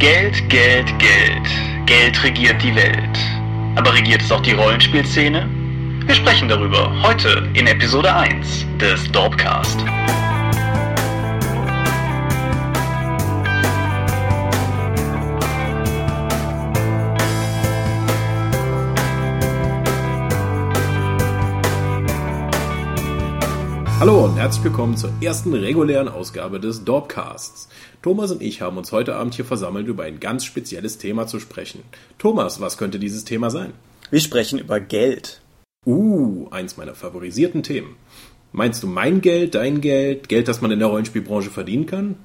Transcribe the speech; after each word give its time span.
Geld, 0.00 0.48
Geld, 0.48 0.98
Geld. 0.98 1.46
Geld 1.84 2.24
regiert 2.24 2.62
die 2.62 2.74
Welt. 2.74 3.18
Aber 3.76 3.92
regiert 3.92 4.22
es 4.22 4.32
auch 4.32 4.40
die 4.40 4.52
Rollenspielszene? 4.52 5.46
Wir 6.06 6.14
sprechen 6.14 6.48
darüber 6.48 6.90
heute 7.02 7.46
in 7.52 7.66
Episode 7.66 8.10
1 8.10 8.64
des 8.78 9.12
Dorpcast. 9.12 9.78
Hallo 24.00 24.24
und 24.24 24.38
herzlich 24.38 24.64
willkommen 24.64 24.96
zur 24.96 25.12
ersten 25.20 25.52
regulären 25.52 26.08
Ausgabe 26.08 26.58
des 26.58 26.86
Dorpcasts. 26.86 27.68
Thomas 28.00 28.30
und 28.30 28.40
ich 28.40 28.62
haben 28.62 28.78
uns 28.78 28.92
heute 28.92 29.14
Abend 29.14 29.34
hier 29.34 29.44
versammelt, 29.44 29.88
über 29.88 30.04
ein 30.04 30.20
ganz 30.20 30.46
spezielles 30.46 30.96
Thema 30.96 31.26
zu 31.26 31.38
sprechen. 31.38 31.82
Thomas, 32.16 32.62
was 32.62 32.78
könnte 32.78 32.98
dieses 32.98 33.26
Thema 33.26 33.50
sein? 33.50 33.74
Wir 34.10 34.20
sprechen 34.20 34.58
über 34.58 34.80
Geld. 34.80 35.42
Uh, 35.84 36.48
eins 36.50 36.78
meiner 36.78 36.94
favorisierten 36.94 37.62
Themen. 37.62 37.96
Meinst 38.52 38.82
du 38.82 38.86
mein 38.86 39.20
Geld, 39.20 39.54
dein 39.54 39.82
Geld, 39.82 40.30
Geld, 40.30 40.48
das 40.48 40.62
man 40.62 40.70
in 40.70 40.78
der 40.78 40.88
Rollenspielbranche 40.88 41.50
verdienen 41.50 41.84
kann? 41.84 42.16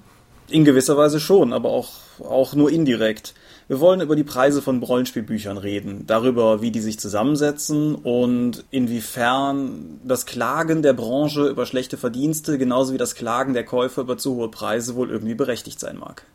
In 0.48 0.64
gewisser 0.64 0.96
Weise 0.96 1.20
schon, 1.20 1.52
aber 1.52 1.72
auch, 1.72 1.90
auch 2.20 2.56
nur 2.56 2.72
indirekt. 2.72 3.34
Wir 3.68 3.80
wollen 3.80 4.02
über 4.02 4.16
die 4.16 4.24
Preise 4.24 4.62
von 4.62 4.84
Rollenspielbüchern 4.84 5.58
reden, 5.58 6.06
darüber, 6.06 6.62
wie 6.62 6.70
die 6.70 6.82
sich 6.82 7.00
zusammensetzen 7.00 7.96
und 7.96 8.64
inwiefern 8.70 10.00
das 10.04 10.28
Klagen 10.28 10.84
der 10.84 10.94
Branche 10.94 11.48
über 11.48 11.66
schlechte 11.66 11.98
Verdienste 11.98 12.60
genauso 12.60 12.94
wie 12.94 13.00
das 13.00 13.16
Klagen 13.16 13.56
der 13.56 13.66
Käufer 13.66 14.02
über 14.02 14.20
zu 14.20 14.36
hohe 14.36 14.52
Preise 14.52 14.96
wohl 14.96 15.10
irgendwie 15.10 15.34
berechtigt 15.34 15.80
sein 15.80 15.98
mag. 15.98 16.28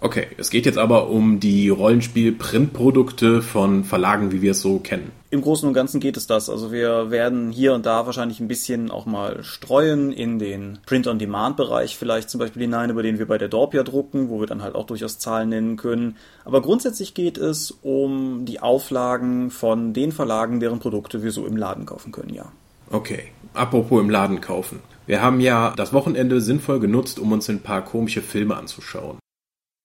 Okay, 0.00 0.28
es 0.36 0.50
geht 0.50 0.64
jetzt 0.64 0.78
aber 0.78 1.10
um 1.10 1.40
die 1.40 1.68
Rollenspiel-Printprodukte 1.70 3.42
von 3.42 3.82
Verlagen, 3.82 4.30
wie 4.30 4.42
wir 4.42 4.52
es 4.52 4.60
so 4.60 4.78
kennen. 4.78 5.10
Im 5.30 5.42
Großen 5.42 5.66
und 5.66 5.74
Ganzen 5.74 5.98
geht 5.98 6.16
es 6.16 6.28
das. 6.28 6.48
Also 6.48 6.70
wir 6.70 7.10
werden 7.10 7.50
hier 7.50 7.74
und 7.74 7.84
da 7.84 8.06
wahrscheinlich 8.06 8.38
ein 8.38 8.46
bisschen 8.46 8.92
auch 8.92 9.06
mal 9.06 9.42
streuen 9.42 10.12
in 10.12 10.38
den 10.38 10.78
Print-on-Demand-Bereich 10.86 11.96
vielleicht 11.96 12.30
zum 12.30 12.38
Beispiel 12.38 12.62
hinein, 12.62 12.90
über 12.90 13.02
den 13.02 13.18
wir 13.18 13.26
bei 13.26 13.38
der 13.38 13.48
Dorpia 13.48 13.82
drucken, 13.82 14.28
wo 14.28 14.38
wir 14.38 14.46
dann 14.46 14.62
halt 14.62 14.76
auch 14.76 14.86
durchaus 14.86 15.18
Zahlen 15.18 15.48
nennen 15.48 15.76
können. 15.76 16.16
Aber 16.44 16.62
grundsätzlich 16.62 17.14
geht 17.14 17.36
es 17.36 17.72
um 17.82 18.44
die 18.44 18.60
Auflagen 18.60 19.50
von 19.50 19.94
den 19.94 20.12
Verlagen, 20.12 20.60
deren 20.60 20.78
Produkte 20.78 21.24
wir 21.24 21.32
so 21.32 21.44
im 21.44 21.56
Laden 21.56 21.86
kaufen 21.86 22.12
können, 22.12 22.32
ja. 22.32 22.52
Okay, 22.90 23.24
apropos 23.52 24.00
im 24.00 24.10
Laden 24.10 24.40
kaufen. 24.40 24.78
Wir 25.06 25.22
haben 25.22 25.40
ja 25.40 25.74
das 25.76 25.92
Wochenende 25.92 26.40
sinnvoll 26.40 26.78
genutzt, 26.78 27.18
um 27.18 27.32
uns 27.32 27.50
ein 27.50 27.60
paar 27.60 27.84
komische 27.84 28.22
Filme 28.22 28.56
anzuschauen. 28.56 29.18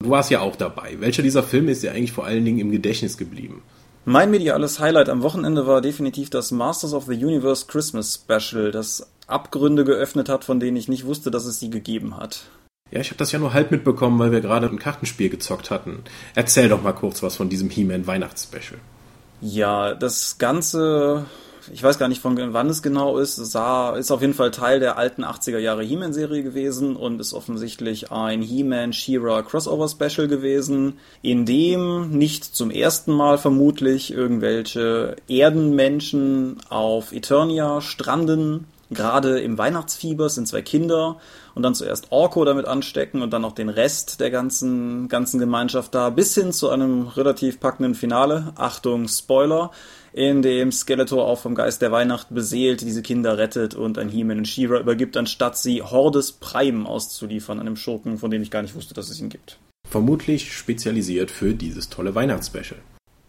Du 0.03 0.09
warst 0.09 0.29
ja 0.29 0.41
auch 0.41 0.57
dabei. 0.57 0.97
Welcher 0.99 1.23
dieser 1.23 1.43
Filme 1.43 1.71
ist 1.71 1.81
dir 1.81 1.91
eigentlich 1.91 2.11
vor 2.11 2.25
allen 2.25 2.43
Dingen 2.43 2.59
im 2.59 2.71
Gedächtnis 2.71 3.17
geblieben? 3.17 3.63
Mein 4.03 4.31
mediales 4.31 4.81
Highlight 4.81 5.07
am 5.07 5.23
Wochenende 5.23 5.65
war 5.65 5.79
definitiv 5.79 6.29
das 6.29 6.51
Masters 6.51 6.93
of 6.93 7.05
the 7.05 7.13
Universe 7.13 7.67
Christmas 7.67 8.13
Special, 8.13 8.71
das 8.71 9.09
Abgründe 9.27 9.85
geöffnet 9.85 10.27
hat, 10.27 10.43
von 10.43 10.59
denen 10.59 10.75
ich 10.75 10.89
nicht 10.89 11.05
wusste, 11.05 11.31
dass 11.31 11.45
es 11.45 11.61
sie 11.61 11.69
gegeben 11.69 12.17
hat. 12.17 12.43
Ja, 12.91 12.99
ich 12.99 13.07
habe 13.11 13.17
das 13.17 13.31
ja 13.31 13.39
nur 13.39 13.53
halb 13.53 13.71
mitbekommen, 13.71 14.19
weil 14.19 14.33
wir 14.33 14.41
gerade 14.41 14.67
ein 14.67 14.77
Kartenspiel 14.77 15.29
gezockt 15.29 15.71
hatten. 15.71 16.03
Erzähl 16.35 16.67
doch 16.67 16.83
mal 16.83 16.91
kurz 16.91 17.23
was 17.23 17.37
von 17.37 17.47
diesem 17.47 17.69
He-Man 17.69 18.05
Weihnachtsspecial. 18.05 18.81
Ja, 19.39 19.93
das 19.93 20.37
Ganze 20.37 21.25
ich 21.71 21.83
weiß 21.83 21.99
gar 21.99 22.07
nicht 22.07 22.21
von 22.21 22.37
wann 22.53 22.69
es 22.69 22.81
genau 22.81 23.17
ist, 23.17 23.35
sah, 23.35 23.95
ist 23.95 24.11
auf 24.11 24.21
jeden 24.21 24.33
Fall 24.33 24.51
Teil 24.51 24.79
der 24.79 24.97
alten 24.97 25.23
80er 25.23 25.59
Jahre 25.59 25.83
He-Man-Serie 25.83 26.43
gewesen 26.43 26.95
und 26.95 27.19
ist 27.19 27.33
offensichtlich 27.33 28.11
ein 28.11 28.41
He-Man 28.41 28.93
She-Ra 28.93 29.43
Crossover 29.43 29.87
Special 29.87 30.27
gewesen, 30.27 30.99
in 31.21 31.45
dem 31.45 32.09
nicht 32.09 32.43
zum 32.43 32.71
ersten 32.71 33.11
Mal 33.13 33.37
vermutlich 33.37 34.13
irgendwelche 34.13 35.15
Erdenmenschen 35.27 36.57
auf 36.69 37.13
Eternia 37.13 37.81
stranden, 37.81 38.65
gerade 38.89 39.39
im 39.39 39.57
Weihnachtsfieber 39.57 40.29
sind 40.29 40.47
zwei 40.47 40.61
Kinder 40.61 41.17
und 41.55 41.63
dann 41.63 41.75
zuerst 41.75 42.11
Orko 42.11 42.45
damit 42.45 42.65
anstecken 42.65 43.21
und 43.21 43.31
dann 43.31 43.43
noch 43.43 43.53
den 43.53 43.69
Rest 43.69 44.19
der 44.19 44.31
ganzen, 44.31 45.07
ganzen 45.07 45.39
Gemeinschaft 45.39 45.93
da, 45.93 46.09
bis 46.09 46.33
hin 46.35 46.51
zu 46.51 46.69
einem 46.69 47.07
relativ 47.07 47.59
packenden 47.59 47.95
Finale. 47.95 48.53
Achtung, 48.55 49.07
Spoiler 49.07 49.71
in 50.13 50.43
dem 50.43 50.71
Skeletor 50.71 51.25
auch 51.25 51.39
vom 51.39 51.55
Geist 51.55 51.81
der 51.81 51.91
Weihnacht 51.91 52.27
beseelt 52.29 52.81
diese 52.81 53.01
Kinder 53.01 53.39
rettet 53.39 53.73
und 53.73 53.97
an 53.97 54.09
He-Man 54.09 54.37
und 54.37 54.47
She-Ra 54.47 54.79
übergibt, 54.79 55.17
anstatt 55.17 55.57
sie 55.57 55.81
Hordes 55.81 56.33
Prime 56.33 56.87
auszuliefern, 56.87 57.59
einem 57.59 57.75
Schurken, 57.75 58.19
von 58.19 58.29
dem 58.29 58.43
ich 58.43 58.51
gar 58.51 58.61
nicht 58.61 58.75
wusste, 58.75 58.93
dass 58.93 59.09
es 59.09 59.19
ihn 59.19 59.29
gibt. 59.29 59.57
Vermutlich 59.89 60.53
spezialisiert 60.53 61.31
für 61.31 61.53
dieses 61.53 61.89
tolle 61.89 62.13
Weihnachtsspecial. 62.13 62.79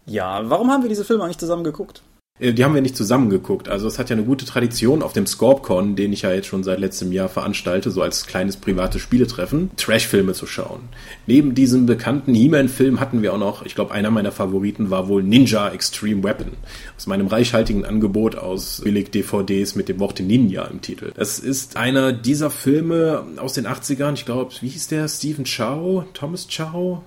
Ja, 0.05 0.47
warum 0.49 0.71
haben 0.71 0.83
wir 0.83 0.89
diese 0.89 1.05
Filme 1.05 1.23
eigentlich 1.23 1.39
zusammen 1.39 1.63
geguckt? 1.63 2.03
Äh, 2.39 2.53
die 2.53 2.63
haben 2.63 2.73
wir 2.73 2.81
nicht 2.81 2.97
zusammengeguckt. 2.97 3.69
Also 3.69 3.87
es 3.87 3.97
hat 3.97 4.09
ja 4.09 4.15
eine 4.15 4.25
gute 4.25 4.45
Tradition 4.45 5.01
auf 5.01 5.13
dem 5.13 5.25
Scorpcon, 5.25 5.95
den 5.95 6.13
ich 6.13 6.23
ja 6.23 6.33
jetzt 6.33 6.47
schon 6.47 6.63
seit 6.63 6.79
letztem 6.79 7.11
Jahr 7.11 7.29
veranstalte, 7.29 7.91
so 7.91 8.01
als 8.01 8.25
kleines 8.25 8.57
privates 8.57 9.01
Spieletreffen, 9.01 9.71
Trashfilme 9.77 10.33
zu 10.33 10.45
schauen. 10.45 10.81
Neben 11.27 11.55
diesem 11.55 11.85
bekannten 11.85 12.33
He-Man-Film 12.33 12.99
hatten 12.99 13.21
wir 13.21 13.33
auch 13.33 13.37
noch, 13.37 13.65
ich 13.65 13.75
glaube, 13.75 13.93
einer 13.93 14.11
meiner 14.11 14.31
Favoriten 14.31 14.89
war 14.89 15.07
wohl 15.07 15.23
Ninja 15.23 15.69
Extreme 15.69 16.23
Weapon. 16.23 16.51
Aus 16.97 17.07
meinem 17.07 17.27
reichhaltigen 17.27 17.85
Angebot 17.85 18.35
aus 18.35 18.81
billig 18.83 19.11
DVDs 19.11 19.75
mit 19.75 19.89
dem 19.89 19.99
Wort 19.99 20.19
Ninja 20.19 20.65
im 20.65 20.81
Titel. 20.81 21.11
Das 21.15 21.39
ist 21.39 21.77
einer 21.77 22.11
dieser 22.11 22.49
Filme 22.49 23.23
aus 23.37 23.53
den 23.53 23.67
80ern, 23.67 24.13
ich 24.13 24.25
glaube, 24.25 24.53
wie 24.61 24.67
hieß 24.67 24.87
der? 24.89 25.07
Stephen 25.07 25.45
Chow? 25.45 26.05
Thomas 26.13 26.47
Chow? 26.47 27.01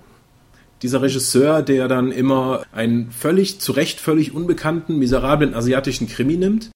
Dieser 0.82 1.02
Regisseur, 1.02 1.62
der 1.62 1.88
dann 1.88 2.12
immer 2.12 2.62
einen 2.72 3.10
völlig, 3.10 3.60
zu 3.60 3.72
Recht 3.72 4.00
völlig 4.00 4.34
unbekannten, 4.34 4.98
miserablen 4.98 5.54
asiatischen 5.54 6.08
Krimi 6.08 6.36
nimmt, 6.36 6.70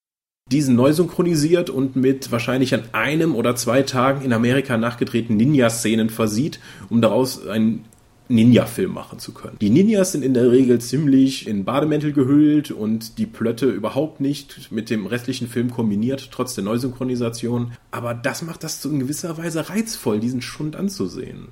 diesen 0.51 0.75
neu 0.75 0.93
synchronisiert 0.93 1.71
und 1.71 1.97
mit 1.97 2.33
wahrscheinlich 2.33 2.75
an 2.75 2.83
einem 2.93 3.35
oder 3.35 3.57
zwei 3.57 3.83
Tagen 3.83 4.25
in 4.25 4.33
Amerika 4.33 4.77
nachgedrehten 4.77 5.37
Ninja-Szenen 5.37 6.11
versieht, 6.11 6.61
um 6.91 7.01
daraus 7.01 7.47
einen 7.47 7.85
Ninja-Film 8.29 8.93
machen 8.93 9.19
zu 9.19 9.33
können. 9.33 9.57
Die 9.61 9.71
Ninjas 9.71 10.13
sind 10.13 10.25
in 10.25 10.35
der 10.35 10.51
Regel 10.51 10.81
ziemlich 10.81 11.47
in 11.47 11.65
Bademäntel 11.65 12.13
gehüllt 12.13 12.71
und 12.71 13.19
die 13.19 13.27
Plötte 13.27 13.67
überhaupt 13.67 14.21
nicht 14.21 14.73
mit 14.73 14.91
dem 14.91 15.07
restlichen 15.07 15.49
Film 15.49 15.71
kombiniert, 15.71 16.31
trotz 16.33 16.55
der 16.55 16.65
Neusynchronisation. 16.65 17.73
Aber 17.91 18.15
das 18.15 18.43
macht 18.43 18.65
das 18.65 18.85
in 18.85 19.01
gewisser 19.01 19.37
Weise 19.39 19.69
reizvoll, 19.69 20.21
diesen 20.21 20.43
Schund 20.43 20.77
anzusehen. 20.77 21.49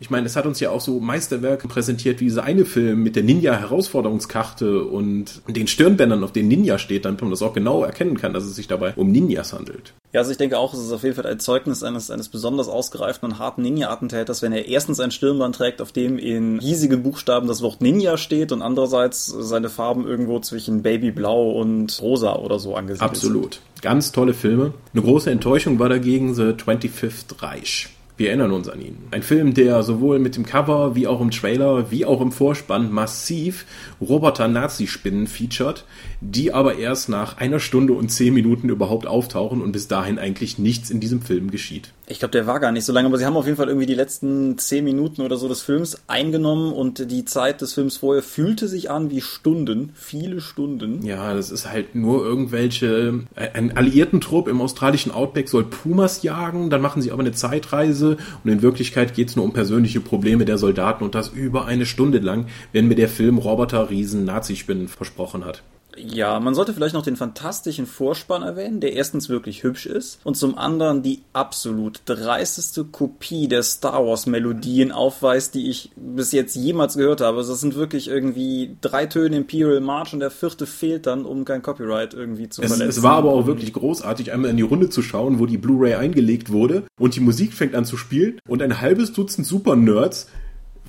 Ich 0.00 0.10
meine, 0.10 0.26
es 0.26 0.36
hat 0.36 0.46
uns 0.46 0.60
ja 0.60 0.70
auch 0.70 0.80
so 0.80 1.00
Meisterwerke 1.00 1.66
präsentiert 1.66 2.20
wie 2.20 2.24
dieser 2.24 2.44
eine 2.44 2.64
Film 2.64 3.02
mit 3.02 3.16
der 3.16 3.24
Ninja-Herausforderungskarte 3.24 4.84
und 4.84 5.42
den 5.48 5.66
Stirnbändern, 5.66 6.22
auf 6.22 6.32
denen 6.32 6.48
Ninja 6.48 6.78
steht, 6.78 7.04
damit 7.04 7.20
man 7.20 7.30
das 7.30 7.42
auch 7.42 7.52
genau 7.52 7.82
erkennen 7.82 8.16
kann, 8.16 8.32
dass 8.32 8.44
es 8.44 8.54
sich 8.54 8.68
dabei 8.68 8.92
um 8.94 9.10
Ninjas 9.10 9.52
handelt. 9.52 9.94
Ja, 10.12 10.20
also 10.20 10.30
ich 10.30 10.38
denke 10.38 10.56
auch, 10.56 10.72
es 10.72 10.80
ist 10.80 10.92
auf 10.92 11.02
jeden 11.02 11.16
Fall 11.16 11.26
ein 11.26 11.40
Zeugnis 11.40 11.82
eines, 11.82 12.10
eines 12.10 12.28
besonders 12.28 12.68
ausgereiften 12.68 13.28
und 13.28 13.38
harten 13.38 13.62
Ninja-Attentäters, 13.62 14.40
wenn 14.40 14.52
er 14.52 14.66
erstens 14.66 15.00
ein 15.00 15.10
Stirnband 15.10 15.56
trägt, 15.56 15.82
auf 15.82 15.92
dem 15.92 16.16
in 16.16 16.60
riesigen 16.60 17.02
Buchstaben 17.02 17.48
das 17.48 17.60
Wort 17.60 17.82
Ninja 17.82 18.16
steht 18.16 18.52
und 18.52 18.62
andererseits 18.62 19.26
seine 19.26 19.68
Farben 19.68 20.06
irgendwo 20.06 20.38
zwischen 20.38 20.82
Babyblau 20.82 21.50
und 21.50 22.00
Rosa 22.00 22.36
oder 22.36 22.58
so 22.58 22.74
angesiedelt 22.74 23.10
Absolut. 23.10 23.54
Sind. 23.54 23.82
Ganz 23.82 24.12
tolle 24.12 24.32
Filme. 24.32 24.72
Eine 24.92 25.02
große 25.02 25.30
Enttäuschung 25.30 25.78
war 25.78 25.88
dagegen 25.88 26.34
The 26.34 26.54
25th 26.54 27.42
Reich. 27.42 27.90
Wir 28.18 28.30
erinnern 28.30 28.50
uns 28.50 28.68
an 28.68 28.80
ihn. 28.80 28.96
Ein 29.12 29.22
Film, 29.22 29.54
der 29.54 29.84
sowohl 29.84 30.18
mit 30.18 30.34
dem 30.34 30.44
Cover 30.44 30.96
wie 30.96 31.06
auch 31.06 31.20
im 31.20 31.30
Trailer 31.30 31.92
wie 31.92 32.04
auch 32.04 32.20
im 32.20 32.32
Vorspann 32.32 32.90
massiv 32.90 33.64
Roboter-Nazi-Spinnen 34.00 35.28
featured, 35.28 35.84
die 36.20 36.52
aber 36.52 36.78
erst 36.78 37.08
nach 37.08 37.36
einer 37.36 37.60
Stunde 37.60 37.92
und 37.92 38.08
zehn 38.08 38.34
Minuten 38.34 38.70
überhaupt 38.70 39.06
auftauchen 39.06 39.62
und 39.62 39.70
bis 39.70 39.86
dahin 39.86 40.18
eigentlich 40.18 40.58
nichts 40.58 40.90
in 40.90 40.98
diesem 40.98 41.22
Film 41.22 41.52
geschieht. 41.52 41.92
Ich 42.10 42.20
glaube, 42.20 42.32
der 42.32 42.46
war 42.46 42.58
gar 42.58 42.72
nicht 42.72 42.86
so 42.86 42.92
lange, 42.94 43.08
aber 43.08 43.18
sie 43.18 43.26
haben 43.26 43.36
auf 43.36 43.44
jeden 43.44 43.58
Fall 43.58 43.68
irgendwie 43.68 43.84
die 43.84 43.94
letzten 43.94 44.56
zehn 44.56 44.82
Minuten 44.82 45.20
oder 45.20 45.36
so 45.36 45.46
des 45.46 45.60
Films 45.60 46.00
eingenommen 46.06 46.72
und 46.72 47.10
die 47.10 47.26
Zeit 47.26 47.60
des 47.60 47.74
Films 47.74 47.98
vorher 47.98 48.22
fühlte 48.22 48.66
sich 48.66 48.90
an 48.90 49.10
wie 49.10 49.20
Stunden, 49.20 49.90
viele 49.94 50.40
Stunden. 50.40 51.04
Ja, 51.04 51.34
das 51.34 51.50
ist 51.50 51.70
halt 51.70 51.94
nur 51.94 52.24
irgendwelche, 52.24 53.24
ein 53.34 53.76
Alliiertentrupp 53.76 54.48
im 54.48 54.62
australischen 54.62 55.12
Outback 55.12 55.50
soll 55.50 55.64
Pumas 55.64 56.22
jagen, 56.22 56.70
dann 56.70 56.80
machen 56.80 57.02
sie 57.02 57.12
aber 57.12 57.20
eine 57.20 57.32
Zeitreise 57.32 58.16
und 58.42 58.50
in 58.50 58.62
Wirklichkeit 58.62 59.12
geht 59.14 59.28
es 59.28 59.36
nur 59.36 59.44
um 59.44 59.52
persönliche 59.52 60.00
Probleme 60.00 60.46
der 60.46 60.56
Soldaten 60.56 61.04
und 61.04 61.14
das 61.14 61.28
über 61.28 61.66
eine 61.66 61.84
Stunde 61.84 62.20
lang, 62.20 62.46
wenn 62.72 62.88
mir 62.88 62.94
der 62.94 63.10
Film 63.10 63.36
Roboter, 63.36 63.90
Riesen, 63.90 64.24
Nazispinnen 64.24 64.88
versprochen 64.88 65.44
hat. 65.44 65.62
Ja, 66.00 66.40
man 66.40 66.54
sollte 66.54 66.74
vielleicht 66.74 66.94
noch 66.94 67.02
den 67.02 67.16
fantastischen 67.16 67.86
Vorspann 67.86 68.42
erwähnen, 68.42 68.80
der 68.80 68.92
erstens 68.92 69.28
wirklich 69.28 69.62
hübsch 69.62 69.86
ist 69.86 70.20
und 70.24 70.36
zum 70.36 70.56
anderen 70.56 71.02
die 71.02 71.22
absolut 71.32 72.00
dreisteste 72.04 72.84
Kopie 72.84 73.48
der 73.48 73.62
Star 73.62 74.06
Wars 74.06 74.26
Melodien 74.26 74.92
aufweist, 74.92 75.54
die 75.54 75.68
ich 75.68 75.90
bis 75.96 76.32
jetzt 76.32 76.54
jemals 76.56 76.96
gehört 76.96 77.20
habe. 77.20 77.38
Also 77.38 77.52
das 77.52 77.60
sind 77.60 77.74
wirklich 77.74 78.08
irgendwie 78.08 78.76
drei 78.80 79.06
Töne 79.06 79.36
Imperial 79.36 79.80
March 79.80 80.12
und 80.12 80.20
der 80.20 80.30
vierte 80.30 80.66
fehlt 80.66 81.06
dann, 81.06 81.24
um 81.24 81.44
kein 81.44 81.62
Copyright 81.62 82.14
irgendwie 82.14 82.48
zu 82.48 82.62
es, 82.62 82.68
verletzen. 82.68 82.98
Es 82.98 83.02
war 83.02 83.16
aber 83.16 83.32
auch 83.32 83.46
wirklich 83.46 83.72
großartig, 83.72 84.32
einmal 84.32 84.50
in 84.50 84.56
die 84.56 84.62
Runde 84.62 84.90
zu 84.90 85.02
schauen, 85.02 85.38
wo 85.38 85.46
die 85.46 85.58
Blu-ray 85.58 85.94
eingelegt 85.94 86.50
wurde 86.50 86.84
und 86.98 87.16
die 87.16 87.20
Musik 87.20 87.52
fängt 87.52 87.74
an 87.74 87.84
zu 87.84 87.96
spielen 87.96 88.38
und 88.48 88.62
ein 88.62 88.80
halbes 88.80 89.12
Dutzend 89.12 89.46
Super-Nerds 89.46 90.28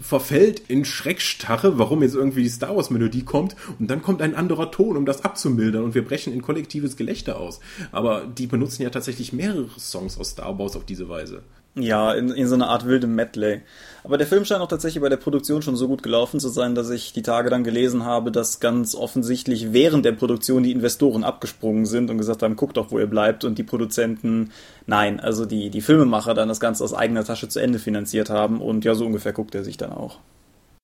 verfällt 0.02 0.62
in 0.68 0.86
Schreckstarre, 0.86 1.78
warum 1.78 2.04
jetzt 2.04 2.16
irgendwie 2.16 2.44
die 2.44 2.50
Star 2.50 2.76
Wars 2.76 2.90
Melodie 2.90 3.24
kommt 3.24 3.56
und 3.80 3.90
dann 3.90 4.02
kommt 4.02 4.22
ein 4.22 4.36
anderer 4.36 4.72
Ton, 4.72 4.98
um 4.98 5.06
das 5.06 5.24
abzumildern 5.24 5.84
und 5.84 5.96
wir 5.96 6.06
brechen 6.06 6.34
in 6.34 6.42
kollektives 6.42 6.98
Gelächter 6.98 7.40
aus. 7.40 7.60
Aber 7.92 8.26
die 8.26 8.48
benutzen 8.48 8.84
ja 8.84 8.90
tatsächlich 8.90 9.34
mehrere 9.34 9.70
Songs 9.80 10.18
aus 10.18 10.32
Star 10.32 10.58
Wars 10.58 10.76
auf 10.76 10.86
diese 10.86 11.10
Weise. 11.10 11.44
Ja, 11.76 12.14
in, 12.14 12.30
in 12.32 12.48
so 12.48 12.56
einer 12.56 12.70
Art 12.70 12.86
wildem 12.86 13.16
Medley. 13.16 13.62
Aber 14.04 14.18
der 14.18 14.28
Film 14.28 14.46
scheint 14.46 14.62
auch 14.62 14.68
tatsächlich 14.68 15.02
bei 15.02 15.10
der 15.10 15.18
Produktion 15.18 15.62
schon 15.62 15.76
so 15.76 15.88
gut 15.88 16.04
gelaufen 16.04 16.40
zu 16.40 16.50
sein, 16.50 16.74
dass 16.74 16.90
ich 16.90 17.14
die 17.14 17.22
Tage 17.22 17.50
dann 17.50 17.64
gelesen 17.64 18.06
habe, 18.06 18.32
dass 18.32 18.60
ganz 18.60 18.96
offensichtlich 18.96 19.72
während 19.72 20.06
der 20.06 20.14
Produktion 20.14 20.64
die 20.64 20.72
Investoren 20.72 21.24
abgesprungen 21.24 21.86
sind 21.86 22.10
und 22.10 22.18
gesagt 22.18 22.42
haben, 22.42 22.56
guckt 22.56 22.78
doch, 22.78 22.92
wo 22.92 23.00
ihr 23.00 23.08
bleibt 23.08 23.44
und 23.44 23.58
die 23.58 23.64
Produzenten, 23.64 24.52
nein, 24.88 25.20
also 25.20 25.46
die, 25.46 25.70
die 25.70 25.82
Filmemacher 25.82 26.34
dann 26.34 26.48
das 26.48 26.60
Ganze 26.60 26.84
aus 26.84 26.94
eigener 26.94 27.24
Tasche 27.24 27.50
zu 27.50 27.60
Ende 27.60 27.78
finanziert 27.78 28.30
haben 28.30 28.62
und 28.62 28.86
ja, 28.86 28.96
so 28.96 29.06
ungefähr 29.06 29.34
guckt 29.34 29.54
er 29.54 29.64
sich 29.64 29.78
dann 29.78 29.92
auch. 29.92 30.18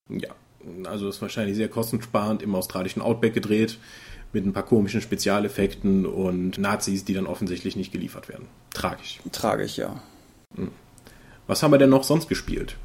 Ja, 0.08 0.30
also 0.84 1.08
ist 1.08 1.22
wahrscheinlich 1.22 1.56
sehr 1.56 1.68
kostensparend 1.68 2.42
im 2.42 2.54
australischen 2.54 3.02
Outback 3.02 3.34
gedreht 3.34 3.78
mit 4.32 4.44
ein 4.44 4.52
paar 4.52 4.64
komischen 4.64 5.00
Spezialeffekten 5.00 6.04
und 6.04 6.58
Nazis, 6.58 7.04
die 7.04 7.14
dann 7.14 7.26
offensichtlich 7.26 7.76
nicht 7.76 7.92
geliefert 7.92 8.28
werden. 8.28 8.46
Tragisch. 8.72 9.20
Tragisch, 9.32 9.78
ja. 9.78 10.00
Was 11.46 11.62
haben 11.62 11.72
wir 11.72 11.78
denn 11.78 11.90
noch 11.90 12.04
sonst 12.04 12.28
gespielt? 12.28 12.76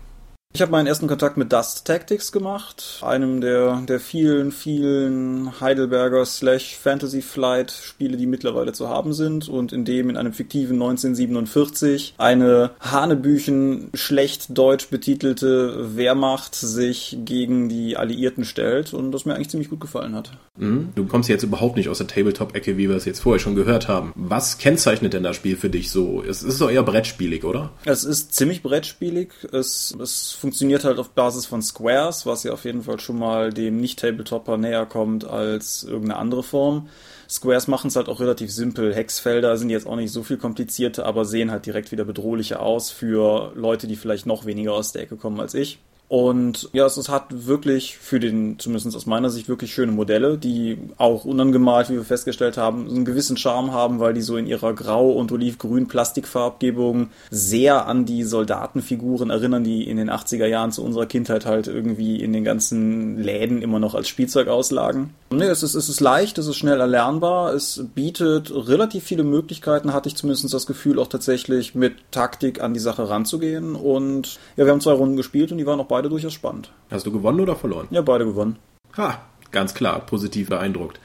Ich 0.53 0.62
habe 0.62 0.74
meinen 0.74 0.88
ersten 0.88 1.07
Kontakt 1.07 1.38
mit 1.38 1.53
Dust 1.53 1.86
Tactics 1.86 2.33
gemacht, 2.33 3.00
einem 3.01 3.39
der, 3.39 3.83
der 3.88 4.01
vielen, 4.01 4.51
vielen 4.51 5.62
Heidelberger 5.62 6.25
slash 6.25 6.75
Fantasy 6.75 7.21
Flight 7.21 7.71
Spiele, 7.71 8.18
die 8.18 8.25
mittlerweile 8.25 8.74
zu 8.74 8.89
haben 8.89 9.13
sind 9.13 9.48
und 9.48 9.71
in 9.71 9.86
dem 9.86 10.09
in 10.09 10.18
einem 10.18 10.33
fiktiven 10.33 10.74
1947 10.74 12.15
eine 12.18 12.71
Hanebüchen 12.81 13.92
schlecht 13.94 14.57
deutsch 14.57 14.89
betitelte 14.89 15.95
Wehrmacht 15.95 16.54
sich 16.54 17.18
gegen 17.24 17.69
die 17.69 17.95
Alliierten 17.95 18.44
stellt 18.44 18.94
und 18.94 19.13
das 19.13 19.24
mir 19.24 19.36
eigentlich 19.36 19.50
ziemlich 19.50 19.69
gut 19.69 19.80
gefallen 19.80 20.15
hat. 20.15 20.31
Mhm. 20.57 20.89
Du 20.95 21.06
kommst 21.06 21.30
jetzt 21.30 21.44
überhaupt 21.44 21.77
nicht 21.77 21.88
aus 21.88 22.00
der 22.00 22.07
Tabletop-Ecke, 22.07 22.77
wie 22.77 22.89
wir 22.89 22.97
es 22.97 23.06
jetzt 23.06 23.21
vorher 23.21 23.39
schon 23.39 23.56
gehört 23.56 23.88
haben. 23.88 24.12
Was 24.15 24.57
kennzeichnet 24.57 25.13
denn 25.13 25.24
das 25.24 25.38
Spiel 25.38 25.56
für 25.56 25.69
dich 25.69 25.92
so? 25.92 26.21
Es 26.21 26.44
ist 26.44 26.59
doch 26.59 26.69
eher 26.69 26.83
brettspielig, 26.83 27.45
oder? 27.45 27.71
Es 27.86 28.04
ist 28.04 28.36
ziemlich 28.36 28.62
brettspielig. 28.62 29.30
Es, 29.54 29.95
es 29.97 30.41
funktioniert 30.42 30.84
halt 30.84 31.00
auf 31.00 31.12
Basis 31.12 31.46
von 31.46 31.62
Squares, 31.62 32.26
was 32.26 32.44
ja 32.44 32.52
auf 32.52 32.66
jeden 32.66 32.84
Fall 32.84 33.00
schon 33.00 33.18
mal 33.18 33.54
dem 33.54 33.78
Nicht-Tabletopper 33.78 34.58
näher 34.58 34.86
kommt 34.86 35.24
als 35.24 35.84
irgendeine 35.84 36.18
andere 36.18 36.44
Form. 36.44 36.90
Squares 37.30 37.68
machen 37.68 37.88
es 37.88 37.96
halt 37.96 38.10
auch 38.10 38.20
relativ 38.20 38.52
simpel. 38.52 38.94
Hexfelder 38.94 39.56
sind 39.56 39.70
jetzt 39.70 39.88
auch 39.88 39.96
nicht 39.96 40.12
so 40.12 40.24
viel 40.24 40.38
komplizierter, 40.38 41.06
aber 41.06 41.24
sehen 41.24 41.52
halt 41.52 41.66
direkt 41.66 41.92
wieder 41.92 42.04
bedrohlicher 42.04 42.60
aus 42.60 42.90
für 42.90 43.54
Leute, 43.56 43.88
die 43.88 43.96
vielleicht 43.96 44.26
noch 44.26 44.46
weniger 44.46 44.74
aus 44.74 44.92
der 44.92 45.04
Ecke 45.04 45.16
kommen 45.16 45.40
als 45.40 45.54
ich. 45.54 45.80
Und 46.12 46.68
ja, 46.74 46.86
es, 46.86 47.08
hat 47.08 47.48
wirklich 47.48 47.98
für 47.98 48.19
den, 48.19 48.60
zumindest 48.60 48.98
aus 48.98 49.06
meiner 49.06 49.30
Sicht, 49.30 49.48
wirklich 49.48 49.74
schöne 49.74 49.94
Modelle, 49.94 50.38
die 50.38 50.78
auch 50.98 51.24
unangemalt, 51.24 51.90
wie 51.90 51.94
wir 51.94 52.04
festgestellt 52.04 52.58
haben, 52.58 52.90
einen 52.90 53.06
gewissen 53.06 53.38
Charme 53.38 53.72
haben, 53.72 54.02
weil 54.02 54.13
die 54.13 54.22
so 54.22 54.36
in 54.36 54.46
ihrer 54.46 54.74
grau- 54.74 55.12
und 55.12 55.31
olivgrün 55.31 55.88
Plastikfarbgebung 55.88 57.12
sehr 57.30 57.88
an 57.88 58.04
die 58.04 58.25
Soldatenfiguren 58.25 59.30
erinnern, 59.30 59.63
die 59.63 59.88
in 59.88 59.96
den 59.96 60.12
80er 60.12 60.48
Jahren 60.48 60.74
zu 60.74 60.84
unserer 60.84 61.06
Kindheit 61.06 61.46
halt 61.46 61.68
irgendwie 61.68 62.22
in 62.22 62.34
den 62.34 62.44
ganzen 62.44 63.18
Läden 63.18 63.62
immer 63.62 63.80
noch 63.80 63.96
als 63.96 64.10
Spielzeug 64.10 64.50
auslagen. 64.50 65.12
Nee, 65.30 65.46
es 65.46 65.64
ist, 65.64 65.75
es 65.75 65.88
ist 65.88 66.02
leicht, 66.02 66.38
es 66.38 66.48
ist 66.48 66.57
schnell 66.57 66.81
erlernbar, 66.81 67.54
es 67.54 67.86
bietet 67.96 68.52
relativ 68.54 69.06
viele 69.06 69.24
Möglichkeiten, 69.24 69.94
hatte 69.94 70.10
ich 70.10 70.18
zumindest 70.18 70.54
das 70.54 70.68
Gefühl, 70.68 71.00
auch 71.00 71.07
tatsächlich 71.07 71.74
mit 71.74 71.94
Taktik 72.12 72.60
an 72.60 72.74
die 72.74 72.81
Sache 72.81 73.07
ranzugehen. 73.07 73.75
Und 73.75 74.40
ja, 74.57 74.66
wir 74.66 74.74
haben 74.74 74.81
zwei 74.81 74.92
Runden 74.92 75.16
gespielt 75.16 75.54
und 75.54 75.57
die 75.57 75.66
waren 75.66 75.80
auch 75.80 75.86
beide 75.86 76.00
durchaus 76.09 76.33
spannend. 76.33 76.71
Hast 76.89 77.06
du 77.06 77.12
gewonnen 77.12 77.39
oder 77.39 77.56
verloren? 77.56 77.88
Ja, 77.92 78.01
beide 78.01 78.25
gewonnen. 78.25 78.57
Ha, 78.98 79.21
ganz 79.51 79.74
klar, 79.74 80.00
positiv 80.06 80.50
beeindruckt. 80.50 81.00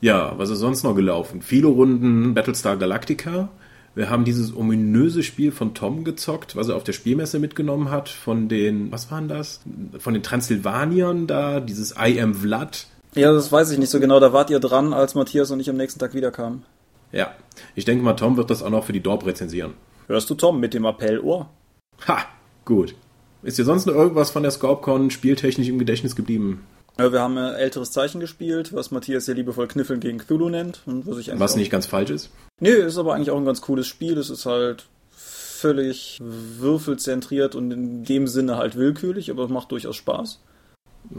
Ja, 0.00 0.34
was 0.36 0.50
ist 0.50 0.58
sonst 0.58 0.82
noch 0.82 0.94
gelaufen? 0.94 1.42
Viele 1.42 1.68
Runden 1.68 2.34
Battlestar 2.34 2.76
Galactica. 2.76 3.48
Wir 3.94 4.10
haben 4.10 4.24
dieses 4.24 4.54
ominöse 4.54 5.22
Spiel 5.22 5.52
von 5.52 5.72
Tom 5.72 6.02
gezockt, 6.02 6.56
was 6.56 6.68
er 6.68 6.76
auf 6.76 6.84
der 6.84 6.92
Spielmesse 6.92 7.38
mitgenommen 7.38 7.90
hat, 7.90 8.08
von 8.08 8.48
den, 8.48 8.90
was 8.90 9.10
waren 9.10 9.28
das? 9.28 9.60
Von 9.98 10.14
den 10.14 10.22
Transsilvaniern 10.22 11.26
da, 11.26 11.60
dieses 11.60 11.94
I 11.96 12.20
Am 12.20 12.34
Vlad. 12.34 12.86
Ja, 13.14 13.32
das 13.32 13.52
weiß 13.52 13.70
ich 13.70 13.78
nicht 13.78 13.90
so 13.90 14.00
genau. 14.00 14.18
Da 14.18 14.32
wart 14.32 14.50
ihr 14.50 14.58
dran, 14.58 14.92
als 14.92 15.14
Matthias 15.14 15.52
und 15.52 15.60
ich 15.60 15.70
am 15.70 15.76
nächsten 15.76 16.00
Tag 16.00 16.14
wiederkamen. 16.14 16.64
Ja, 17.12 17.32
ich 17.76 17.84
denke 17.84 18.04
mal, 18.04 18.14
Tom 18.14 18.36
wird 18.36 18.50
das 18.50 18.62
auch 18.62 18.70
noch 18.70 18.84
für 18.84 18.92
die 18.92 19.02
Dorp 19.02 19.24
rezensieren. 19.24 19.74
Hörst 20.08 20.28
du 20.28 20.34
Tom 20.34 20.58
mit 20.58 20.74
dem 20.74 20.84
Appellohr? 20.84 21.48
Ha, 22.08 22.18
gut. 22.64 22.96
Ist 23.44 23.58
dir 23.58 23.64
sonst 23.64 23.86
noch 23.86 23.94
irgendwas 23.94 24.30
von 24.30 24.42
der 24.42 24.52
Scorpcon 24.52 25.10
spieltechnisch 25.10 25.68
im 25.68 25.78
Gedächtnis 25.78 26.16
geblieben? 26.16 26.66
Ja, 26.98 27.12
wir 27.12 27.20
haben 27.20 27.36
ein 27.36 27.54
älteres 27.54 27.90
Zeichen 27.90 28.20
gespielt, 28.20 28.72
was 28.72 28.90
Matthias 28.90 29.26
ja 29.26 29.34
liebevoll 29.34 29.68
Kniffeln 29.68 30.00
gegen 30.00 30.18
Cthulhu 30.18 30.48
nennt. 30.48 30.82
Und 30.86 31.06
was 31.06 31.18
ich 31.18 31.30
eigentlich 31.30 31.40
Was 31.40 31.56
nicht 31.56 31.70
ganz 31.70 31.86
falsch 31.86 32.10
ist. 32.10 32.30
Nee, 32.60 32.70
ist 32.70 32.98
aber 32.98 33.14
eigentlich 33.14 33.30
auch 33.30 33.36
ein 33.36 33.44
ganz 33.44 33.60
cooles 33.60 33.86
Spiel. 33.86 34.16
Es 34.16 34.30
ist 34.30 34.46
halt 34.46 34.86
völlig 35.10 36.18
würfelzentriert 36.22 37.54
und 37.54 37.70
in 37.70 38.04
dem 38.04 38.28
Sinne 38.28 38.56
halt 38.56 38.76
willkürlich, 38.76 39.30
aber 39.30 39.44
es 39.44 39.50
macht 39.50 39.72
durchaus 39.72 39.96
Spaß. 39.96 40.40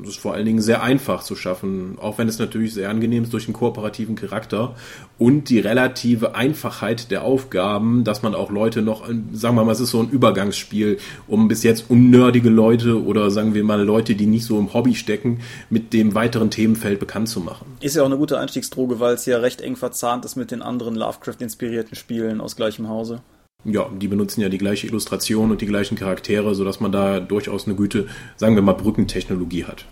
Es 0.02 0.10
ist 0.10 0.20
vor 0.20 0.34
allen 0.34 0.46
Dingen 0.46 0.62
sehr 0.62 0.82
einfach 0.82 1.24
zu 1.24 1.36
schaffen, 1.36 1.98
auch 2.02 2.18
wenn 2.18 2.28
es 2.28 2.40
natürlich 2.40 2.74
sehr 2.74 2.90
angenehm 2.90 3.24
ist 3.24 3.34
durch 3.34 3.46
den 3.46 3.54
kooperativen 3.54 4.16
Charakter 4.16 4.76
und 5.18 5.50
die 5.50 5.60
relative 5.60 6.36
Einfachheit 6.36 7.12
der 7.12 7.24
Aufgaben, 7.24 8.04
dass 8.04 8.24
man 8.24 8.36
auch 8.36 8.50
Leute 8.50 8.82
noch, 8.82 9.08
sagen 9.32 9.56
wir 9.56 9.64
mal, 9.64 9.72
es 9.72 9.80
ist 9.80 9.92
so 9.92 10.02
ein 10.02 10.10
Übergangsspiel, 10.10 10.98
um 11.28 11.48
bis 11.48 11.64
jetzt 11.64 11.86
unnerdige 11.90 12.50
Leute 12.50 13.04
oder 13.04 13.30
sagen 13.32 13.54
wir 13.54 13.64
mal 13.64 13.82
Leute, 13.82 14.16
die 14.16 14.26
nicht 14.26 14.46
so 14.46 14.58
im 14.58 14.74
Hobby 14.74 14.96
stecken, 14.96 15.40
mit 15.70 15.94
dem 15.94 16.16
weiteren 16.16 16.50
Themenfeld 16.50 17.00
bekannt 17.00 17.30
zu 17.30 17.40
machen. 17.40 17.66
Ist 17.80 17.96
ja 17.96 18.02
auch 18.02 18.08
eine 18.08 18.18
gute 18.18 18.40
Einstiegsdroge, 18.40 19.00
weil 19.00 19.14
es 19.14 19.26
ja 19.26 19.38
recht 19.38 19.62
eng 19.62 19.76
verzahnt 19.76 20.26
ist 20.26 20.36
mit 20.36 20.52
den 20.52 20.62
anderen 20.62 20.96
Lovecraft-inspirierten 20.96 21.96
Spielen 21.96 22.42
aus 22.42 22.56
gleichem 22.56 22.90
Hause. 22.90 23.22
Ja, 23.66 23.90
die 23.90 24.08
benutzen 24.08 24.42
ja 24.42 24.50
die 24.50 24.60
gleiche 24.60 24.88
Illustration 24.88 25.52
und 25.52 25.62
die 25.62 25.66
gleichen 25.66 25.98
Charaktere, 25.98 26.54
sodass 26.54 26.80
man 26.80 26.92
da 26.92 27.20
durchaus 27.20 27.66
eine 27.66 27.76
gute, 27.76 28.08
sagen 28.38 28.56
wir 28.56 28.62
mal, 28.62 28.74
Brückentechnologie 28.74 29.66
hat. 29.66 29.86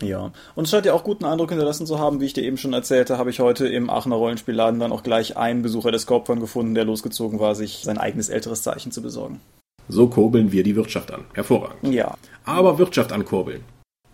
Ja, 0.00 0.32
und 0.54 0.64
es 0.64 0.70
scheint 0.70 0.86
ja 0.86 0.94
auch 0.94 1.04
guten 1.04 1.24
Eindruck 1.24 1.50
hinterlassen 1.50 1.86
zu 1.86 1.98
haben, 1.98 2.20
wie 2.20 2.26
ich 2.26 2.32
dir 2.32 2.44
eben 2.44 2.56
schon 2.56 2.72
erzählte, 2.72 3.18
habe 3.18 3.30
ich 3.30 3.40
heute 3.40 3.66
im 3.66 3.90
Aachener 3.90 4.16
Rollenspielladen 4.16 4.80
dann 4.80 4.92
auch 4.92 5.02
gleich 5.02 5.36
einen 5.36 5.62
Besucher 5.62 5.90
des 5.90 6.02
Scorpion 6.02 6.40
gefunden, 6.40 6.74
der 6.74 6.84
losgezogen 6.84 7.40
war, 7.40 7.54
sich 7.54 7.80
sein 7.82 7.98
eigenes 7.98 8.28
älteres 8.28 8.62
Zeichen 8.62 8.92
zu 8.92 9.02
besorgen. 9.02 9.40
So 9.88 10.06
kurbeln 10.08 10.52
wir 10.52 10.62
die 10.62 10.76
Wirtschaft 10.76 11.12
an. 11.12 11.24
Hervorragend. 11.34 11.92
Ja, 11.92 12.14
Aber 12.44 12.78
Wirtschaft 12.78 13.12
ankurbeln. 13.12 13.64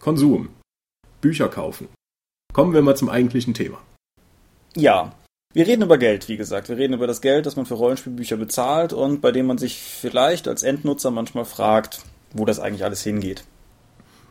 Konsum. 0.00 0.48
Bücher 1.20 1.48
kaufen. 1.48 1.88
Kommen 2.52 2.72
wir 2.72 2.82
mal 2.82 2.96
zum 2.96 3.08
eigentlichen 3.08 3.54
Thema. 3.54 3.78
Ja. 4.76 5.12
Wir 5.54 5.68
reden 5.68 5.82
über 5.82 5.98
Geld, 5.98 6.28
wie 6.28 6.36
gesagt. 6.36 6.68
Wir 6.68 6.76
reden 6.76 6.94
über 6.94 7.06
das 7.06 7.20
Geld, 7.20 7.46
das 7.46 7.54
man 7.54 7.64
für 7.64 7.74
Rollenspielbücher 7.74 8.36
bezahlt 8.36 8.92
und 8.92 9.20
bei 9.20 9.30
dem 9.30 9.46
man 9.46 9.56
sich 9.56 9.78
vielleicht 9.78 10.48
als 10.48 10.64
Endnutzer 10.64 11.12
manchmal 11.12 11.44
fragt, 11.44 12.00
wo 12.32 12.44
das 12.44 12.58
eigentlich 12.58 12.82
alles 12.82 13.04
hingeht. 13.04 13.44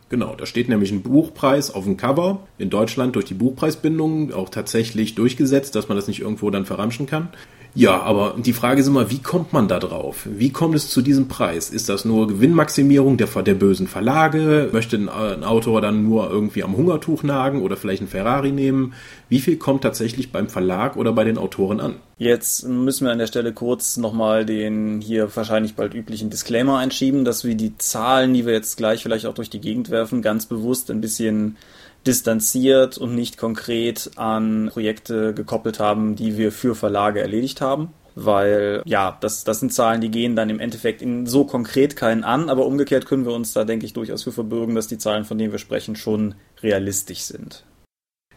Genau, 0.09 0.35
da 0.35 0.45
steht 0.45 0.67
nämlich 0.67 0.91
ein 0.91 1.01
Buchpreis 1.01 1.71
auf 1.73 1.85
dem 1.85 1.95
Cover. 1.95 2.45
In 2.57 2.69
Deutschland 2.69 3.15
durch 3.15 3.23
die 3.23 3.35
Buchpreisbindung 3.35 4.33
auch 4.33 4.49
tatsächlich 4.49 5.15
durchgesetzt, 5.15 5.75
dass 5.75 5.87
man 5.87 5.95
das 5.95 6.09
nicht 6.09 6.19
irgendwo 6.19 6.49
dann 6.49 6.65
verramschen 6.65 7.05
kann. 7.05 7.29
Ja, 7.75 8.01
aber 8.01 8.35
die 8.37 8.53
Frage 8.53 8.81
ist 8.81 8.87
immer, 8.87 9.09
wie 9.09 9.19
kommt 9.19 9.51
man 9.51 9.67
da 9.67 9.79
drauf? 9.79 10.27
Wie 10.29 10.51
kommt 10.51 10.75
es 10.75 10.89
zu 10.91 11.01
diesem 11.01 11.27
Preis? 11.27 11.71
Ist 11.71 11.89
das 11.89 12.05
nur 12.05 12.27
Gewinnmaximierung 12.27 13.17
der, 13.17 13.27
der 13.27 13.55
bösen 13.55 13.87
Verlage? 13.87 14.69
Möchte 14.71 14.95
ein, 14.95 15.09
ein 15.09 15.43
Autor 15.43 15.81
dann 15.81 16.03
nur 16.03 16.29
irgendwie 16.29 16.63
am 16.63 16.77
Hungertuch 16.77 17.23
nagen 17.23 17.63
oder 17.63 17.75
vielleicht 17.75 18.03
ein 18.03 18.07
Ferrari 18.07 18.51
nehmen? 18.51 18.93
Wie 19.27 19.39
viel 19.39 19.57
kommt 19.57 19.81
tatsächlich 19.81 20.31
beim 20.31 20.49
Verlag 20.49 20.97
oder 20.97 21.13
bei 21.13 21.23
den 21.23 21.39
Autoren 21.39 21.79
an? 21.79 21.95
Jetzt 22.19 22.67
müssen 22.67 23.05
wir 23.05 23.11
an 23.11 23.17
der 23.17 23.27
Stelle 23.27 23.53
kurz 23.53 23.97
nochmal 23.97 24.45
den 24.45 25.01
hier 25.01 25.35
wahrscheinlich 25.35 25.73
bald 25.73 25.95
üblichen 25.95 26.29
Disclaimer 26.29 26.77
einschieben, 26.77 27.25
dass 27.25 27.43
wir 27.43 27.55
die 27.55 27.75
Zahlen, 27.79 28.35
die 28.35 28.45
wir 28.45 28.53
jetzt 28.53 28.77
gleich 28.77 29.01
vielleicht 29.01 29.25
auch 29.25 29.33
durch 29.33 29.49
die 29.49 29.61
Gegend 29.61 29.89
werfen, 29.89 30.21
ganz 30.21 30.45
bewusst 30.45 30.91
ein 30.91 31.01
bisschen 31.01 31.57
distanziert 32.05 32.97
und 32.97 33.15
nicht 33.15 33.37
konkret 33.37 34.11
an 34.15 34.69
Projekte 34.71 35.33
gekoppelt 35.33 35.79
haben, 35.79 36.15
die 36.15 36.37
wir 36.37 36.51
für 36.51 36.75
Verlage 36.75 37.21
erledigt 37.21 37.61
haben. 37.61 37.89
Weil, 38.15 38.83
ja, 38.85 39.17
das, 39.21 39.43
das 39.43 39.59
sind 39.59 39.73
Zahlen, 39.73 40.01
die 40.01 40.11
gehen 40.11 40.35
dann 40.35 40.49
im 40.51 40.59
Endeffekt 40.59 41.01
in 41.01 41.25
so 41.25 41.45
konkret 41.45 41.95
keinen 41.95 42.23
an, 42.23 42.49
aber 42.49 42.67
umgekehrt 42.67 43.07
können 43.07 43.25
wir 43.25 43.33
uns 43.33 43.53
da, 43.53 43.63
denke 43.63 43.87
ich, 43.87 43.93
durchaus 43.93 44.23
für 44.23 44.31
verbürgen, 44.31 44.75
dass 44.75 44.87
die 44.87 44.99
Zahlen, 44.99 45.25
von 45.25 45.37
denen 45.37 45.51
wir 45.51 45.59
sprechen, 45.59 45.95
schon 45.95 46.35
realistisch 46.61 47.21
sind. 47.21 47.63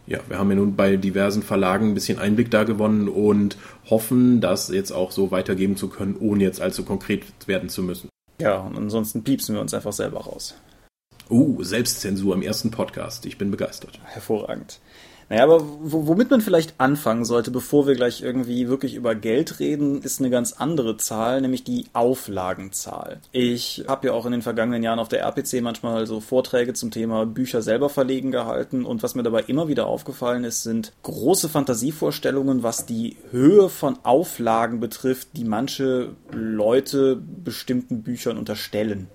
Ja, 0.06 0.20
wir 0.28 0.38
haben 0.38 0.50
ja 0.50 0.56
nun 0.56 0.76
bei 0.76 0.96
diversen 0.96 1.42
Verlagen 1.42 1.88
ein 1.88 1.94
bisschen 1.94 2.18
Einblick 2.18 2.50
da 2.50 2.64
gewonnen 2.64 3.08
und 3.08 3.58
hoffen, 3.90 4.40
das 4.40 4.68
jetzt 4.68 4.92
auch 4.92 5.10
so 5.10 5.30
weitergeben 5.30 5.76
zu 5.76 5.88
können, 5.88 6.16
ohne 6.18 6.44
jetzt 6.44 6.60
allzu 6.60 6.84
konkret 6.84 7.24
werden 7.46 7.68
zu 7.68 7.82
müssen. 7.82 8.08
Ja, 8.40 8.58
und 8.58 8.76
ansonsten 8.76 9.24
piepsen 9.24 9.56
wir 9.56 9.62
uns 9.62 9.74
einfach 9.74 9.92
selber 9.92 10.20
raus. 10.20 10.54
Uh, 11.28 11.62
Selbstzensur 11.62 12.34
im 12.34 12.42
ersten 12.42 12.70
Podcast. 12.70 13.26
Ich 13.26 13.36
bin 13.36 13.50
begeistert. 13.50 13.98
Hervorragend. 14.04 14.80
Naja, 15.28 15.42
aber 15.42 15.60
womit 15.60 16.30
man 16.30 16.40
vielleicht 16.40 16.74
anfangen 16.78 17.24
sollte, 17.24 17.50
bevor 17.50 17.88
wir 17.88 17.96
gleich 17.96 18.22
irgendwie 18.22 18.68
wirklich 18.68 18.94
über 18.94 19.16
Geld 19.16 19.58
reden, 19.58 20.00
ist 20.02 20.20
eine 20.20 20.30
ganz 20.30 20.52
andere 20.52 20.98
Zahl, 20.98 21.40
nämlich 21.40 21.64
die 21.64 21.86
Auflagenzahl. 21.94 23.18
Ich 23.32 23.84
habe 23.88 24.06
ja 24.06 24.12
auch 24.12 24.24
in 24.24 24.30
den 24.30 24.42
vergangenen 24.42 24.84
Jahren 24.84 25.00
auf 25.00 25.08
der 25.08 25.22
RPC 25.22 25.62
manchmal 25.62 26.06
so 26.06 26.20
Vorträge 26.20 26.74
zum 26.74 26.92
Thema 26.92 27.26
Bücher 27.26 27.60
selber 27.60 27.88
verlegen 27.88 28.30
gehalten 28.30 28.84
und 28.84 29.02
was 29.02 29.16
mir 29.16 29.24
dabei 29.24 29.42
immer 29.42 29.66
wieder 29.66 29.88
aufgefallen 29.88 30.44
ist, 30.44 30.62
sind 30.62 30.92
große 31.02 31.48
Fantasievorstellungen, 31.48 32.62
was 32.62 32.86
die 32.86 33.16
Höhe 33.32 33.68
von 33.68 33.98
Auflagen 34.04 34.78
betrifft, 34.78 35.30
die 35.32 35.44
manche 35.44 36.10
Leute 36.30 37.16
bestimmten 37.16 38.04
Büchern 38.04 38.38
unterstellen. 38.38 39.08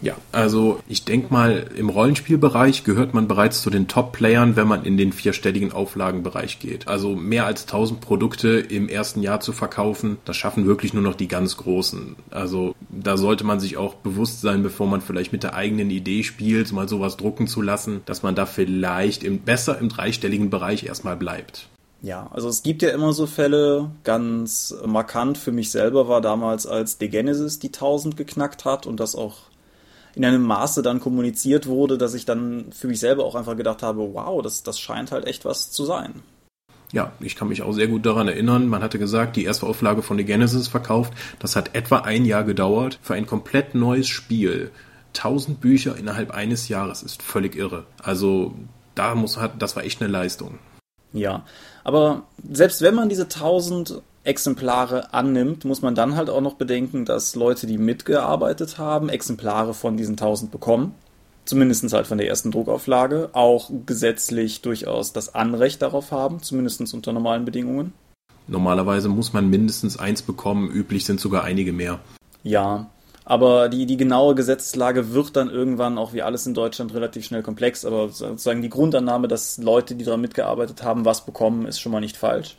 Ja, 0.00 0.16
also 0.30 0.80
ich 0.86 1.04
denke 1.04 1.32
mal, 1.32 1.70
im 1.76 1.88
Rollenspielbereich 1.88 2.84
gehört 2.84 3.14
man 3.14 3.26
bereits 3.26 3.62
zu 3.62 3.70
den 3.70 3.88
Top-Playern, 3.88 4.54
wenn 4.56 4.68
man 4.68 4.84
in 4.84 4.96
den 4.96 5.12
vierstelligen 5.12 5.72
Auflagenbereich 5.72 6.60
geht. 6.60 6.86
Also 6.86 7.16
mehr 7.16 7.46
als 7.46 7.62
1000 7.62 8.00
Produkte 8.00 8.48
im 8.58 8.88
ersten 8.88 9.22
Jahr 9.22 9.40
zu 9.40 9.52
verkaufen, 9.52 10.18
das 10.24 10.36
schaffen 10.36 10.66
wirklich 10.66 10.94
nur 10.94 11.02
noch 11.02 11.16
die 11.16 11.28
ganz 11.28 11.56
Großen. 11.56 12.16
Also 12.30 12.74
da 12.90 13.16
sollte 13.16 13.44
man 13.44 13.58
sich 13.58 13.76
auch 13.76 13.94
bewusst 13.94 14.40
sein, 14.40 14.62
bevor 14.62 14.86
man 14.86 15.00
vielleicht 15.00 15.32
mit 15.32 15.42
der 15.42 15.54
eigenen 15.54 15.90
Idee 15.90 16.22
spielt, 16.22 16.72
mal 16.72 16.88
sowas 16.88 17.16
drucken 17.16 17.48
zu 17.48 17.60
lassen, 17.60 18.02
dass 18.06 18.22
man 18.22 18.34
da 18.34 18.46
vielleicht 18.46 19.24
im, 19.24 19.40
besser 19.40 19.78
im 19.78 19.88
dreistelligen 19.88 20.50
Bereich 20.50 20.84
erstmal 20.84 21.16
bleibt. 21.16 21.68
Ja, 22.00 22.28
also 22.30 22.48
es 22.48 22.62
gibt 22.62 22.82
ja 22.82 22.90
immer 22.90 23.12
so 23.12 23.26
Fälle. 23.26 23.90
Ganz 24.04 24.74
markant 24.86 25.36
für 25.36 25.50
mich 25.50 25.72
selber 25.72 26.06
war 26.06 26.20
damals, 26.20 26.66
als 26.66 26.98
The 27.00 27.08
Genesis 27.08 27.58
die 27.58 27.68
1000 27.68 28.16
geknackt 28.16 28.64
hat 28.64 28.86
und 28.86 29.00
das 29.00 29.16
auch 29.16 29.48
in 30.14 30.24
einem 30.24 30.42
Maße 30.42 30.82
dann 30.82 31.00
kommuniziert 31.00 31.66
wurde, 31.66 31.98
dass 31.98 32.14
ich 32.14 32.24
dann 32.24 32.72
für 32.72 32.88
mich 32.88 33.00
selber 33.00 33.24
auch 33.24 33.34
einfach 33.34 33.56
gedacht 33.56 33.82
habe, 33.82 34.14
wow, 34.14 34.42
das, 34.42 34.62
das 34.62 34.80
scheint 34.80 35.12
halt 35.12 35.26
echt 35.26 35.44
was 35.44 35.70
zu 35.70 35.84
sein. 35.84 36.22
Ja, 36.92 37.12
ich 37.20 37.36
kann 37.36 37.48
mich 37.48 37.62
auch 37.62 37.72
sehr 37.72 37.88
gut 37.88 38.06
daran 38.06 38.28
erinnern. 38.28 38.66
Man 38.66 38.82
hatte 38.82 38.98
gesagt, 38.98 39.36
die 39.36 39.44
erste 39.44 39.66
Auflage 39.66 40.02
von 40.02 40.16
The 40.16 40.24
Genesis 40.24 40.68
verkauft. 40.68 41.12
Das 41.38 41.54
hat 41.54 41.74
etwa 41.74 41.98
ein 41.98 42.24
Jahr 42.24 42.44
gedauert 42.44 42.98
für 43.02 43.14
ein 43.14 43.26
komplett 43.26 43.74
neues 43.74 44.08
Spiel. 44.08 44.70
Tausend 45.12 45.60
Bücher 45.60 45.96
innerhalb 45.96 46.30
eines 46.30 46.68
Jahres 46.68 47.02
ist 47.02 47.22
völlig 47.22 47.56
irre. 47.56 47.84
Also 48.02 48.54
da 48.94 49.14
muss 49.14 49.38
das 49.58 49.76
war 49.76 49.84
echt 49.84 50.00
eine 50.00 50.10
Leistung. 50.10 50.58
Ja, 51.12 51.44
aber 51.84 52.24
selbst 52.50 52.82
wenn 52.82 52.94
man 52.94 53.08
diese 53.08 53.28
tausend 53.28 54.02
Exemplare 54.28 55.14
annimmt, 55.14 55.64
muss 55.64 55.82
man 55.82 55.94
dann 55.94 56.14
halt 56.14 56.28
auch 56.28 56.42
noch 56.42 56.54
bedenken, 56.54 57.04
dass 57.06 57.34
Leute, 57.34 57.66
die 57.66 57.78
mitgearbeitet 57.78 58.76
haben, 58.76 59.08
Exemplare 59.08 59.72
von 59.72 59.96
diesen 59.96 60.12
1000 60.12 60.50
bekommen. 60.50 60.94
Zumindest 61.46 61.90
halt 61.94 62.06
von 62.06 62.18
der 62.18 62.28
ersten 62.28 62.50
Druckauflage, 62.50 63.30
auch 63.32 63.70
gesetzlich 63.86 64.60
durchaus 64.60 65.14
das 65.14 65.34
Anrecht 65.34 65.80
darauf 65.80 66.12
haben, 66.12 66.42
zumindest 66.42 66.92
unter 66.92 67.14
normalen 67.14 67.46
Bedingungen. 67.46 67.94
Normalerweise 68.46 69.08
muss 69.08 69.32
man 69.32 69.48
mindestens 69.48 69.98
eins 69.98 70.20
bekommen, 70.20 70.70
üblich 70.70 71.06
sind 71.06 71.20
sogar 71.20 71.44
einige 71.44 71.72
mehr. 71.72 71.98
Ja, 72.42 72.90
aber 73.24 73.70
die, 73.70 73.86
die 73.86 73.96
genaue 73.96 74.34
Gesetzeslage 74.34 75.12
wird 75.12 75.36
dann 75.36 75.50
irgendwann 75.50 75.96
auch 75.96 76.12
wie 76.12 76.22
alles 76.22 76.46
in 76.46 76.54
Deutschland 76.54 76.92
relativ 76.92 77.24
schnell 77.24 77.42
komplex. 77.42 77.84
Aber 77.84 78.08
sozusagen 78.08 78.62
die 78.62 78.70
Grundannahme, 78.70 79.28
dass 79.28 79.58
Leute, 79.58 79.94
die 79.94 80.04
daran 80.04 80.20
mitgearbeitet 80.20 80.82
haben, 80.82 81.04
was 81.04 81.24
bekommen, 81.24 81.66
ist 81.66 81.80
schon 81.80 81.92
mal 81.92 82.00
nicht 82.00 82.16
falsch. 82.16 82.56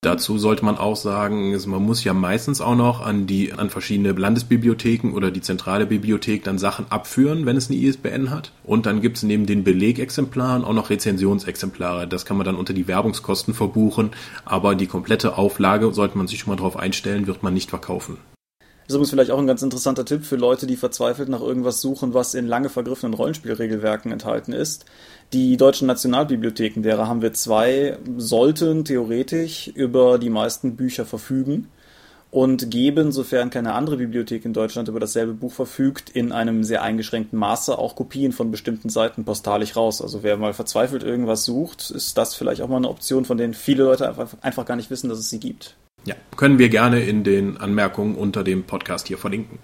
Dazu 0.00 0.38
sollte 0.38 0.64
man 0.64 0.78
auch 0.78 0.94
sagen, 0.94 1.60
man 1.66 1.82
muss 1.82 2.04
ja 2.04 2.14
meistens 2.14 2.60
auch 2.60 2.76
noch 2.76 3.00
an 3.00 3.26
die 3.26 3.52
an 3.52 3.68
verschiedene 3.68 4.12
Landesbibliotheken 4.12 5.12
oder 5.12 5.32
die 5.32 5.40
zentrale 5.40 5.86
Bibliothek 5.86 6.44
dann 6.44 6.56
Sachen 6.56 6.86
abführen, 6.88 7.46
wenn 7.46 7.56
es 7.56 7.68
eine 7.68 7.80
ISBN 7.80 8.30
hat. 8.30 8.52
Und 8.62 8.86
dann 8.86 9.00
gibt 9.00 9.16
es 9.16 9.24
neben 9.24 9.46
den 9.46 9.64
Belegexemplaren 9.64 10.62
auch 10.62 10.72
noch 10.72 10.90
Rezensionsexemplare. 10.90 12.06
Das 12.06 12.24
kann 12.24 12.36
man 12.36 12.46
dann 12.46 12.54
unter 12.54 12.74
die 12.74 12.86
Werbungskosten 12.86 13.54
verbuchen, 13.54 14.10
aber 14.44 14.76
die 14.76 14.86
komplette 14.86 15.36
Auflage 15.36 15.92
sollte 15.92 16.16
man 16.16 16.28
sich 16.28 16.38
schon 16.38 16.52
mal 16.52 16.56
darauf 16.56 16.76
einstellen, 16.76 17.26
wird 17.26 17.42
man 17.42 17.54
nicht 17.54 17.70
verkaufen. 17.70 18.18
Das 18.88 18.94
ist 18.94 19.00
übrigens 19.00 19.10
vielleicht 19.10 19.30
auch 19.32 19.38
ein 19.38 19.46
ganz 19.46 19.60
interessanter 19.60 20.06
Tipp 20.06 20.24
für 20.24 20.36
Leute, 20.36 20.66
die 20.66 20.76
verzweifelt 20.76 21.28
nach 21.28 21.42
irgendwas 21.42 21.82
suchen, 21.82 22.14
was 22.14 22.32
in 22.32 22.46
lange 22.46 22.70
vergriffenen 22.70 23.12
Rollenspielregelwerken 23.12 24.12
enthalten 24.12 24.54
ist. 24.54 24.86
Die 25.34 25.58
deutschen 25.58 25.86
Nationalbibliotheken, 25.86 26.80
derer 26.80 27.06
haben 27.06 27.20
wir 27.20 27.34
zwei, 27.34 27.98
sollten 28.16 28.86
theoretisch 28.86 29.68
über 29.68 30.18
die 30.18 30.30
meisten 30.30 30.74
Bücher 30.74 31.04
verfügen 31.04 31.68
und 32.30 32.70
geben, 32.70 33.12
sofern 33.12 33.50
keine 33.50 33.74
andere 33.74 33.98
Bibliothek 33.98 34.46
in 34.46 34.54
Deutschland 34.54 34.88
über 34.88 35.00
dasselbe 35.00 35.34
Buch 35.34 35.52
verfügt, 35.52 36.08
in 36.08 36.32
einem 36.32 36.64
sehr 36.64 36.82
eingeschränkten 36.82 37.38
Maße 37.38 37.78
auch 37.78 37.94
Kopien 37.94 38.32
von 38.32 38.50
bestimmten 38.50 38.88
Seiten 38.88 39.26
postalisch 39.26 39.76
raus. 39.76 40.00
Also 40.00 40.22
wer 40.22 40.38
mal 40.38 40.54
verzweifelt 40.54 41.02
irgendwas 41.02 41.44
sucht, 41.44 41.90
ist 41.90 42.16
das 42.16 42.34
vielleicht 42.34 42.62
auch 42.62 42.68
mal 42.68 42.76
eine 42.76 42.88
Option, 42.88 43.26
von 43.26 43.36
denen 43.36 43.52
viele 43.52 43.84
Leute 43.84 44.08
einfach, 44.08 44.30
einfach 44.40 44.64
gar 44.64 44.76
nicht 44.76 44.90
wissen, 44.90 45.10
dass 45.10 45.18
es 45.18 45.28
sie 45.28 45.40
gibt. 45.40 45.76
Ja, 46.06 46.14
können 46.36 46.58
wir 46.58 46.70
gerne 46.70 47.00
in 47.00 47.22
den 47.22 47.58
Anmerkungen 47.58 48.14
unter 48.14 48.44
dem 48.44 48.64
Podcast 48.64 49.08
hier 49.08 49.18
verlinken. 49.18 49.58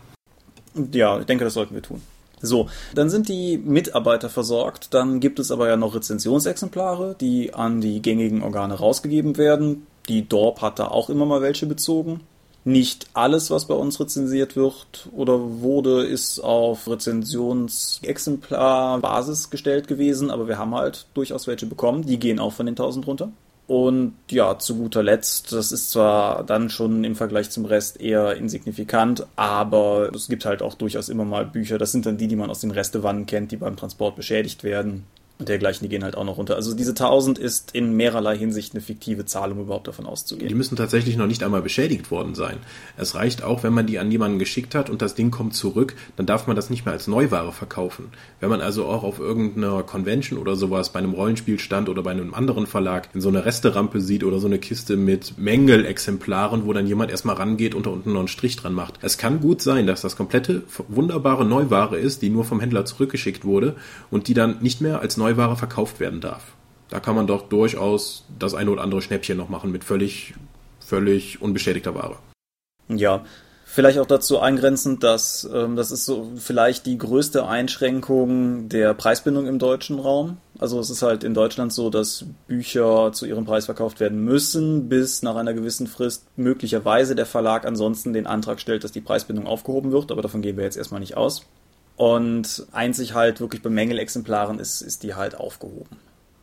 Ja, 0.92 1.20
ich 1.20 1.26
denke, 1.26 1.44
das 1.44 1.54
sollten 1.54 1.74
wir 1.74 1.82
tun. 1.82 2.02
So, 2.44 2.68
dann 2.94 3.10
sind 3.10 3.28
die 3.28 3.58
Mitarbeiter 3.58 4.28
versorgt. 4.28 4.94
Dann 4.94 5.20
gibt 5.20 5.38
es 5.38 5.50
aber 5.50 5.68
ja 5.68 5.76
noch 5.76 5.94
Rezensionsexemplare, 5.94 7.16
die 7.20 7.54
an 7.54 7.80
die 7.80 8.02
gängigen 8.02 8.42
Organe 8.42 8.74
rausgegeben 8.74 9.36
werden. 9.36 9.86
Die 10.08 10.28
DORP 10.28 10.62
hat 10.62 10.78
da 10.78 10.88
auch 10.88 11.10
immer 11.10 11.26
mal 11.26 11.42
welche 11.42 11.66
bezogen. 11.66 12.20
Nicht 12.66 13.08
alles, 13.12 13.50
was 13.50 13.66
bei 13.66 13.74
uns 13.74 14.00
rezensiert 14.00 14.56
wird 14.56 15.10
oder 15.14 15.60
wurde, 15.60 16.06
ist 16.06 16.40
auf 16.40 16.88
Rezensionsexemplarbasis 16.88 19.50
gestellt 19.50 19.86
gewesen, 19.86 20.30
aber 20.30 20.48
wir 20.48 20.56
haben 20.56 20.74
halt 20.74 21.04
durchaus 21.12 21.46
welche 21.46 21.66
bekommen. 21.66 22.06
Die 22.06 22.18
gehen 22.18 22.38
auch 22.38 22.54
von 22.54 22.64
den 22.64 22.72
1000 22.72 23.06
runter. 23.06 23.32
Und 23.66 24.14
ja, 24.30 24.58
zu 24.58 24.76
guter 24.76 25.02
Letzt, 25.02 25.52
das 25.52 25.72
ist 25.72 25.90
zwar 25.90 26.44
dann 26.44 26.68
schon 26.68 27.02
im 27.02 27.16
Vergleich 27.16 27.50
zum 27.50 27.64
Rest 27.64 27.98
eher 27.98 28.36
insignifikant, 28.36 29.26
aber 29.36 30.10
es 30.14 30.28
gibt 30.28 30.44
halt 30.44 30.60
auch 30.60 30.74
durchaus 30.74 31.08
immer 31.08 31.24
mal 31.24 31.46
Bücher, 31.46 31.78
das 31.78 31.90
sind 31.90 32.04
dann 32.04 32.18
die, 32.18 32.28
die 32.28 32.36
man 32.36 32.50
aus 32.50 32.60
den 32.60 32.72
Restewannen 32.72 33.24
kennt, 33.24 33.52
die 33.52 33.56
beim 33.56 33.76
Transport 33.76 34.16
beschädigt 34.16 34.64
werden 34.64 35.06
und 35.36 35.48
dergleichen, 35.48 35.84
die 35.84 35.88
gehen 35.88 36.04
halt 36.04 36.16
auch 36.16 36.24
noch 36.24 36.38
runter. 36.38 36.54
Also 36.54 36.74
diese 36.74 36.92
1000 36.92 37.38
ist 37.38 37.74
in 37.74 37.96
mehrerlei 37.96 38.38
Hinsicht 38.38 38.72
eine 38.72 38.80
fiktive 38.80 39.24
Zahl, 39.24 39.50
um 39.50 39.58
überhaupt 39.58 39.88
davon 39.88 40.06
auszugehen. 40.06 40.48
Die 40.48 40.54
müssen 40.54 40.76
tatsächlich 40.76 41.16
noch 41.16 41.26
nicht 41.26 41.42
einmal 41.42 41.60
beschädigt 41.60 42.12
worden 42.12 42.36
sein. 42.36 42.58
Es 42.96 43.16
reicht 43.16 43.42
auch, 43.42 43.64
wenn 43.64 43.72
man 43.72 43.86
die 43.86 43.98
an 43.98 44.12
jemanden 44.12 44.38
geschickt 44.38 44.76
hat 44.76 44.90
und 44.90 45.02
das 45.02 45.16
Ding 45.16 45.32
kommt 45.32 45.54
zurück, 45.54 45.96
dann 46.14 46.26
darf 46.26 46.46
man 46.46 46.54
das 46.54 46.70
nicht 46.70 46.84
mehr 46.84 46.94
als 46.94 47.08
Neuware 47.08 47.50
verkaufen. 47.50 48.12
Wenn 48.38 48.48
man 48.48 48.60
also 48.60 48.84
auch 48.84 49.02
auf 49.02 49.18
irgendeiner 49.18 49.82
Convention 49.82 50.38
oder 50.38 50.54
sowas 50.54 50.92
bei 50.92 51.00
einem 51.00 51.14
Rollenspielstand 51.14 51.88
oder 51.88 52.04
bei 52.04 52.12
einem 52.12 52.32
anderen 52.32 52.68
Verlag 52.68 53.08
in 53.12 53.20
so 53.20 53.28
eine 53.28 53.44
Resterampe 53.44 54.00
sieht 54.00 54.22
oder 54.22 54.38
so 54.38 54.46
eine 54.46 54.60
Kiste 54.60 54.96
mit 54.96 55.36
Mängelexemplaren, 55.36 56.64
wo 56.64 56.72
dann 56.72 56.86
jemand 56.86 57.10
erstmal 57.10 57.34
rangeht 57.34 57.74
und 57.74 57.86
da 57.86 57.90
unten 57.90 58.12
noch 58.12 58.20
einen 58.20 58.28
Strich 58.28 58.54
dran 58.54 58.72
macht. 58.72 59.00
Es 59.02 59.18
kann 59.18 59.40
gut 59.40 59.62
sein, 59.62 59.88
dass 59.88 60.00
das 60.00 60.14
komplette 60.14 60.62
wunderbare 60.86 61.44
Neuware 61.44 61.98
ist, 61.98 62.22
die 62.22 62.30
nur 62.30 62.44
vom 62.44 62.60
Händler 62.60 62.84
zurückgeschickt 62.84 63.44
wurde 63.44 63.74
und 64.12 64.28
die 64.28 64.34
dann 64.34 64.58
nicht 64.60 64.80
mehr 64.80 65.00
als 65.00 65.16
Neuware 65.16 65.23
verkauft 65.56 66.00
werden 66.00 66.20
darf. 66.20 66.42
Da 66.90 67.00
kann 67.00 67.16
man 67.16 67.26
doch 67.26 67.48
durchaus 67.48 68.24
das 68.38 68.54
eine 68.54 68.70
oder 68.70 68.82
andere 68.82 69.02
Schnäppchen 69.02 69.36
noch 69.36 69.48
machen 69.48 69.72
mit 69.72 69.84
völlig, 69.84 70.34
völlig 70.80 71.40
unbeschädigter 71.40 71.94
Ware. 71.94 72.18
Ja, 72.88 73.24
vielleicht 73.64 73.98
auch 73.98 74.06
dazu 74.06 74.38
eingrenzend, 74.38 75.02
dass 75.02 75.48
ähm, 75.52 75.74
das 75.74 75.90
ist 75.90 76.04
so 76.04 76.30
vielleicht 76.36 76.86
die 76.86 76.98
größte 76.98 77.46
Einschränkung 77.46 78.68
der 78.68 78.94
Preisbindung 78.94 79.46
im 79.46 79.58
deutschen 79.58 79.98
Raum. 79.98 80.36
Also 80.58 80.78
es 80.78 80.90
ist 80.90 81.02
halt 81.02 81.24
in 81.24 81.34
Deutschland 81.34 81.72
so, 81.72 81.90
dass 81.90 82.26
Bücher 82.46 83.10
zu 83.12 83.26
ihrem 83.26 83.44
Preis 83.44 83.64
verkauft 83.64 83.98
werden 83.98 84.24
müssen, 84.24 84.88
bis 84.88 85.22
nach 85.22 85.34
einer 85.36 85.54
gewissen 85.54 85.86
Frist 85.86 86.26
möglicherweise 86.36 87.14
der 87.14 87.26
Verlag 87.26 87.66
ansonsten 87.66 88.12
den 88.12 88.26
Antrag 88.26 88.60
stellt, 88.60 88.84
dass 88.84 88.92
die 88.92 89.00
Preisbindung 89.00 89.46
aufgehoben 89.46 89.90
wird, 89.90 90.12
aber 90.12 90.22
davon 90.22 90.42
gehen 90.42 90.56
wir 90.56 90.64
jetzt 90.64 90.76
erstmal 90.76 91.00
nicht 91.00 91.16
aus. 91.16 91.46
Und 91.96 92.66
einzig 92.72 93.14
halt 93.14 93.40
wirklich 93.40 93.62
bei 93.62 93.70
Mängelexemplaren 93.70 94.58
ist, 94.58 94.80
ist 94.80 95.02
die 95.02 95.14
halt 95.14 95.36
aufgehoben. 95.36 95.96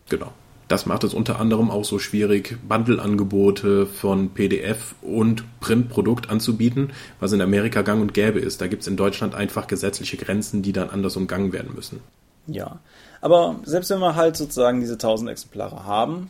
Genau. 0.10 0.32
Das 0.68 0.86
macht 0.86 1.04
es 1.04 1.14
unter 1.14 1.38
anderem 1.38 1.70
auch 1.70 1.84
so 1.84 2.00
schwierig, 2.00 2.58
Bundle-Angebote 2.66 3.86
von 3.86 4.30
PDF 4.30 4.96
und 5.02 5.44
Printprodukt 5.60 6.30
anzubieten, 6.30 6.94
was 7.20 7.34
in 7.34 7.42
Amerika 7.42 7.82
gang 7.82 8.02
und 8.02 8.14
gäbe 8.14 8.40
ist. 8.40 8.62
Da 8.62 8.68
gibt 8.68 8.84
es 8.84 8.88
in 8.88 8.96
Deutschland 8.96 9.36
einfach 9.36 9.68
gesetzliche 9.68 10.16
Grenzen, 10.16 10.62
die 10.62 10.72
dann 10.72 10.90
anders 10.90 11.18
umgangen 11.18 11.52
werden 11.52 11.76
müssen. 11.76 12.00
Ja, 12.48 12.80
aber 13.20 13.60
selbst 13.66 13.90
wenn 13.90 14.00
wir 14.00 14.16
halt 14.16 14.38
sozusagen 14.38 14.80
diese 14.80 14.94
1000 14.94 15.30
Exemplare 15.32 15.86
haben, 15.86 16.30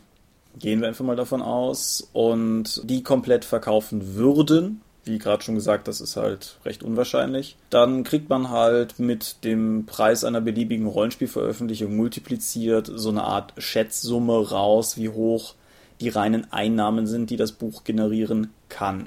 gehen 0.58 0.80
wir 0.80 0.88
einfach 0.88 1.04
mal 1.04 1.16
davon 1.16 1.40
aus 1.40 2.08
und 2.12 2.82
die 2.90 3.04
komplett 3.04 3.44
verkaufen 3.44 4.16
würden, 4.16 4.80
wie 5.04 5.18
gerade 5.18 5.42
schon 5.42 5.54
gesagt, 5.54 5.88
das 5.88 6.00
ist 6.00 6.16
halt 6.16 6.58
recht 6.64 6.82
unwahrscheinlich. 6.82 7.56
Dann 7.70 8.04
kriegt 8.04 8.28
man 8.28 8.50
halt 8.50 8.98
mit 8.98 9.44
dem 9.44 9.84
Preis 9.86 10.24
einer 10.24 10.40
beliebigen 10.40 10.86
Rollenspielveröffentlichung 10.86 11.96
multipliziert 11.96 12.90
so 12.94 13.08
eine 13.08 13.24
Art 13.24 13.52
Schätzsumme 13.58 14.50
raus, 14.50 14.96
wie 14.96 15.08
hoch 15.08 15.54
die 16.00 16.08
reinen 16.08 16.52
Einnahmen 16.52 17.06
sind, 17.06 17.30
die 17.30 17.36
das 17.36 17.52
Buch 17.52 17.84
generieren 17.84 18.50
kann. 18.68 19.06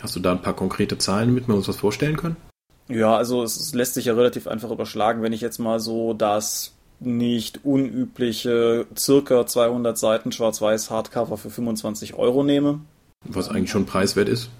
Hast 0.00 0.16
du 0.16 0.20
da 0.20 0.32
ein 0.32 0.42
paar 0.42 0.56
konkrete 0.56 0.98
Zahlen, 0.98 1.28
damit 1.28 1.48
wir 1.48 1.54
uns 1.54 1.68
was 1.68 1.76
vorstellen 1.76 2.16
können? 2.16 2.36
Ja, 2.88 3.16
also 3.16 3.42
es 3.42 3.72
lässt 3.74 3.94
sich 3.94 4.06
ja 4.06 4.14
relativ 4.14 4.46
einfach 4.46 4.70
überschlagen, 4.70 5.22
wenn 5.22 5.32
ich 5.32 5.40
jetzt 5.40 5.58
mal 5.58 5.80
so 5.80 6.12
das 6.12 6.72
nicht 7.00 7.64
unübliche 7.64 8.86
circa 8.96 9.46
200 9.46 9.96
Seiten 9.96 10.32
schwarz-weiß 10.32 10.90
Hardcover 10.90 11.36
für 11.36 11.50
25 11.50 12.14
Euro 12.14 12.42
nehme. 12.42 12.80
Was 13.24 13.48
eigentlich 13.48 13.70
schon 13.70 13.86
preiswert 13.86 14.28
ist. 14.28 14.50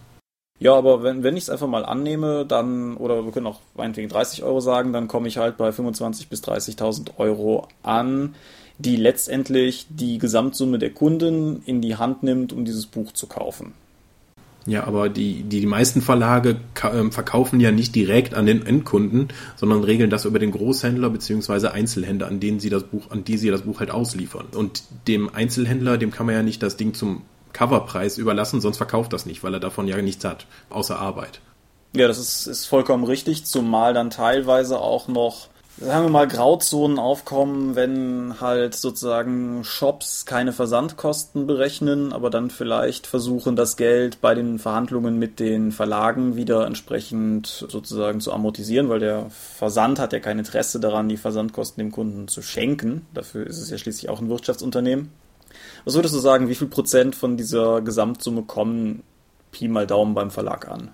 Ja, 0.65 0.75
aber 0.77 1.03
wenn, 1.03 1.23
wenn 1.23 1.37
ich 1.37 1.43
es 1.43 1.51
einfach 1.51 1.67
mal 1.67 1.85
annehme, 1.85 2.47
dann, 2.47 2.97
oder 2.97 3.27
wir 3.27 3.33
können 3.33 3.47
auch 3.47 3.61
meinetwegen 3.77 4.09
30 4.09 4.45
Euro 4.45 4.61
sagen, 4.61 4.95
dann 4.95 5.09
komme 5.09 5.29
ich 5.29 5.37
halt 5.37 5.59
bei 5.59 5.69
25.000 5.69 6.27
bis 6.31 6.43
30.000 6.43 7.19
Euro 7.19 7.69
an, 7.83 8.35
die 8.79 8.97
letztendlich 8.97 9.87
die 9.91 10.17
Gesamtsumme 10.17 10.79
der 10.79 10.89
Kunden 10.89 11.63
in 11.67 11.83
die 11.83 11.97
Hand 11.97 12.23
nimmt, 12.23 12.55
um 12.55 12.65
dieses 12.65 12.87
Buch 12.87 13.13
zu 13.13 13.27
kaufen. 13.27 13.75
Ja, 14.65 14.85
aber 14.85 15.11
die, 15.11 15.43
die, 15.43 15.61
die 15.61 15.67
meisten 15.67 16.01
Verlage 16.01 16.57
ähm, 16.91 17.13
verkaufen 17.13 17.61
ja 17.61 17.71
nicht 17.71 17.95
direkt 17.95 18.33
an 18.33 18.47
den 18.47 18.65
Endkunden, 18.65 19.29
sondern 19.57 19.85
regeln 19.85 20.09
das 20.09 20.25
über 20.25 20.39
den 20.39 20.51
Großhändler 20.51 21.11
beziehungsweise 21.11 21.73
Einzelhändler, 21.73 22.29
an 22.29 22.41
denen 22.41 22.59
sie 22.59 22.71
das 22.71 22.85
Buch, 22.85 23.11
an 23.11 23.23
die 23.25 23.37
sie 23.37 23.51
das 23.51 23.63
Buch 23.63 23.81
halt 23.81 23.91
ausliefern. 23.91 24.47
Und 24.55 24.85
dem 25.09 25.29
Einzelhändler, 25.29 25.99
dem 25.99 26.11
kann 26.11 26.25
man 26.25 26.37
ja 26.37 26.43
nicht 26.43 26.63
das 26.63 26.79
Ding 26.79 26.95
zum 26.95 27.21
Coverpreis 27.55 28.19
überlassen, 28.19 28.61
sonst 28.61 28.77
verkauft 28.77 29.15
das 29.15 29.25
nicht, 29.25 29.43
weil 29.43 29.55
er 29.55 29.61
davon 29.61 29.89
ja 29.89 29.97
nichts 30.03 30.25
hat, 30.25 30.47
außer 30.69 30.99
Arbeit. 30.99 31.41
Ja, 31.95 32.09
das 32.09 32.19
ist, 32.19 32.47
ist 32.47 32.67
vollkommen 32.67 33.05
richtig, 33.05 33.47
zumal 33.47 33.95
dann 33.95 34.11
teilweise 34.11 34.79
auch 34.79 35.09
noch 35.09 35.49
sagen 35.79 36.07
wir 36.07 36.11
mal, 36.11 36.29
Grauzonen 36.29 36.99
aufkommen, 36.99 37.75
wenn 37.75 38.41
halt 38.41 38.75
sozusagen 38.75 39.65
Shops 39.65 40.25
keine 40.25 40.53
Versandkosten 40.53 41.47
berechnen, 41.47 42.13
aber 42.13 42.31
dann 42.31 42.51
vielleicht 42.51 43.07
versuchen, 43.07 43.57
das 43.57 43.77
Geld 43.77 44.21
bei 44.21 44.35
den 44.35 44.59
Verhandlungen 44.59 45.19
mit 45.19 45.41
den 45.41 45.73
Verlagen 45.73 46.37
wieder 46.37 46.67
entsprechend 46.67 47.67
sozusagen 47.69 48.21
zu 48.21 48.33
amortisieren, 48.33 48.89
weil 48.89 49.01
der 49.01 49.27
Versand 49.31 49.99
hat 49.99 50.13
ja 50.13 50.21
kein 50.21 50.39
Interesse 50.39 50.79
daran, 50.79 51.09
die 51.09 51.17
Versandkosten 51.17 51.83
dem 51.83 51.91
Kunden 51.91 52.29
zu 52.29 52.43
schenken. 52.43 53.07
Dafür 53.13 53.47
ist 53.47 53.59
es 53.59 53.71
ja 53.71 53.79
schließlich 53.79 54.11
auch 54.11 54.21
ein 54.21 54.29
Wirtschaftsunternehmen. 54.29 55.11
Was 55.85 55.95
würdest 55.95 56.15
du 56.15 56.19
sagen, 56.19 56.49
wie 56.49 56.55
viel 56.55 56.69
Prozent 56.69 57.15
von 57.15 57.37
dieser 57.37 57.83
Gesamtsumme 57.83 58.43
kommen 58.43 59.03
Pi 59.53 59.69
mal 59.69 59.87
Daumen 59.87 60.15
beim 60.15 60.31
Verlag 60.31 60.69
an? 60.69 60.91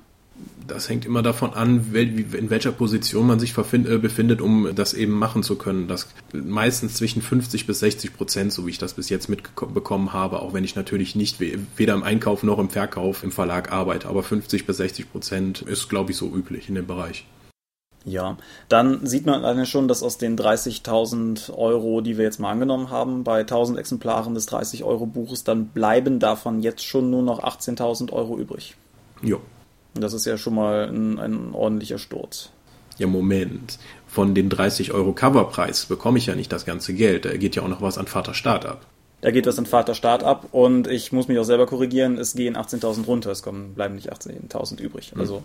das 0.67 0.89
hängt 0.89 1.05
immer 1.05 1.23
davon 1.23 1.53
an, 1.53 1.93
in 1.95 2.51
welcher 2.51 2.73
Position 2.73 3.27
man 3.27 3.41
sich 3.41 3.57
äh, 3.57 3.99
befindet, 3.99 4.41
um 4.41 4.73
das 4.75 4.95
eben 4.95 5.13
machen 5.13 5.43
zu 5.43 5.57
können. 5.57 5.89
Das 5.89 6.09
meistens 6.33 6.95
zwischen 6.95 7.23
50 7.23 7.67
bis 7.67 7.81
60 7.81 8.15
Prozent, 8.15 8.53
so 8.53 8.67
wie 8.67 8.71
ich 8.71 8.79
das 8.79 8.95
bis 8.95 9.09
jetzt 9.09 9.29
mitbekommen 9.29 10.13
habe, 10.13 10.41
auch 10.41 10.53
wenn 10.55 10.65
ich 10.65 10.77
natürlich 10.77 11.17
nicht 11.17 11.41
weder 11.41 11.95
im 11.95 12.03
Einkauf 12.03 12.43
noch 12.43 12.59
im 12.59 12.71
Verkauf 12.71 13.25
im 13.25 13.33
Verlag 13.33 13.73
arbeite. 13.73 14.09
Aber 14.09 14.23
50 14.23 14.67
bis 14.67 14.77
60 14.77 15.11
Prozent 15.11 15.63
ist, 15.63 15.89
glaube 15.89 16.13
ich, 16.13 16.17
so 16.17 16.33
üblich 16.33 16.69
in 16.69 16.77
dem 16.77 16.87
Bereich. 16.87 17.27
Ja, 18.05 18.39
dann 18.69 19.07
sieht 19.07 19.27
man 19.27 19.37
alleine 19.37 19.67
schon, 19.67 19.87
dass 19.87 20.03
aus 20.03 20.17
den 20.17 20.39
30.000 20.39 21.53
Euro, 21.55 22.01
die 22.01 22.17
wir 22.17 22.25
jetzt 22.25 22.41
mal 22.41 22.51
angenommen 22.51 22.91
haben, 22.91 23.25
bei 23.25 23.41
1000 23.41 23.79
Exemplaren 23.79 24.35
des 24.35 24.47
30 24.47 24.85
Euro 24.85 25.05
Buches, 25.05 25.45
dann 25.45 25.67
bleiben 25.67 26.19
davon 26.19 26.63
jetzt 26.63 26.85
schon 26.85 27.11
nur 27.11 27.23
noch 27.23 27.43
18.000 27.43 28.11
Euro 28.13 28.39
übrig. 28.39 28.75
Ja, 29.23 29.37
das 29.95 30.15
ist 30.15 30.25
ja 30.25 30.39
schon 30.39 30.55
mal 30.55 30.89
ein, 30.89 31.19
ein 31.19 31.53
ordentlicher 31.53 31.99
Sturz. 31.99 32.51
Ja, 32.97 33.07
Moment. 33.07 33.79
Von 34.07 34.35
den 34.35 34.49
30 34.49 34.93
Euro 34.93 35.13
Coverpreis 35.13 35.87
bekomme 35.87 36.19
ich 36.19 36.27
ja 36.27 36.35
nicht 36.35 36.53
das 36.53 36.65
ganze 36.65 36.95
Geld. 36.95 37.25
Da 37.27 37.37
geht 37.37 37.55
ja 37.55 37.63
auch 37.63 37.69
noch 37.69 37.83
was 37.83 37.99
an 37.99 38.07
Vater 38.07 38.35
Staat 38.35 38.65
ab. 38.67 38.87
Da 39.21 39.31
geht 39.31 39.47
was 39.47 39.59
an 39.59 39.67
Vater 39.67 39.95
Staat 39.95 40.25
ab 40.25 40.49
und 40.53 40.87
ich 40.87 41.13
muss 41.13 41.29
mich 41.29 41.39
auch 41.39 41.45
selber 41.45 41.67
korrigieren, 41.67 42.17
es 42.17 42.35
gehen 42.35 42.57
18.000 42.57 43.05
runter, 43.05 43.31
es 43.31 43.43
kommen, 43.43 43.75
bleiben 43.75 43.95
nicht 43.95 44.11
18.000 44.11 44.81
übrig. 44.81 45.13
Also 45.19 45.39
hm. 45.39 45.43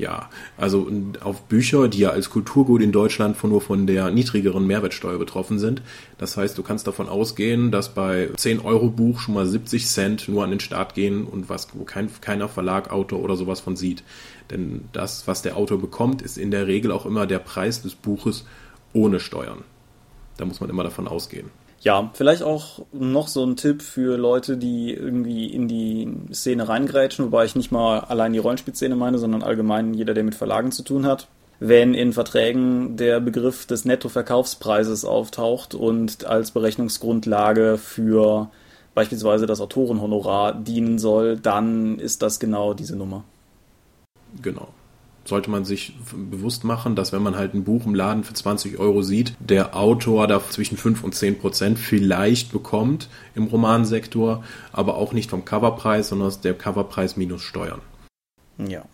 Ja, 0.00 0.30
also 0.56 0.90
auf 1.20 1.42
Bücher, 1.42 1.88
die 1.88 1.98
ja 1.98 2.08
als 2.08 2.30
Kulturgut 2.30 2.80
in 2.80 2.90
Deutschland 2.90 3.36
nur 3.44 3.60
von 3.60 3.86
der 3.86 4.10
niedrigeren 4.10 4.66
Mehrwertsteuer 4.66 5.18
betroffen 5.18 5.58
sind. 5.58 5.82
Das 6.16 6.38
heißt, 6.38 6.56
du 6.56 6.62
kannst 6.62 6.86
davon 6.86 7.06
ausgehen, 7.06 7.70
dass 7.70 7.92
bei 7.92 8.30
10 8.34 8.60
Euro 8.60 8.88
Buch 8.88 9.20
schon 9.20 9.34
mal 9.34 9.46
70 9.46 9.86
Cent 9.86 10.26
nur 10.26 10.42
an 10.42 10.48
den 10.48 10.60
Start 10.60 10.94
gehen 10.94 11.26
und 11.26 11.50
was, 11.50 11.68
wo 11.74 11.84
kein, 11.84 12.08
keiner 12.22 12.48
Verlag, 12.48 12.90
Autor 12.90 13.20
oder 13.20 13.36
sowas 13.36 13.60
von 13.60 13.76
sieht. 13.76 14.02
Denn 14.50 14.88
das, 14.94 15.28
was 15.28 15.42
der 15.42 15.58
Autor 15.58 15.78
bekommt, 15.78 16.22
ist 16.22 16.38
in 16.38 16.50
der 16.50 16.66
Regel 16.66 16.92
auch 16.92 17.04
immer 17.04 17.26
der 17.26 17.38
Preis 17.38 17.82
des 17.82 17.94
Buches 17.94 18.46
ohne 18.94 19.20
Steuern. 19.20 19.64
Da 20.38 20.46
muss 20.46 20.60
man 20.60 20.70
immer 20.70 20.82
davon 20.82 21.08
ausgehen. 21.08 21.50
Ja, 21.82 22.10
vielleicht 22.12 22.42
auch 22.42 22.80
noch 22.92 23.28
so 23.28 23.44
ein 23.44 23.56
Tipp 23.56 23.80
für 23.82 24.18
Leute, 24.18 24.58
die 24.58 24.92
irgendwie 24.92 25.46
in 25.46 25.66
die 25.66 26.12
Szene 26.32 26.68
reingrätschen, 26.68 27.26
wobei 27.26 27.46
ich 27.46 27.56
nicht 27.56 27.72
mal 27.72 28.00
allein 28.00 28.34
die 28.34 28.38
Rollenspielszene 28.38 28.96
meine, 28.96 29.18
sondern 29.18 29.42
allgemein 29.42 29.94
jeder, 29.94 30.12
der 30.12 30.24
mit 30.24 30.34
Verlagen 30.34 30.72
zu 30.72 30.82
tun 30.82 31.06
hat. 31.06 31.28
Wenn 31.58 31.94
in 31.94 32.12
Verträgen 32.12 32.96
der 32.96 33.20
Begriff 33.20 33.66
des 33.66 33.86
Nettoverkaufspreises 33.86 35.06
auftaucht 35.06 35.74
und 35.74 36.24
als 36.26 36.50
Berechnungsgrundlage 36.50 37.78
für 37.78 38.50
beispielsweise 38.94 39.46
das 39.46 39.60
Autorenhonorar 39.60 40.54
dienen 40.54 40.98
soll, 40.98 41.38
dann 41.38 41.98
ist 41.98 42.20
das 42.22 42.40
genau 42.40 42.74
diese 42.74 42.96
Nummer. 42.96 43.24
Genau 44.42 44.68
sollte 45.24 45.50
man 45.50 45.64
sich 45.64 45.94
bewusst 46.12 46.64
machen, 46.64 46.96
dass 46.96 47.12
wenn 47.12 47.22
man 47.22 47.36
halt 47.36 47.54
ein 47.54 47.64
Buch 47.64 47.86
im 47.86 47.94
Laden 47.94 48.24
für 48.24 48.34
20 48.34 48.78
Euro 48.78 49.02
sieht, 49.02 49.34
der 49.38 49.76
Autor 49.76 50.26
da 50.26 50.40
zwischen 50.48 50.76
5 50.76 51.04
und 51.04 51.14
10 51.14 51.38
Prozent 51.38 51.78
vielleicht 51.78 52.52
bekommt 52.52 53.08
im 53.34 53.44
Romansektor, 53.44 54.42
aber 54.72 54.96
auch 54.96 55.12
nicht 55.12 55.30
vom 55.30 55.44
Coverpreis, 55.44 56.08
sondern 56.08 56.32
der 56.42 56.54
Coverpreis 56.54 57.16
minus 57.16 57.42
Steuern. 57.42 57.80
Ja. 58.58 58.84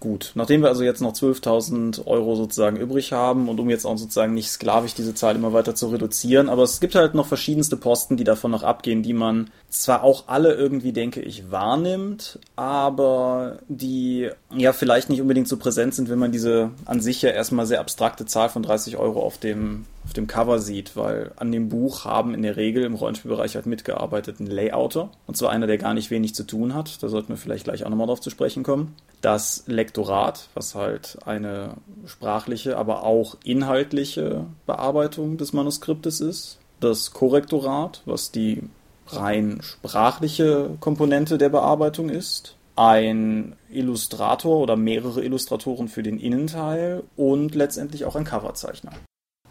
Gut, 0.00 0.30
nachdem 0.36 0.62
wir 0.62 0.68
also 0.68 0.84
jetzt 0.84 1.00
noch 1.00 1.12
12.000 1.12 2.06
Euro 2.06 2.36
sozusagen 2.36 2.76
übrig 2.76 3.12
haben 3.12 3.48
und 3.48 3.58
um 3.58 3.68
jetzt 3.68 3.84
auch 3.84 3.98
sozusagen 3.98 4.32
nicht 4.32 4.48
sklavisch 4.48 4.94
diese 4.94 5.12
Zahl 5.12 5.34
immer 5.34 5.52
weiter 5.52 5.74
zu 5.74 5.88
reduzieren, 5.88 6.48
aber 6.48 6.62
es 6.62 6.78
gibt 6.78 6.94
halt 6.94 7.14
noch 7.14 7.26
verschiedenste 7.26 7.76
Posten, 7.76 8.16
die 8.16 8.22
davon 8.22 8.52
noch 8.52 8.62
abgehen, 8.62 9.02
die 9.02 9.12
man 9.12 9.50
zwar 9.70 10.04
auch 10.04 10.28
alle 10.28 10.54
irgendwie, 10.54 10.92
denke 10.92 11.20
ich, 11.20 11.50
wahrnimmt, 11.50 12.38
aber 12.54 13.58
die 13.66 14.30
ja 14.56 14.72
vielleicht 14.72 15.10
nicht 15.10 15.20
unbedingt 15.20 15.48
so 15.48 15.56
präsent 15.56 15.94
sind, 15.94 16.08
wenn 16.08 16.20
man 16.20 16.30
diese 16.30 16.70
an 16.84 17.00
sich 17.00 17.20
ja 17.22 17.30
erstmal 17.30 17.66
sehr 17.66 17.80
abstrakte 17.80 18.24
Zahl 18.24 18.50
von 18.50 18.62
30 18.62 18.98
Euro 18.98 19.20
auf 19.20 19.38
dem 19.38 19.84
auf 20.08 20.14
dem 20.14 20.26
Cover 20.26 20.58
sieht, 20.58 20.96
weil 20.96 21.32
an 21.36 21.52
dem 21.52 21.68
Buch 21.68 22.06
haben 22.06 22.32
in 22.32 22.42
der 22.42 22.56
Regel 22.56 22.84
im 22.84 22.94
Rollenspielbereich 22.94 23.56
halt 23.56 23.66
mitgearbeitet 23.66 24.40
ein 24.40 24.46
Layouter, 24.46 25.10
und 25.26 25.36
zwar 25.36 25.50
einer, 25.50 25.66
der 25.66 25.76
gar 25.76 25.92
nicht 25.92 26.10
wenig 26.10 26.34
zu 26.34 26.44
tun 26.44 26.72
hat, 26.72 27.02
da 27.02 27.08
sollten 27.08 27.28
wir 27.28 27.36
vielleicht 27.36 27.64
gleich 27.64 27.84
auch 27.84 27.90
nochmal 27.90 28.06
drauf 28.06 28.22
zu 28.22 28.30
sprechen 28.30 28.62
kommen. 28.62 28.94
Das 29.20 29.64
Lektorat, 29.66 30.48
was 30.54 30.74
halt 30.74 31.18
eine 31.26 31.74
sprachliche, 32.06 32.78
aber 32.78 33.04
auch 33.04 33.36
inhaltliche 33.44 34.46
Bearbeitung 34.64 35.36
des 35.36 35.52
Manuskriptes 35.52 36.22
ist. 36.22 36.58
Das 36.80 37.12
Korrektorat, 37.12 38.00
was 38.06 38.32
die 38.32 38.62
rein 39.08 39.58
sprachliche 39.60 40.70
Komponente 40.80 41.36
der 41.36 41.50
Bearbeitung 41.50 42.08
ist 42.08 42.54
ein 42.76 43.56
Illustrator 43.70 44.60
oder 44.60 44.76
mehrere 44.76 45.24
Illustratoren 45.24 45.88
für 45.88 46.04
den 46.04 46.20
Innenteil 46.20 47.02
und 47.16 47.56
letztendlich 47.56 48.04
auch 48.04 48.14
ein 48.14 48.24
Coverzeichner. 48.24 48.92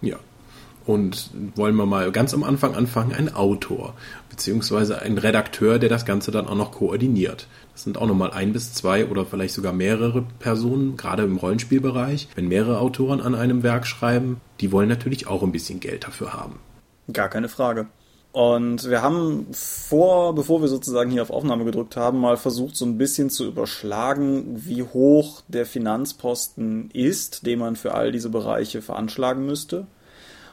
Ja, 0.02 0.17
und 0.88 1.30
wollen 1.56 1.76
wir 1.76 1.86
mal 1.86 2.12
ganz 2.12 2.34
am 2.34 2.43
Anfang 2.43 2.73
anfangen, 2.73 3.13
ein 3.13 3.34
Autor, 3.34 3.93
beziehungsweise 4.30 5.02
ein 5.02 5.17
Redakteur, 5.17 5.80
der 5.80 5.89
das 5.89 6.06
Ganze 6.06 6.32
dann 6.32 6.47
auch 6.47 6.56
noch 6.56 6.71
koordiniert. 6.71 7.47
Das 7.73 7.84
sind 7.84 7.97
auch 7.97 8.08
nochmal 8.08 8.32
ein 8.32 8.54
bis 8.54 8.73
zwei 8.73 9.06
oder 9.06 9.26
vielleicht 9.26 9.54
sogar 9.54 9.73
mehrere 9.73 10.23
Personen, 10.39 10.95
gerade 10.95 11.23
im 11.23 11.38
Rollenspielbereich. 11.38 12.30
Wenn 12.36 12.47
mehrere 12.47 12.80
Autoren 12.80 13.21
an 13.21 13.36
einem 13.36 13.63
Werk 13.63 13.86
schreiben, 13.86 14.39
die 14.62 14.71
wollen 14.71 14.88
natürlich 14.88 15.28
auch 15.28 15.43
ein 15.43 15.52
bisschen 15.52 15.82
Geld 15.82 16.06
dafür 16.06 16.34
haben. 16.34 16.60
Gar 17.12 17.30
keine 17.30 17.50
Frage. 17.50 17.88
Und 18.32 18.89
wir 18.89 19.02
haben 19.02 19.47
vor, 19.52 20.36
bevor 20.36 20.62
wir 20.62 20.67
sozusagen 20.67 21.12
hier 21.12 21.21
auf 21.21 21.32
Aufnahme 21.32 21.65
gedrückt 21.65 21.97
haben, 21.97 22.19
mal 22.19 22.38
versucht, 22.38 22.78
so 22.78 22.86
ein 22.86 22.97
bisschen 22.97 23.30
zu 23.30 23.45
überschlagen, 23.45 24.65
wie 24.65 24.84
hoch 24.84 25.41
der 25.47 25.65
Finanzposten 25.65 26.91
ist, 26.91 27.45
den 27.45 27.60
man 27.60 27.76
für 27.76 27.93
all 27.93 28.12
diese 28.12 28.30
Bereiche 28.30 28.82
veranschlagen 28.82 29.45
müsste 29.45 29.88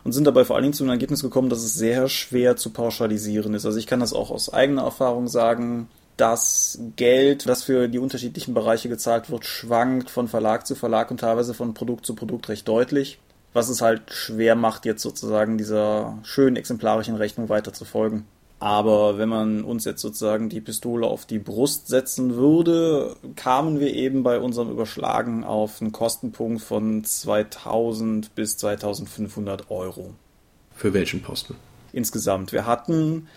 und 0.04 0.12
sind 0.12 0.26
dabei 0.26 0.44
vor 0.44 0.56
allen 0.56 0.64
Dingen 0.64 0.74
zu 0.74 0.84
einem 0.84 0.92
Ergebnis 0.92 1.22
gekommen, 1.22 1.48
dass 1.48 1.64
es 1.64 1.74
sehr 1.74 2.08
schwer 2.08 2.56
zu 2.56 2.70
pauschalisieren 2.70 3.54
ist. 3.54 3.66
Also 3.66 3.78
ich 3.78 3.86
kann 3.86 4.00
das 4.00 4.12
auch 4.12 4.30
aus 4.30 4.52
eigener 4.52 4.82
Erfahrung 4.82 5.28
sagen. 5.28 5.88
Das 6.16 6.78
Geld, 6.94 7.48
das 7.48 7.64
für 7.64 7.88
die 7.88 7.98
unterschiedlichen 7.98 8.54
Bereiche 8.54 8.88
gezahlt 8.88 9.30
wird, 9.30 9.46
schwankt 9.46 10.10
von 10.10 10.28
Verlag 10.28 10.64
zu 10.66 10.76
Verlag 10.76 11.10
und 11.10 11.18
teilweise 11.18 11.54
von 11.54 11.74
Produkt 11.74 12.06
zu 12.06 12.14
Produkt 12.14 12.48
recht 12.48 12.68
deutlich, 12.68 13.18
was 13.52 13.68
es 13.68 13.80
halt 13.80 14.12
schwer 14.12 14.54
macht, 14.54 14.84
jetzt 14.84 15.02
sozusagen 15.02 15.58
dieser 15.58 16.18
schönen 16.22 16.54
exemplarischen 16.54 17.16
Rechnung 17.16 17.48
weiter 17.48 17.72
zu 17.72 17.84
folgen. 17.84 18.26
Aber 18.64 19.18
wenn 19.18 19.28
man 19.28 19.62
uns 19.62 19.84
jetzt 19.84 20.00
sozusagen 20.00 20.48
die 20.48 20.62
Pistole 20.62 21.06
auf 21.06 21.26
die 21.26 21.38
Brust 21.38 21.86
setzen 21.86 22.34
würde, 22.34 23.14
kamen 23.36 23.78
wir 23.78 23.92
eben 23.92 24.22
bei 24.22 24.38
unserem 24.38 24.70
Überschlagen 24.70 25.44
auf 25.44 25.82
einen 25.82 25.92
Kostenpunkt 25.92 26.62
von 26.62 27.04
2000 27.04 28.34
bis 28.34 28.56
2500 28.56 29.70
Euro. 29.70 30.14
Für 30.74 30.94
welchen 30.94 31.20
Posten? 31.20 31.56
Insgesamt. 31.92 32.52
Wir 32.52 32.64
hatten 32.64 33.28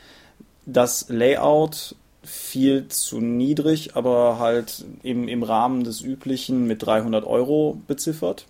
das 0.66 1.10
Layout 1.10 1.98
viel 2.24 2.88
zu 2.88 3.20
niedrig, 3.20 3.98
aber 3.98 4.40
halt 4.40 4.86
im, 5.04 5.28
im 5.28 5.44
Rahmen 5.44 5.84
des 5.84 6.00
Üblichen 6.00 6.68
mit 6.68 6.86
300 6.86 7.26
Euro 7.26 7.82
beziffert. 7.86 8.46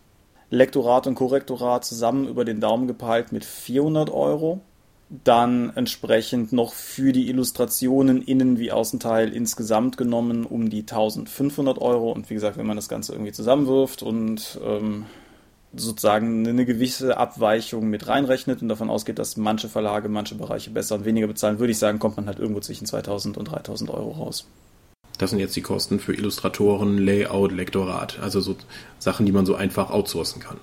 Lektorat 0.52 1.08
und 1.08 1.16
Korrektorat 1.16 1.86
zusammen 1.86 2.28
über 2.28 2.46
den 2.46 2.62
Daumen 2.62 2.86
gepeilt 2.86 3.32
mit 3.32 3.46
400 3.46 4.12
Euro. 4.12 4.62
Dann 5.10 5.72
entsprechend 5.76 6.52
noch 6.52 6.74
für 6.74 7.14
die 7.14 7.30
Illustrationen 7.30 8.22
Innen- 8.22 8.60
wie 8.60 8.72
Außenteil 8.72 9.32
insgesamt 9.34 9.98
genommen 9.98 10.46
um 10.46 10.70
die 10.70 10.82
1500 10.82 11.80
Euro. 11.80 12.12
Und 12.12 12.30
wie 12.30 12.34
gesagt, 12.34 12.58
wenn 12.58 12.68
man 12.68 12.76
das 12.76 12.90
Ganze 12.90 13.14
irgendwie 13.14 13.32
zusammenwirft 13.32 14.04
und 14.04 14.60
ähm, 14.66 15.06
sozusagen 15.74 16.48
eine 16.48 16.66
gewisse 16.66 17.18
Abweichung 17.18 17.90
mit 17.90 18.08
reinrechnet 18.08 18.62
und 18.62 18.70
davon 18.70 18.90
ausgeht, 18.90 19.20
dass 19.20 19.38
manche 19.38 19.70
Verlage 19.70 20.10
manche 20.10 20.36
Bereiche 20.36 20.72
besser 20.72 20.96
und 20.96 21.06
weniger 21.06 21.28
bezahlen, 21.28 21.60
würde 21.60 21.72
ich 21.72 21.80
sagen, 21.80 22.00
kommt 22.00 22.18
man 22.18 22.28
halt 22.28 22.40
irgendwo 22.40 22.60
zwischen 22.60 22.86
2000 22.86 23.38
und 23.38 23.46
3000 23.46 23.90
Euro 23.90 24.12
raus. 24.12 24.46
Das 25.18 25.32
sind 25.32 25.40
jetzt 25.40 25.56
die 25.56 25.62
Kosten 25.62 26.00
für 26.00 26.14
Illustratoren, 26.14 26.98
Layout, 26.98 27.52
Lektorat. 27.52 28.20
Also 28.20 28.40
so 28.40 28.56
Sachen, 29.00 29.26
die 29.26 29.32
man 29.32 29.46
so 29.46 29.56
einfach 29.56 29.90
outsourcen 29.90 30.42
kann. 30.42 30.58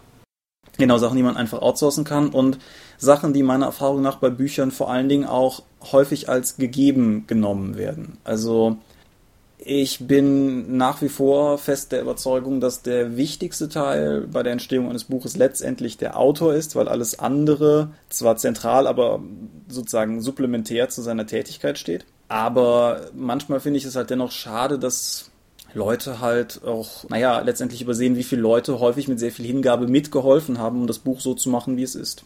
Genau, 0.77 0.99
Sachen, 0.99 1.17
die 1.17 1.23
man 1.23 1.37
einfach 1.37 1.63
outsourcen 1.63 2.05
kann 2.05 2.31
und 2.31 2.59
Sachen, 2.99 3.33
die 3.33 3.43
meiner 3.43 3.67
Erfahrung 3.67 4.03
nach 4.03 4.17
bei 4.17 4.31
Büchern 4.31 4.71
vor 4.71 4.91
allen 4.91 5.09
Dingen 5.09 5.27
auch 5.27 5.63
häufig 5.93 6.29
als 6.29 6.57
gegeben 6.57 7.25
genommen 7.27 7.77
werden. 7.77 8.19
Also 8.25 8.79
ich 9.67 10.07
bin 10.07 10.77
nach 10.77 11.01
wie 11.01 11.09
vor 11.09 11.57
fest 11.59 11.93
der 11.93 12.03
Überzeugung, 12.03 12.61
dass 12.61 12.83
der 12.83 13.17
wichtigste 13.17 13.69
Teil 13.69 14.27
bei 14.31 14.43
der 14.43 14.53
Entstehung 14.53 14.91
eines 14.91 15.05
Buches 15.05 15.37
letztendlich 15.37 15.97
der 15.97 16.19
Autor 16.19 16.55
ist, 16.55 16.77
weil 16.77 16.89
alles 16.89 17.19
andere 17.19 17.91
zwar 18.11 18.37
zentral, 18.37 18.87
aber 18.87 19.23
sozusagen 19.69 20.21
supplementär 20.21 20.91
zu 20.91 21.03
seiner 21.03 21.27
Tätigkeit 21.27 21.79
steht. 21.79 22.05
Aber 22.29 23.07
manchmal 23.15 23.61
finde 23.61 23.79
ich 23.79 23.85
es 23.85 23.97
halt 23.97 24.11
dennoch 24.11 24.33
schade, 24.33 24.79
dass 24.79 25.31
Leute 25.75 26.21
halt 26.21 26.63
auch, 26.65 27.09
naja, 27.09 27.41
letztendlich 27.41 27.83
übersehen, 27.83 28.17
wie 28.17 28.23
viele 28.23 28.43
Leute 28.43 28.81
häufig 28.81 29.09
mit 29.09 29.19
sehr 29.19 29.33
viel 29.33 29.47
Hingabe 29.47 29.87
mitgeholfen 29.87 30.59
haben, 30.59 30.81
um 30.81 30.87
das 30.87 30.99
Buch 30.99 31.21
so 31.21 31.35
zu 31.35 31.51
machen, 31.51 31.77
wie 31.77 31.83
es 31.83 31.95
ist. 31.95 32.25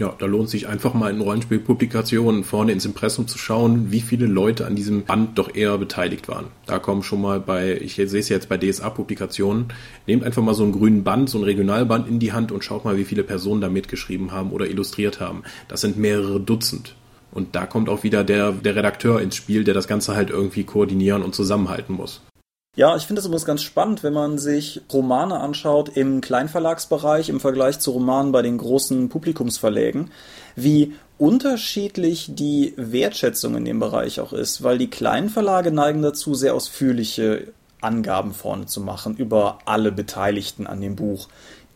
Ja, 0.00 0.14
da 0.18 0.24
lohnt 0.24 0.48
sich 0.48 0.66
einfach 0.66 0.94
mal 0.94 1.10
in 1.10 1.20
Rollenspielpublikationen 1.20 2.42
vorne 2.42 2.72
ins 2.72 2.86
Impressum 2.86 3.28
zu 3.28 3.36
schauen, 3.36 3.92
wie 3.92 4.00
viele 4.00 4.24
Leute 4.24 4.64
an 4.66 4.74
diesem 4.74 5.04
Band 5.04 5.36
doch 5.36 5.54
eher 5.54 5.76
beteiligt 5.76 6.26
waren. 6.26 6.46
Da 6.64 6.78
kommen 6.78 7.02
schon 7.02 7.20
mal 7.20 7.38
bei, 7.38 7.76
ich 7.76 7.96
sehe 7.96 8.06
es 8.06 8.30
jetzt 8.30 8.48
bei 8.48 8.56
DSA-Publikationen, 8.56 9.66
nehmt 10.06 10.24
einfach 10.24 10.42
mal 10.42 10.54
so 10.54 10.62
einen 10.62 10.72
grünen 10.72 11.04
Band, 11.04 11.28
so 11.28 11.36
ein 11.36 11.44
Regionalband 11.44 12.08
in 12.08 12.18
die 12.18 12.32
Hand 12.32 12.50
und 12.50 12.64
schaut 12.64 12.86
mal, 12.86 12.96
wie 12.96 13.04
viele 13.04 13.24
Personen 13.24 13.60
da 13.60 13.68
mitgeschrieben 13.68 14.32
haben 14.32 14.52
oder 14.52 14.66
illustriert 14.66 15.20
haben. 15.20 15.42
Das 15.68 15.82
sind 15.82 15.98
mehrere 15.98 16.40
Dutzend. 16.40 16.94
Und 17.30 17.54
da 17.54 17.66
kommt 17.66 17.90
auch 17.90 18.02
wieder 18.02 18.24
der, 18.24 18.52
der 18.52 18.76
Redakteur 18.76 19.20
ins 19.20 19.36
Spiel, 19.36 19.64
der 19.64 19.74
das 19.74 19.86
Ganze 19.86 20.16
halt 20.16 20.30
irgendwie 20.30 20.64
koordinieren 20.64 21.22
und 21.22 21.34
zusammenhalten 21.34 21.94
muss. 21.94 22.22
Ja, 22.76 22.94
ich 22.94 23.02
finde 23.04 23.18
es 23.18 23.26
übrigens 23.26 23.46
ganz 23.46 23.62
spannend, 23.62 24.04
wenn 24.04 24.12
man 24.12 24.38
sich 24.38 24.80
Romane 24.92 25.40
anschaut 25.40 25.96
im 25.96 26.20
Kleinverlagsbereich 26.20 27.28
im 27.28 27.40
Vergleich 27.40 27.80
zu 27.80 27.90
Romanen 27.90 28.30
bei 28.30 28.42
den 28.42 28.58
großen 28.58 29.08
Publikumsverlägen, 29.08 30.12
wie 30.54 30.94
unterschiedlich 31.18 32.30
die 32.32 32.72
Wertschätzung 32.76 33.56
in 33.56 33.64
dem 33.64 33.80
Bereich 33.80 34.20
auch 34.20 34.32
ist, 34.32 34.62
weil 34.62 34.78
die 34.78 34.88
kleinen 34.88 35.30
Verlage 35.30 35.72
neigen 35.72 36.00
dazu, 36.00 36.34
sehr 36.34 36.54
ausführliche 36.54 37.52
Angaben 37.80 38.34
vorne 38.34 38.66
zu 38.66 38.80
machen 38.80 39.16
über 39.16 39.58
alle 39.64 39.90
Beteiligten 39.90 40.68
an 40.68 40.80
dem 40.80 40.94
Buch. 40.94 41.26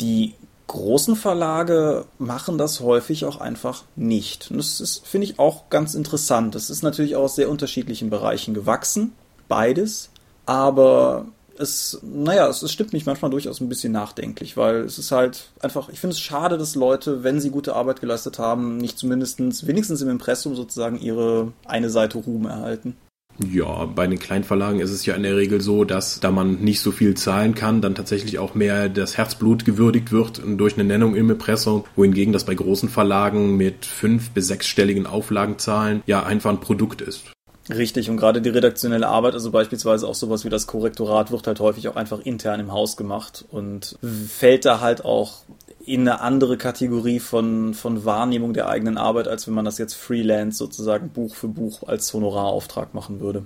Die 0.01 0.35
großen 0.69 1.17
Verlage 1.17 2.05
machen 2.19 2.57
das 2.57 2.79
häufig 2.79 3.25
auch 3.25 3.41
einfach 3.41 3.83
nicht. 3.97 4.49
Und 4.51 4.59
das 4.59 4.81
ist, 4.81 5.05
finde 5.05 5.27
ich, 5.27 5.41
auch 5.41 5.71
ganz 5.71 5.95
interessant. 5.95 6.55
Das 6.55 6.71
ist 6.71 6.83
natürlich 6.83 7.17
aus 7.17 7.35
sehr 7.35 7.51
unterschiedlichen 7.51 8.11
Bereichen 8.11 8.55
gewachsen, 8.55 9.13
beides. 9.49 10.11
Aber 10.47 11.27
es, 11.59 12.01
naja, 12.03 12.49
es, 12.49 12.63
es 12.63 12.73
stimmt 12.73 12.93
mich 12.93 13.07
manchmal 13.07 13.31
durchaus 13.31 13.61
ein 13.61 13.69
bisschen 13.69 13.93
nachdenklich, 13.93 14.57
weil 14.57 14.77
es 14.81 14.99
ist 14.99 15.13
halt 15.13 15.51
einfach, 15.61 15.89
ich 15.89 16.01
finde 16.01 16.15
es 16.15 16.21
schade, 16.21 16.59
dass 16.59 16.75
Leute, 16.75 17.23
wenn 17.23 17.41
sie 17.41 17.51
gute 17.51 17.75
Arbeit 17.75 18.01
geleistet 18.01 18.39
haben, 18.39 18.79
nicht 18.79 18.99
zumindest 18.99 19.67
wenigstens 19.67 20.03
im 20.03 20.11
Impressum 20.11 20.55
sozusagen 20.55 20.99
ihre 20.99 21.53
eine 21.65 21.91
Seite 21.91 22.19
Ruhm 22.19 22.47
erhalten. 22.47 22.97
Ja, 23.39 23.87
bei 23.87 24.07
den 24.07 24.21
Kleinverlagen 24.21 24.81
ist 24.81 24.93
es 24.93 25.07
ja 25.07 25.15
in 25.15 25.25
der 25.25 25.37
Regel 25.37 25.61
so, 25.61 25.85
dass 25.85 26.21
da 26.21 26.31
man 26.31 26.61
nicht 26.61 26.81
so 26.81 26.93
viel 26.93 27.15
zahlen 27.15 27.57
kann, 27.57 27.81
dann 27.81 27.97
tatsächlich 27.97 28.39
auch 28.39 28.55
mehr 28.55 28.89
das 28.89 29.17
Herzblut 29.17 29.65
gewürdigt 29.65 30.13
wird 30.13 30.41
durch 30.57 30.75
eine 30.75 30.85
Nennung 30.85 31.17
im 31.17 31.31
Impressum, 31.31 31.85
wohingegen 31.97 32.33
das 32.33 32.45
bei 32.45 32.55
großen 32.55 32.89
Verlagen 32.89 33.57
mit 33.57 33.87
fünf 33.87 34.31
bis 34.31 34.47
sechsstelligen 34.47 35.07
Auflagenzahlen 35.07 36.03
ja 36.07 36.23
einfach 36.23 36.51
ein 36.51 36.61
Produkt 36.61 37.01
ist. 37.01 37.34
Richtig, 37.71 38.11
und 38.11 38.19
gerade 38.19 38.43
die 38.43 38.51
redaktionelle 38.51 39.09
Arbeit, 39.09 39.33
also 39.33 39.51
beispielsweise 39.51 40.07
auch 40.07 40.15
sowas 40.15 40.45
wie 40.45 40.51
das 40.51 40.67
Korrektorat, 40.67 41.31
wird 41.31 41.47
halt 41.47 41.61
häufig 41.61 41.89
auch 41.89 41.97
einfach 41.97 42.21
intern 42.21 42.61
im 42.61 42.73
Haus 42.73 42.97
gemacht 42.97 43.45
und 43.51 43.99
fällt 44.29 44.67
da 44.67 44.81
halt 44.81 45.05
auch 45.05 45.45
in 45.87 46.03
eine 46.03 46.21
andere 46.21 46.59
Kategorie 46.59 47.21
von, 47.21 47.73
von 47.73 48.05
Wahrnehmung 48.05 48.53
der 48.53 48.69
eigenen 48.69 48.99
Arbeit, 48.99 49.29
als 49.29 49.47
wenn 49.47 49.55
man 49.55 49.65
das 49.65 49.79
jetzt 49.79 49.95
freelance 49.95 50.59
sozusagen 50.59 51.09
Buch 51.09 51.35
für 51.35 51.49
Buch 51.49 51.85
als 51.87 52.13
Honorarauftrag 52.13 52.93
machen 52.93 53.21
würde. 53.21 53.45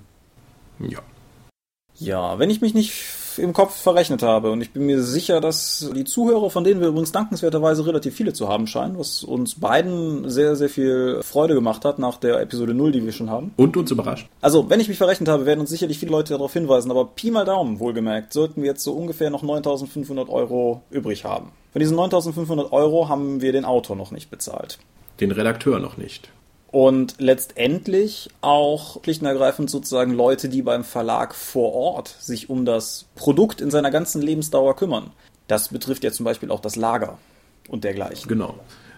Ja. 0.80 1.00
Ja, 1.94 2.38
wenn 2.38 2.50
ich 2.50 2.60
mich 2.60 2.74
nicht 2.74 2.92
im 3.38 3.52
Kopf 3.52 3.74
verrechnet 3.74 4.22
habe. 4.22 4.50
Und 4.50 4.60
ich 4.60 4.72
bin 4.72 4.86
mir 4.86 5.02
sicher, 5.02 5.40
dass 5.40 5.90
die 5.94 6.04
Zuhörer, 6.04 6.50
von 6.50 6.64
denen 6.64 6.80
wir 6.80 6.88
übrigens 6.88 7.12
dankenswerterweise 7.12 7.86
relativ 7.86 8.14
viele 8.14 8.32
zu 8.32 8.48
haben 8.48 8.66
scheinen, 8.66 8.98
was 8.98 9.24
uns 9.24 9.58
beiden 9.58 10.28
sehr, 10.28 10.56
sehr 10.56 10.68
viel 10.68 11.20
Freude 11.22 11.54
gemacht 11.54 11.84
hat 11.84 11.98
nach 11.98 12.16
der 12.18 12.40
Episode 12.40 12.74
0, 12.74 12.92
die 12.92 13.04
wir 13.04 13.12
schon 13.12 13.30
haben. 13.30 13.52
Und 13.56 13.76
uns 13.76 13.90
überrascht. 13.90 14.28
Also, 14.40 14.68
wenn 14.70 14.80
ich 14.80 14.88
mich 14.88 14.98
verrechnet 14.98 15.28
habe, 15.28 15.46
werden 15.46 15.60
uns 15.60 15.70
sicherlich 15.70 15.98
viele 15.98 16.12
Leute 16.12 16.34
darauf 16.34 16.52
hinweisen, 16.52 16.90
aber 16.90 17.06
Pi 17.06 17.30
mal 17.30 17.44
Daumen, 17.44 17.80
wohlgemerkt, 17.80 18.32
sollten 18.32 18.62
wir 18.62 18.68
jetzt 18.68 18.84
so 18.84 18.92
ungefähr 18.92 19.30
noch 19.30 19.42
9500 19.42 20.28
Euro 20.28 20.82
übrig 20.90 21.24
haben. 21.24 21.52
Von 21.72 21.80
diesen 21.80 21.96
9500 21.96 22.72
Euro 22.72 23.08
haben 23.08 23.40
wir 23.40 23.52
den 23.52 23.64
Autor 23.64 23.96
noch 23.96 24.10
nicht 24.10 24.30
bezahlt. 24.30 24.78
Den 25.20 25.32
Redakteur 25.32 25.78
noch 25.78 25.96
nicht 25.96 26.30
und 26.70 27.14
letztendlich 27.18 28.28
auch 28.40 29.02
schlicht 29.02 29.22
und 29.22 29.28
ergreifend 29.28 29.70
sozusagen 29.70 30.12
Leute, 30.12 30.48
die 30.48 30.62
beim 30.62 30.84
Verlag 30.84 31.34
vor 31.34 31.72
Ort 31.72 32.14
sich 32.20 32.50
um 32.50 32.64
das 32.64 33.06
Produkt 33.14 33.60
in 33.60 33.70
seiner 33.70 33.90
ganzen 33.90 34.22
Lebensdauer 34.22 34.76
kümmern. 34.76 35.10
Das 35.46 35.68
betrifft 35.68 36.04
ja 36.04 36.12
zum 36.12 36.24
Beispiel 36.24 36.50
auch 36.50 36.60
das 36.60 36.76
Lager 36.76 37.18
und 37.68 37.84
dergleichen. 37.84 38.28
Genau. 38.28 38.54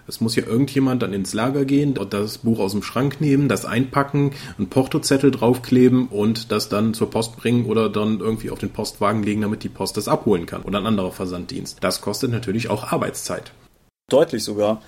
Es 0.09 0.21
muss 0.21 0.35
ja 0.35 0.45
irgendjemand 0.45 1.03
dann 1.03 1.13
ins 1.13 1.35
Lager 1.35 1.65
gehen 1.65 1.97
und 1.97 2.13
das 2.13 2.39
Buch 2.39 2.59
aus 2.59 2.73
dem 2.73 2.83
Schrank 2.83 3.21
nehmen, 3.21 3.49
das 3.49 3.65
einpacken, 3.65 4.33
einen 4.59 4.69
Portozettel 4.69 5.31
draufkleben 5.31 6.09
und 6.09 6.51
das 6.51 6.69
dann 6.69 6.95
zur 6.95 7.11
Post 7.11 7.37
bringen 7.37 7.67
oder 7.67 7.89
dann 7.89 8.19
irgendwie 8.19 8.51
auf 8.51 8.59
den 8.59 8.71
Postwagen 8.71 9.23
legen, 9.23 9.43
damit 9.43 9.63
die 9.63 9.69
Post 9.69 9.97
das 9.97 10.09
abholen 10.09 10.47
kann 10.47 10.63
oder 10.63 10.79
ein 10.79 10.87
anderer 10.87 11.13
Versanddienst. 11.13 11.79
Das 11.81 12.01
kostet 12.01 12.33
natürlich 12.33 12.71
auch 12.71 12.91
Arbeitszeit. 12.91 13.53
Deutlich 14.09 14.43
sogar. 14.43 14.83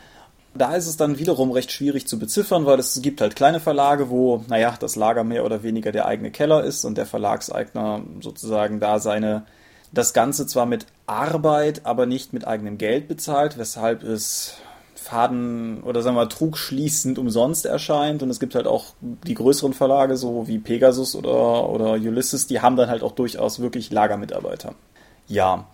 Da 0.55 0.75
ist 0.75 0.87
es 0.87 0.97
dann 0.97 1.19
wiederum 1.19 1.51
recht 1.51 1.73
schwierig 1.73 2.07
zu 2.07 2.19
beziffern, 2.19 2.67
weil 2.67 2.79
es 2.79 3.01
gibt 3.01 3.21
halt 3.21 3.37
kleine 3.37 3.59
Verlage, 3.59 4.11
wo, 4.11 4.45
naja, 4.49 4.75
das 4.79 4.97
Lager 4.97 5.25
mehr 5.25 5.45
oder 5.45 5.63
weniger 5.63 5.93
der 5.93 6.07
eigene 6.07 6.31
Keller 6.31 6.63
ist 6.63 6.85
und 6.85 6.99
der 6.99 7.07
Verlagseigner 7.07 8.03
sozusagen 8.21 8.79
da 8.79 8.99
seine, 8.99 9.47
das 9.93 10.13
Ganze 10.13 10.47
zwar 10.47 10.67
mit 10.67 10.87
Arbeit, 11.07 11.87
aber 11.87 12.05
nicht 12.05 12.33
mit 12.35 12.47
eigenem 12.47 12.77
Geld 12.77 13.09
bezahlt, 13.09 13.57
weshalb 13.57 14.03
es 14.03 14.57
Faden 15.03 15.83
oder 15.83 16.03
sagen 16.03 16.17
wir 16.17 16.29
trugschließend 16.29 17.19
umsonst 17.19 17.67
erscheint. 17.67 18.23
Und 18.23 18.31
es 18.31 18.39
gibt 18.39 18.55
halt 18.55 18.67
auch 18.67 18.95
die 19.01 19.35
größeren 19.35 19.73
Verlage, 19.73 20.17
so 20.17 20.47
wie 20.49 20.59
Pegasus 20.59 21.15
oder, 21.17 21.69
oder 21.69 21.93
Ulysses, 21.93 22.47
die 22.47 22.61
haben 22.61 22.77
dann 22.77 22.89
halt 22.89 23.03
auch 23.03 23.13
durchaus 23.13 23.61
wirklich 23.61 23.91
Lagermitarbeiter. 23.91 24.75
Ja, 25.29 25.67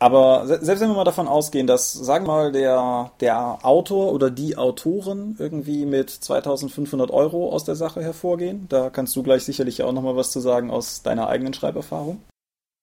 aber 0.00 0.46
selbst 0.46 0.80
wenn 0.80 0.88
wir 0.88 0.96
mal 0.96 1.04
davon 1.04 1.28
ausgehen, 1.28 1.66
dass, 1.66 1.92
sagen 1.92 2.26
wir 2.26 2.32
mal, 2.32 2.52
der, 2.52 3.12
der 3.20 3.58
Autor 3.62 4.12
oder 4.12 4.30
die 4.30 4.56
Autoren 4.56 5.36
irgendwie 5.38 5.84
mit 5.84 6.08
2500 6.08 7.10
Euro 7.10 7.52
aus 7.52 7.64
der 7.64 7.76
Sache 7.76 8.02
hervorgehen, 8.02 8.64
da 8.70 8.88
kannst 8.88 9.14
du 9.14 9.22
gleich 9.22 9.44
sicherlich 9.44 9.82
auch 9.82 9.92
nochmal 9.92 10.16
was 10.16 10.30
zu 10.30 10.40
sagen 10.40 10.70
aus 10.70 11.02
deiner 11.02 11.28
eigenen 11.28 11.52
Schreiberfahrung. 11.52 12.18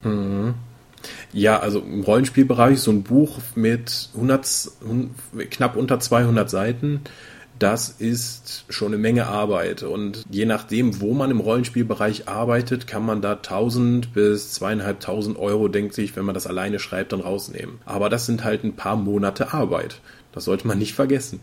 Mhm. 0.03 0.53
Ja, 1.33 1.59
also 1.59 1.79
im 1.79 2.03
Rollenspielbereich 2.03 2.79
so 2.79 2.91
ein 2.91 3.01
Buch 3.01 3.39
mit 3.55 4.09
100, 4.13 4.69
knapp 5.49 5.75
unter 5.75 5.99
200 5.99 6.47
Seiten 6.47 7.01
das 7.59 7.89
ist 7.89 8.65
schon 8.69 8.89
eine 8.89 8.97
Menge 8.97 9.27
Arbeit. 9.27 9.83
Und 9.83 10.25
je 10.29 10.45
nachdem, 10.45 11.01
wo 11.01 11.13
man 11.13 11.31
im 11.31 11.39
Rollenspielbereich 11.39 12.27
arbeitet, 12.27 12.87
kann 12.87 13.05
man 13.05 13.21
da 13.21 13.33
1000 13.33 14.13
bis 14.13 14.53
2500 14.53 15.41
Euro, 15.41 15.67
denkt 15.67 15.93
sich, 15.93 16.15
wenn 16.15 16.25
man 16.25 16.35
das 16.35 16.47
alleine 16.47 16.79
schreibt, 16.79 17.13
dann 17.13 17.21
rausnehmen. 17.21 17.79
Aber 17.85 18.09
das 18.09 18.25
sind 18.25 18.43
halt 18.43 18.63
ein 18.63 18.75
paar 18.75 18.95
Monate 18.95 19.53
Arbeit. 19.53 20.01
Das 20.31 20.45
sollte 20.45 20.67
man 20.67 20.77
nicht 20.77 20.93
vergessen. 20.93 21.39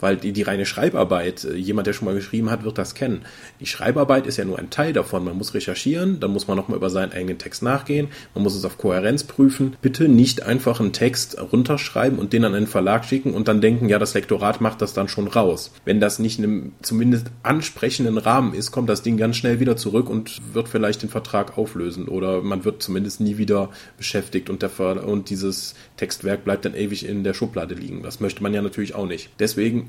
Weil 0.00 0.16
die, 0.16 0.32
die 0.32 0.42
reine 0.42 0.66
Schreibarbeit, 0.66 1.44
äh, 1.44 1.54
jemand, 1.54 1.86
der 1.86 1.92
schon 1.92 2.06
mal 2.06 2.14
geschrieben 2.14 2.50
hat, 2.50 2.64
wird 2.64 2.78
das 2.78 2.94
kennen. 2.94 3.22
Die 3.60 3.66
Schreibarbeit 3.66 4.26
ist 4.26 4.36
ja 4.36 4.44
nur 4.44 4.58
ein 4.58 4.70
Teil 4.70 4.92
davon. 4.92 5.24
Man 5.24 5.36
muss 5.36 5.54
recherchieren, 5.54 6.20
dann 6.20 6.32
muss 6.32 6.48
man 6.48 6.56
nochmal 6.56 6.76
über 6.76 6.90
seinen 6.90 7.12
eigenen 7.12 7.38
Text 7.38 7.62
nachgehen, 7.62 8.08
man 8.34 8.44
muss 8.44 8.54
es 8.54 8.64
auf 8.64 8.78
Kohärenz 8.78 9.24
prüfen. 9.24 9.76
Bitte 9.82 10.08
nicht 10.08 10.42
einfach 10.42 10.80
einen 10.80 10.92
Text 10.92 11.40
runterschreiben 11.40 12.18
und 12.18 12.32
den 12.32 12.44
an 12.44 12.54
einen 12.54 12.66
Verlag 12.66 13.04
schicken 13.04 13.34
und 13.34 13.48
dann 13.48 13.60
denken, 13.60 13.88
ja, 13.88 13.98
das 13.98 14.14
Lektorat 14.14 14.60
macht 14.60 14.82
das 14.82 14.94
dann 14.94 15.08
schon 15.08 15.28
raus. 15.28 15.72
Wenn 15.84 16.00
das 16.00 16.18
nicht 16.18 16.38
in 16.38 16.44
einem 16.44 16.72
zumindest 16.82 17.26
ansprechenden 17.42 18.18
Rahmen 18.18 18.54
ist, 18.54 18.70
kommt 18.70 18.88
das 18.88 19.02
Ding 19.02 19.16
ganz 19.16 19.36
schnell 19.36 19.60
wieder 19.60 19.76
zurück 19.76 20.08
und 20.08 20.40
wird 20.52 20.68
vielleicht 20.68 21.02
den 21.02 21.08
Vertrag 21.08 21.58
auflösen 21.58 22.08
oder 22.08 22.42
man 22.42 22.64
wird 22.64 22.82
zumindest 22.82 23.20
nie 23.20 23.38
wieder 23.38 23.70
beschäftigt 23.96 24.50
und, 24.50 24.62
der 24.62 24.70
Ver 24.70 25.06
und 25.06 25.30
dieses 25.30 25.74
Textwerk 25.96 26.44
bleibt 26.44 26.64
dann 26.64 26.74
ewig 26.74 27.06
in 27.06 27.24
der 27.24 27.34
Schublade 27.34 27.74
liegen. 27.74 28.02
Das 28.02 28.20
möchte 28.20 28.42
man 28.42 28.54
ja 28.54 28.62
natürlich 28.62 28.94
auch 28.94 29.06
nicht. 29.06 29.30
Deswegen 29.38 29.87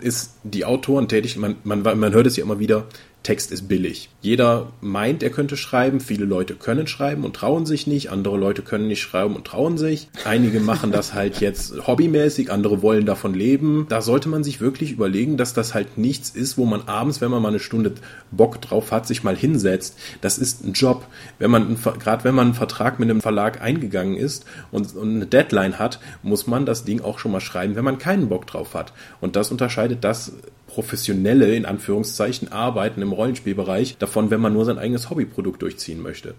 ist 0.00 0.34
die 0.42 0.64
Autoren 0.64 1.08
tätig, 1.08 1.36
man, 1.36 1.56
man, 1.64 1.82
man 1.82 2.12
hört 2.12 2.26
es 2.26 2.36
ja 2.36 2.44
immer 2.44 2.58
wieder, 2.58 2.86
Text 3.22 3.52
ist 3.52 3.68
billig. 3.68 4.08
Jeder 4.22 4.72
meint, 4.80 5.22
er 5.22 5.28
könnte 5.28 5.58
schreiben. 5.58 6.00
Viele 6.00 6.24
Leute 6.24 6.54
können 6.54 6.86
schreiben 6.86 7.24
und 7.24 7.36
trauen 7.36 7.66
sich 7.66 7.86
nicht. 7.86 8.10
Andere 8.10 8.38
Leute 8.38 8.62
können 8.62 8.88
nicht 8.88 9.02
schreiben 9.02 9.36
und 9.36 9.46
trauen 9.46 9.76
sich. 9.76 10.08
Einige 10.24 10.60
machen 10.60 10.90
das 10.90 11.12
halt 11.12 11.40
jetzt 11.40 11.86
hobbymäßig, 11.86 12.50
andere 12.50 12.80
wollen 12.80 13.04
davon 13.04 13.34
leben. 13.34 13.86
Da 13.90 14.00
sollte 14.00 14.30
man 14.30 14.42
sich 14.42 14.60
wirklich 14.60 14.92
überlegen, 14.92 15.36
dass 15.36 15.52
das 15.52 15.74
halt 15.74 15.98
nichts 15.98 16.30
ist, 16.30 16.56
wo 16.56 16.64
man 16.64 16.88
abends, 16.88 17.20
wenn 17.20 17.30
man 17.30 17.42
mal 17.42 17.48
eine 17.48 17.58
Stunde 17.58 17.92
Bock 18.30 18.60
drauf 18.62 18.90
hat, 18.90 19.06
sich 19.06 19.22
mal 19.22 19.36
hinsetzt. 19.36 19.98
Das 20.22 20.38
ist 20.38 20.64
ein 20.64 20.72
Job. 20.72 21.06
Wenn 21.38 21.50
man, 21.50 21.76
gerade 21.98 22.24
wenn 22.24 22.34
man 22.34 22.48
einen 22.48 22.54
Vertrag 22.54 22.98
mit 22.98 23.10
einem 23.10 23.20
Verlag 23.20 23.60
eingegangen 23.60 24.16
ist 24.16 24.46
und, 24.70 24.96
und 24.96 25.16
eine 25.16 25.26
Deadline 25.26 25.78
hat, 25.78 26.00
muss 26.22 26.46
man 26.46 26.64
das 26.64 26.84
Ding 26.84 27.02
auch 27.02 27.18
schon 27.18 27.32
mal 27.32 27.40
schreiben, 27.40 27.76
wenn 27.76 27.84
man 27.84 27.98
keinen 27.98 28.30
Bock 28.30 28.46
drauf 28.46 28.74
hat. 28.74 28.94
Und 29.20 29.36
das 29.36 29.50
unterscheidet 29.50 30.04
das 30.04 30.32
professionelle, 30.70 31.54
in 31.54 31.66
Anführungszeichen, 31.66 32.52
Arbeiten 32.52 33.02
im 33.02 33.12
Rollenspielbereich 33.12 33.98
davon, 33.98 34.30
wenn 34.30 34.40
man 34.40 34.52
nur 34.52 34.64
sein 34.64 34.78
eigenes 34.78 35.10
Hobbyprodukt 35.10 35.62
durchziehen 35.62 36.00
möchte. 36.00 36.34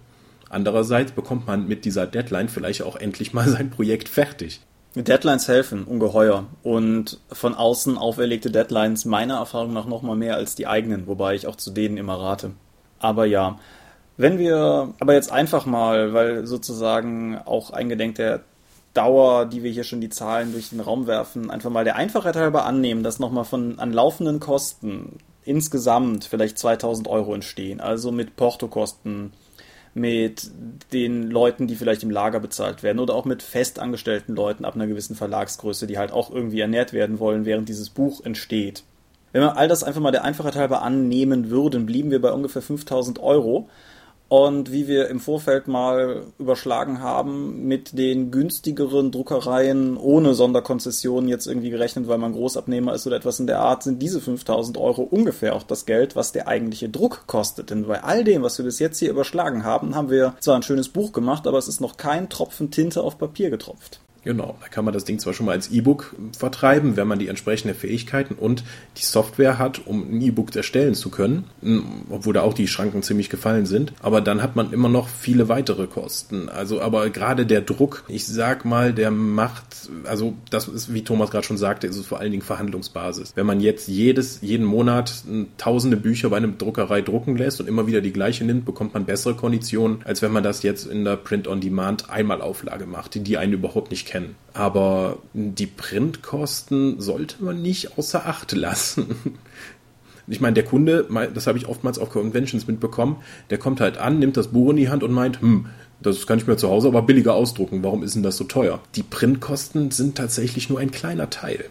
Andererseits 0.49 1.11
bekommt 1.11 1.47
man 1.47 1.67
mit 1.67 1.85
dieser 1.85 2.07
Deadline 2.07 2.49
vielleicht 2.49 2.83
auch 2.83 2.95
endlich 2.95 3.33
mal 3.33 3.47
sein 3.47 3.69
Projekt 3.69 4.09
fertig. 4.09 4.61
Deadlines 4.95 5.47
helfen 5.47 5.85
ungeheuer 5.85 6.47
und 6.63 7.19
von 7.31 7.55
außen 7.55 7.97
auferlegte 7.97 8.51
Deadlines 8.51 9.05
meiner 9.05 9.35
Erfahrung 9.35 9.71
nach 9.71 9.85
noch 9.85 10.01
mal 10.01 10.17
mehr 10.17 10.35
als 10.35 10.55
die 10.55 10.67
eigenen, 10.67 11.07
wobei 11.07 11.35
ich 11.35 11.47
auch 11.47 11.55
zu 11.55 11.71
denen 11.71 11.95
immer 11.95 12.19
rate. 12.19 12.51
Aber 12.99 13.25
ja, 13.25 13.57
wenn 14.17 14.37
wir 14.37 14.93
aber 14.99 15.13
jetzt 15.13 15.31
einfach 15.31 15.65
mal, 15.65 16.13
weil 16.13 16.45
sozusagen 16.45 17.37
auch 17.37 17.71
eingedenk 17.71 18.15
der 18.15 18.41
Dauer, 18.93 19.45
die 19.45 19.63
wir 19.63 19.71
hier 19.71 19.83
schon 19.83 20.01
die 20.01 20.09
Zahlen 20.09 20.51
durch 20.51 20.69
den 20.69 20.81
Raum 20.81 21.07
werfen, 21.07 21.49
einfach 21.49 21.69
mal 21.69 21.85
der 21.85 21.95
Einfachheit 21.95 22.35
halber 22.35 22.65
annehmen, 22.65 23.03
dass 23.03 23.19
nochmal 23.19 23.45
von 23.45 23.79
an 23.79 23.93
laufenden 23.93 24.39
Kosten 24.39 25.17
insgesamt 25.43 26.25
vielleicht 26.25 26.59
2000 26.59 27.07
Euro 27.07 27.33
entstehen. 27.33 27.79
Also 27.79 28.11
mit 28.11 28.35
Portokosten, 28.35 29.31
mit 29.93 30.51
den 30.93 31.29
Leuten, 31.29 31.67
die 31.67 31.75
vielleicht 31.75 32.03
im 32.03 32.11
Lager 32.11 32.39
bezahlt 32.39 32.83
werden 32.83 32.99
oder 32.99 33.15
auch 33.15 33.25
mit 33.25 33.43
festangestellten 33.43 34.35
Leuten 34.35 34.65
ab 34.65 34.75
einer 34.75 34.87
gewissen 34.87 35.15
Verlagsgröße, 35.15 35.87
die 35.87 35.97
halt 35.97 36.11
auch 36.11 36.31
irgendwie 36.31 36.61
ernährt 36.61 36.93
werden 36.93 37.19
wollen, 37.19 37.45
während 37.45 37.69
dieses 37.69 37.89
Buch 37.89 38.23
entsteht. 38.23 38.83
Wenn 39.31 39.41
wir 39.41 39.57
all 39.57 39.67
das 39.67 39.83
einfach 39.83 40.01
mal 40.01 40.11
der 40.11 40.23
Einfachheit 40.23 40.55
halber 40.55 40.81
annehmen 40.81 41.49
würden, 41.49 41.85
blieben 41.85 42.11
wir 42.11 42.21
bei 42.21 42.31
ungefähr 42.31 42.61
5000 42.61 43.19
Euro. 43.19 43.69
Und 44.31 44.71
wie 44.71 44.87
wir 44.87 45.09
im 45.09 45.19
Vorfeld 45.19 45.67
mal 45.67 46.23
überschlagen 46.39 47.01
haben, 47.01 47.67
mit 47.67 47.97
den 47.97 48.31
günstigeren 48.31 49.11
Druckereien 49.11 49.97
ohne 49.97 50.35
Sonderkonzessionen 50.35 51.27
jetzt 51.27 51.47
irgendwie 51.47 51.69
gerechnet, 51.69 52.07
weil 52.07 52.17
man 52.17 52.31
Großabnehmer 52.31 52.93
ist 52.93 53.05
oder 53.05 53.17
etwas 53.17 53.41
in 53.41 53.47
der 53.47 53.59
Art, 53.59 53.83
sind 53.83 54.01
diese 54.01 54.21
5000 54.21 54.77
Euro 54.77 55.01
ungefähr 55.01 55.53
auch 55.53 55.63
das 55.63 55.85
Geld, 55.85 56.15
was 56.15 56.31
der 56.31 56.47
eigentliche 56.47 56.87
Druck 56.87 57.27
kostet. 57.27 57.71
Denn 57.71 57.87
bei 57.87 58.05
all 58.05 58.23
dem, 58.23 58.41
was 58.41 58.57
wir 58.57 58.63
bis 58.63 58.79
jetzt 58.79 58.99
hier 58.99 59.09
überschlagen 59.09 59.65
haben, 59.65 59.95
haben 59.95 60.09
wir 60.09 60.33
zwar 60.39 60.55
ein 60.55 60.63
schönes 60.63 60.87
Buch 60.87 61.11
gemacht, 61.11 61.45
aber 61.45 61.57
es 61.57 61.67
ist 61.67 61.81
noch 61.81 61.97
kein 61.97 62.29
Tropfen 62.29 62.71
Tinte 62.71 63.03
auf 63.03 63.17
Papier 63.17 63.49
getropft. 63.49 63.99
Genau, 64.23 64.55
da 64.61 64.67
kann 64.67 64.85
man 64.85 64.93
das 64.93 65.03
Ding 65.03 65.17
zwar 65.17 65.33
schon 65.33 65.47
mal 65.47 65.53
als 65.53 65.71
E-Book 65.71 66.15
vertreiben, 66.37 66.95
wenn 66.95 67.07
man 67.07 67.17
die 67.17 67.27
entsprechenden 67.27 67.75
Fähigkeiten 67.75 68.35
und 68.35 68.63
die 68.97 69.03
Software 69.03 69.57
hat, 69.57 69.87
um 69.87 70.13
ein 70.13 70.21
E-Book 70.21 70.55
erstellen 70.55 70.93
zu 70.93 71.09
können, 71.09 71.45
obwohl 72.07 72.33
da 72.33 72.41
auch 72.41 72.53
die 72.53 72.67
Schranken 72.67 73.01
ziemlich 73.01 73.31
gefallen 73.31 73.65
sind, 73.65 73.93
aber 73.99 74.21
dann 74.21 74.43
hat 74.43 74.55
man 74.55 74.73
immer 74.73 74.89
noch 74.89 75.09
viele 75.09 75.49
weitere 75.49 75.87
Kosten. 75.87 76.49
Also, 76.49 76.81
aber 76.81 77.09
gerade 77.09 77.47
der 77.47 77.61
Druck, 77.61 78.03
ich 78.07 78.27
sag 78.27 78.63
mal, 78.63 78.93
der 78.93 79.09
macht, 79.09 79.89
also 80.03 80.35
das 80.51 80.67
ist, 80.67 80.93
wie 80.93 81.03
Thomas 81.03 81.31
gerade 81.31 81.45
schon 81.45 81.57
sagte, 81.57 81.87
ist 81.87 81.97
es 81.97 82.05
vor 82.05 82.19
allen 82.19 82.31
Dingen 82.31 82.43
Verhandlungsbasis. 82.43 83.31
Wenn 83.35 83.47
man 83.47 83.59
jetzt 83.59 83.87
jedes, 83.87 84.41
jeden 84.41 84.67
Monat 84.67 85.23
tausende 85.57 85.97
Bücher 85.97 86.29
bei 86.29 86.37
einem 86.37 86.59
Druckerei 86.59 87.01
drucken 87.01 87.37
lässt 87.37 87.59
und 87.59 87.67
immer 87.67 87.87
wieder 87.87 88.01
die 88.01 88.13
gleiche 88.13 88.45
nimmt, 88.45 88.65
bekommt 88.65 88.93
man 88.93 89.05
bessere 89.05 89.33
Konditionen, 89.33 90.03
als 90.03 90.21
wenn 90.21 90.31
man 90.31 90.43
das 90.43 90.61
jetzt 90.61 90.85
in 90.85 91.05
der 91.05 91.15
Print-on-Demand 91.15 92.11
einmal 92.11 92.41
Auflage 92.41 92.85
macht, 92.85 93.15
die 93.15 93.37
einen 93.37 93.53
überhaupt 93.53 93.89
nicht 93.89 94.10
kennen. 94.11 94.35
Aber 94.53 95.19
die 95.33 95.67
Printkosten 95.67 96.99
sollte 96.99 97.43
man 97.43 97.61
nicht 97.61 97.97
außer 97.97 98.25
Acht 98.25 98.51
lassen. 98.51 99.07
Ich 100.27 100.39
meine, 100.39 100.53
der 100.53 100.63
Kunde, 100.63 101.07
das 101.33 101.47
habe 101.47 101.57
ich 101.57 101.67
oftmals 101.67 101.97
auf 101.97 102.11
Conventions 102.11 102.65
mitbekommen, 102.65 103.17
der 103.49 103.57
kommt 103.57 103.81
halt 103.81 103.97
an, 103.97 104.19
nimmt 104.19 104.37
das 104.37 104.49
Buch 104.49 104.69
in 104.69 104.77
die 104.77 104.87
Hand 104.87 105.03
und 105.03 105.11
meint, 105.11 105.41
hm, 105.41 105.65
das 106.01 106.25
kann 106.25 106.37
ich 106.37 106.47
mir 106.47 106.55
zu 106.55 106.69
Hause 106.69 106.87
aber 106.87 107.01
billiger 107.01 107.33
ausdrucken. 107.33 107.83
Warum 107.83 108.01
ist 108.01 108.15
denn 108.15 108.23
das 108.23 108.37
so 108.37 108.45
teuer? 108.45 108.79
Die 108.95 109.03
Printkosten 109.03 109.91
sind 109.91 110.15
tatsächlich 110.15 110.69
nur 110.69 110.79
ein 110.79 110.91
kleiner 110.91 111.29
Teil. 111.31 111.65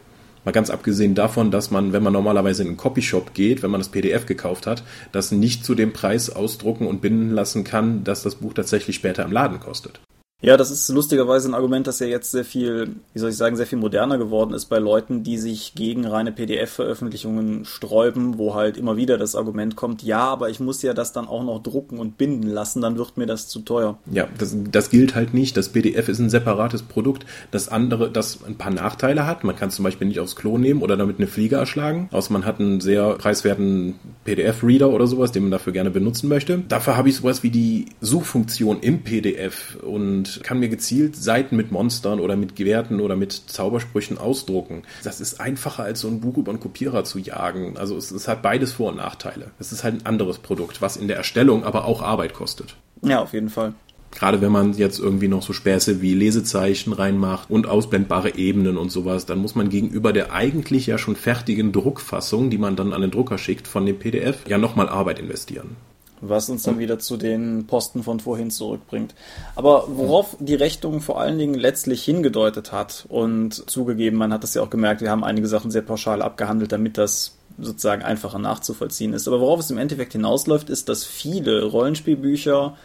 Mal 0.44 0.52
ganz 0.52 0.68
abgesehen 0.68 1.14
davon, 1.14 1.50
dass 1.50 1.70
man, 1.70 1.92
wenn 1.92 2.02
man 2.02 2.12
normalerweise 2.12 2.62
in 2.62 2.68
einen 2.68 2.76
Copyshop 2.76 3.34
geht, 3.34 3.62
wenn 3.62 3.70
man 3.70 3.80
das 3.80 3.90
PDF 3.90 4.26
gekauft 4.26 4.66
hat, 4.66 4.82
das 5.12 5.32
nicht 5.32 5.64
zu 5.64 5.74
dem 5.74 5.92
Preis 5.92 6.28
ausdrucken 6.28 6.86
und 6.86 7.00
binden 7.00 7.30
lassen 7.30 7.64
kann, 7.64 8.04
dass 8.04 8.22
das 8.22 8.34
Buch 8.34 8.52
tatsächlich 8.52 8.96
später 8.96 9.24
im 9.24 9.32
Laden 9.32 9.60
kostet. 9.60 10.00
Ja, 10.42 10.56
das 10.56 10.70
ist 10.70 10.88
lustigerweise 10.88 11.50
ein 11.50 11.54
Argument, 11.54 11.86
das 11.86 11.98
ja 11.98 12.06
jetzt 12.06 12.30
sehr 12.30 12.46
viel, 12.46 12.96
wie 13.12 13.18
soll 13.18 13.28
ich 13.28 13.36
sagen, 13.36 13.56
sehr 13.56 13.66
viel 13.66 13.78
moderner 13.78 14.16
geworden 14.16 14.54
ist 14.54 14.66
bei 14.66 14.78
Leuten, 14.78 15.22
die 15.22 15.36
sich 15.36 15.74
gegen 15.74 16.06
reine 16.06 16.32
PDF-Veröffentlichungen 16.32 17.66
sträuben, 17.66 18.38
wo 18.38 18.54
halt 18.54 18.78
immer 18.78 18.96
wieder 18.96 19.18
das 19.18 19.34
Argument 19.34 19.76
kommt, 19.76 20.02
ja, 20.02 20.20
aber 20.20 20.48
ich 20.48 20.58
muss 20.58 20.80
ja 20.80 20.94
das 20.94 21.12
dann 21.12 21.28
auch 21.28 21.44
noch 21.44 21.62
drucken 21.62 21.98
und 21.98 22.16
binden 22.16 22.48
lassen, 22.48 22.80
dann 22.80 22.96
wird 22.96 23.18
mir 23.18 23.26
das 23.26 23.48
zu 23.48 23.60
teuer. 23.60 23.98
Ja, 24.10 24.28
das, 24.38 24.56
das 24.72 24.88
gilt 24.88 25.14
halt 25.14 25.34
nicht. 25.34 25.58
Das 25.58 25.68
PDF 25.68 26.08
ist 26.08 26.20
ein 26.20 26.30
separates 26.30 26.82
Produkt. 26.82 27.26
Das 27.50 27.68
andere, 27.68 28.10
das 28.10 28.42
ein 28.42 28.56
paar 28.56 28.70
Nachteile 28.70 29.26
hat. 29.26 29.44
Man 29.44 29.56
kann 29.56 29.70
zum 29.70 29.84
Beispiel 29.84 30.08
nicht 30.08 30.20
aufs 30.20 30.36
Klo 30.36 30.56
nehmen 30.56 30.80
oder 30.80 30.96
damit 30.96 31.18
eine 31.18 31.26
Fliege 31.26 31.56
erschlagen. 31.56 32.08
Außer 32.12 32.32
man 32.32 32.46
hat 32.46 32.60
einen 32.60 32.80
sehr 32.80 33.14
preiswerten 33.16 33.96
PDF-Reader 34.24 34.88
oder 34.88 35.06
sowas, 35.06 35.32
den 35.32 35.42
man 35.42 35.50
dafür 35.50 35.74
gerne 35.74 35.90
benutzen 35.90 36.28
möchte. 36.28 36.62
Dafür 36.68 36.96
habe 36.96 37.10
ich 37.10 37.16
sowas 37.16 37.42
wie 37.42 37.50
die 37.50 37.86
Suchfunktion 38.00 38.80
im 38.80 39.02
PDF 39.02 39.76
und 39.82 40.29
kann 40.42 40.60
mir 40.60 40.68
gezielt 40.68 41.16
Seiten 41.16 41.56
mit 41.56 41.72
Monstern 41.72 42.20
oder 42.20 42.36
mit 42.36 42.56
Gewerten 42.56 43.00
oder 43.00 43.16
mit 43.16 43.32
Zaubersprüchen 43.32 44.18
ausdrucken. 44.18 44.82
Das 45.02 45.20
ist 45.20 45.40
einfacher 45.40 45.82
als 45.82 46.00
so 46.00 46.08
ein 46.08 46.20
Buch 46.20 46.38
über 46.38 46.50
einen 46.50 46.60
Kopierer 46.60 47.04
zu 47.04 47.18
jagen. 47.18 47.76
Also 47.76 47.96
es, 47.96 48.10
es 48.10 48.28
hat 48.28 48.42
beides 48.42 48.72
Vor- 48.72 48.90
und 48.90 48.96
Nachteile. 48.96 49.50
Es 49.58 49.72
ist 49.72 49.84
halt 49.84 49.94
ein 49.94 50.06
anderes 50.06 50.38
Produkt, 50.38 50.80
was 50.82 50.96
in 50.96 51.08
der 51.08 51.16
Erstellung 51.16 51.64
aber 51.64 51.84
auch 51.84 52.02
Arbeit 52.02 52.34
kostet. 52.34 52.76
Ja, 53.02 53.20
auf 53.20 53.32
jeden 53.32 53.50
Fall. 53.50 53.74
Gerade 54.12 54.40
wenn 54.40 54.50
man 54.50 54.72
jetzt 54.72 54.98
irgendwie 54.98 55.28
noch 55.28 55.42
so 55.42 55.52
Späße 55.52 56.02
wie 56.02 56.14
Lesezeichen 56.14 56.92
reinmacht 56.92 57.48
und 57.48 57.68
ausblendbare 57.68 58.34
Ebenen 58.34 58.76
und 58.76 58.90
sowas, 58.90 59.24
dann 59.24 59.38
muss 59.38 59.54
man 59.54 59.68
gegenüber 59.68 60.12
der 60.12 60.32
eigentlich 60.32 60.86
ja 60.86 60.98
schon 60.98 61.14
fertigen 61.14 61.70
Druckfassung, 61.72 62.50
die 62.50 62.58
man 62.58 62.74
dann 62.74 62.92
an 62.92 63.02
den 63.02 63.12
Drucker 63.12 63.38
schickt 63.38 63.68
von 63.68 63.86
dem 63.86 63.98
PDF, 63.98 64.48
ja 64.48 64.58
nochmal 64.58 64.88
Arbeit 64.88 65.20
investieren 65.20 65.76
was 66.20 66.48
uns 66.48 66.62
dann 66.62 66.78
wieder 66.78 66.98
zu 66.98 67.16
den 67.16 67.66
Posten 67.66 68.02
von 68.02 68.20
vorhin 68.20 68.50
zurückbringt. 68.50 69.14
Aber 69.56 69.84
worauf 69.88 70.36
die 70.38 70.54
Rechnung 70.54 71.00
vor 71.00 71.20
allen 71.20 71.38
Dingen 71.38 71.54
letztlich 71.54 72.04
hingedeutet 72.04 72.72
hat 72.72 73.06
und 73.08 73.70
zugegeben, 73.70 74.16
man 74.18 74.32
hat 74.32 74.42
das 74.42 74.54
ja 74.54 74.62
auch 74.62 74.70
gemerkt, 74.70 75.00
wir 75.00 75.10
haben 75.10 75.24
einige 75.24 75.48
Sachen 75.48 75.70
sehr 75.70 75.82
pauschal 75.82 76.22
abgehandelt, 76.22 76.72
damit 76.72 76.98
das 76.98 77.36
sozusagen 77.58 78.02
einfacher 78.02 78.38
nachzuvollziehen 78.38 79.12
ist. 79.12 79.28
Aber 79.28 79.40
worauf 79.40 79.60
es 79.60 79.70
im 79.70 79.78
Endeffekt 79.78 80.12
hinausläuft, 80.12 80.70
ist, 80.70 80.88
dass 80.88 81.04
viele 81.04 81.64
Rollenspielbücher 81.64 82.76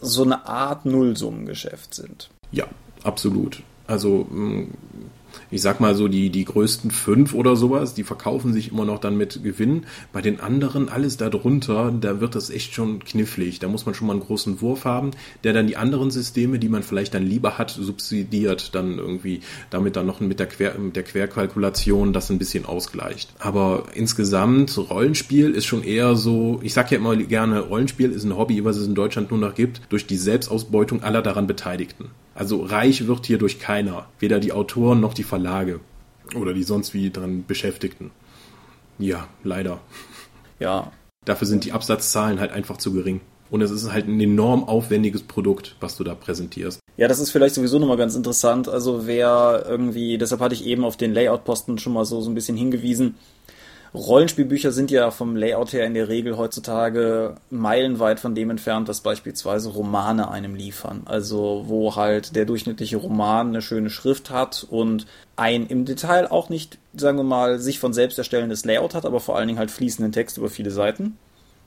so 0.00 0.22
eine 0.22 0.46
Art 0.46 0.84
Nullsummengeschäft 0.84 1.94
sind. 1.94 2.28
Ja, 2.52 2.66
absolut. 3.02 3.62
Also 3.86 4.26
mm, 4.30 4.70
ich 5.50 5.62
sag 5.62 5.80
mal 5.80 5.94
so, 5.94 6.08
die, 6.08 6.30
die 6.30 6.44
größten 6.44 6.90
fünf 6.90 7.34
oder 7.34 7.56
sowas, 7.56 7.94
die 7.94 8.04
verkaufen 8.04 8.52
sich 8.52 8.72
immer 8.72 8.84
noch 8.84 8.98
dann 8.98 9.16
mit 9.16 9.42
Gewinn. 9.42 9.84
Bei 10.12 10.20
den 10.20 10.40
anderen, 10.40 10.88
alles 10.88 11.16
darunter, 11.16 11.92
da 11.92 12.20
wird 12.20 12.34
das 12.34 12.50
echt 12.50 12.74
schon 12.74 13.00
knifflig. 13.00 13.58
Da 13.58 13.68
muss 13.68 13.86
man 13.86 13.94
schon 13.94 14.06
mal 14.06 14.14
einen 14.14 14.22
großen 14.22 14.60
Wurf 14.60 14.84
haben, 14.84 15.10
der 15.44 15.52
dann 15.52 15.66
die 15.66 15.76
anderen 15.76 16.10
Systeme, 16.10 16.58
die 16.58 16.68
man 16.68 16.82
vielleicht 16.82 17.14
dann 17.14 17.26
lieber 17.26 17.58
hat, 17.58 17.70
subsidiert, 17.70 18.74
dann 18.74 18.98
irgendwie, 18.98 19.40
damit 19.70 19.96
dann 19.96 20.06
noch 20.06 20.20
mit 20.20 20.40
der, 20.40 20.46
Quer, 20.46 20.78
mit 20.78 20.96
der 20.96 21.02
Querkalkulation 21.02 22.12
das 22.12 22.30
ein 22.30 22.38
bisschen 22.38 22.66
ausgleicht. 22.66 23.34
Aber 23.38 23.84
insgesamt, 23.94 24.76
Rollenspiel 24.90 25.50
ist 25.50 25.66
schon 25.66 25.82
eher 25.82 26.16
so, 26.16 26.60
ich 26.62 26.74
sag 26.74 26.90
ja 26.90 26.98
immer 26.98 27.16
gerne, 27.16 27.60
Rollenspiel 27.60 28.12
ist 28.12 28.24
ein 28.24 28.36
Hobby, 28.36 28.64
was 28.64 28.76
es 28.76 28.86
in 28.86 28.94
Deutschland 28.94 29.30
nur 29.30 29.40
noch 29.40 29.54
gibt, 29.54 29.80
durch 29.88 30.06
die 30.06 30.16
Selbstausbeutung 30.16 31.02
aller 31.02 31.22
daran 31.22 31.46
Beteiligten. 31.46 32.10
Also 32.36 32.62
reich 32.62 33.06
wird 33.06 33.24
hier 33.24 33.38
durch 33.38 33.58
keiner, 33.58 34.06
weder 34.18 34.40
die 34.40 34.52
Autoren 34.52 35.00
noch 35.00 35.14
die 35.14 35.22
Verlage. 35.22 35.80
Oder 36.34 36.52
die 36.52 36.64
sonst 36.64 36.92
wie 36.92 37.10
dran 37.10 37.44
Beschäftigten. 37.46 38.10
Ja, 38.98 39.26
leider. 39.42 39.80
Ja. 40.58 40.90
Dafür 41.26 41.46
sind 41.46 41.66
die 41.66 41.72
Absatzzahlen 41.72 42.40
halt 42.40 42.50
einfach 42.50 42.78
zu 42.78 42.94
gering. 42.94 43.20
Und 43.50 43.60
es 43.60 43.70
ist 43.70 43.92
halt 43.92 44.08
ein 44.08 44.18
enorm 44.18 44.64
aufwendiges 44.64 45.22
Produkt, 45.22 45.76
was 45.80 45.98
du 45.98 46.02
da 46.02 46.14
präsentierst. 46.14 46.80
Ja, 46.96 47.08
das 47.08 47.18
ist 47.18 47.30
vielleicht 47.30 47.54
sowieso 47.54 47.78
nochmal 47.78 47.98
ganz 47.98 48.14
interessant. 48.14 48.66
Also 48.66 49.06
wer 49.06 49.66
irgendwie, 49.68 50.16
deshalb 50.16 50.40
hatte 50.40 50.54
ich 50.54 50.64
eben 50.64 50.82
auf 50.82 50.96
den 50.96 51.12
Layout-Posten 51.12 51.76
schon 51.76 51.92
mal 51.92 52.06
so, 52.06 52.22
so 52.22 52.30
ein 52.30 52.34
bisschen 52.34 52.56
hingewiesen. 52.56 53.16
Rollenspielbücher 53.96 54.72
sind 54.72 54.90
ja 54.90 55.10
vom 55.10 55.36
Layout 55.36 55.72
her 55.72 55.86
in 55.86 55.94
der 55.94 56.08
Regel 56.08 56.36
heutzutage 56.36 57.36
meilenweit 57.48 58.20
von 58.20 58.34
dem 58.34 58.50
entfernt, 58.50 58.88
was 58.88 59.00
beispielsweise 59.00 59.70
Romane 59.70 60.30
einem 60.30 60.54
liefern. 60.54 61.02
Also 61.06 61.64
wo 61.66 61.96
halt 61.96 62.36
der 62.36 62.44
durchschnittliche 62.44 62.98
Roman 62.98 63.48
eine 63.48 63.62
schöne 63.62 63.88
Schrift 63.88 64.30
hat 64.30 64.66
und 64.68 65.06
ein 65.36 65.66
im 65.66 65.86
Detail 65.86 66.30
auch 66.30 66.50
nicht, 66.50 66.78
sagen 66.94 67.16
wir 67.16 67.24
mal, 67.24 67.58
sich 67.58 67.78
von 67.78 67.94
selbst 67.94 68.18
erstellendes 68.18 68.66
Layout 68.66 68.94
hat, 68.94 69.06
aber 69.06 69.20
vor 69.20 69.36
allen 69.36 69.48
Dingen 69.48 69.58
halt 69.58 69.70
fließenden 69.70 70.12
Text 70.12 70.36
über 70.36 70.50
viele 70.50 70.70
Seiten 70.70 71.16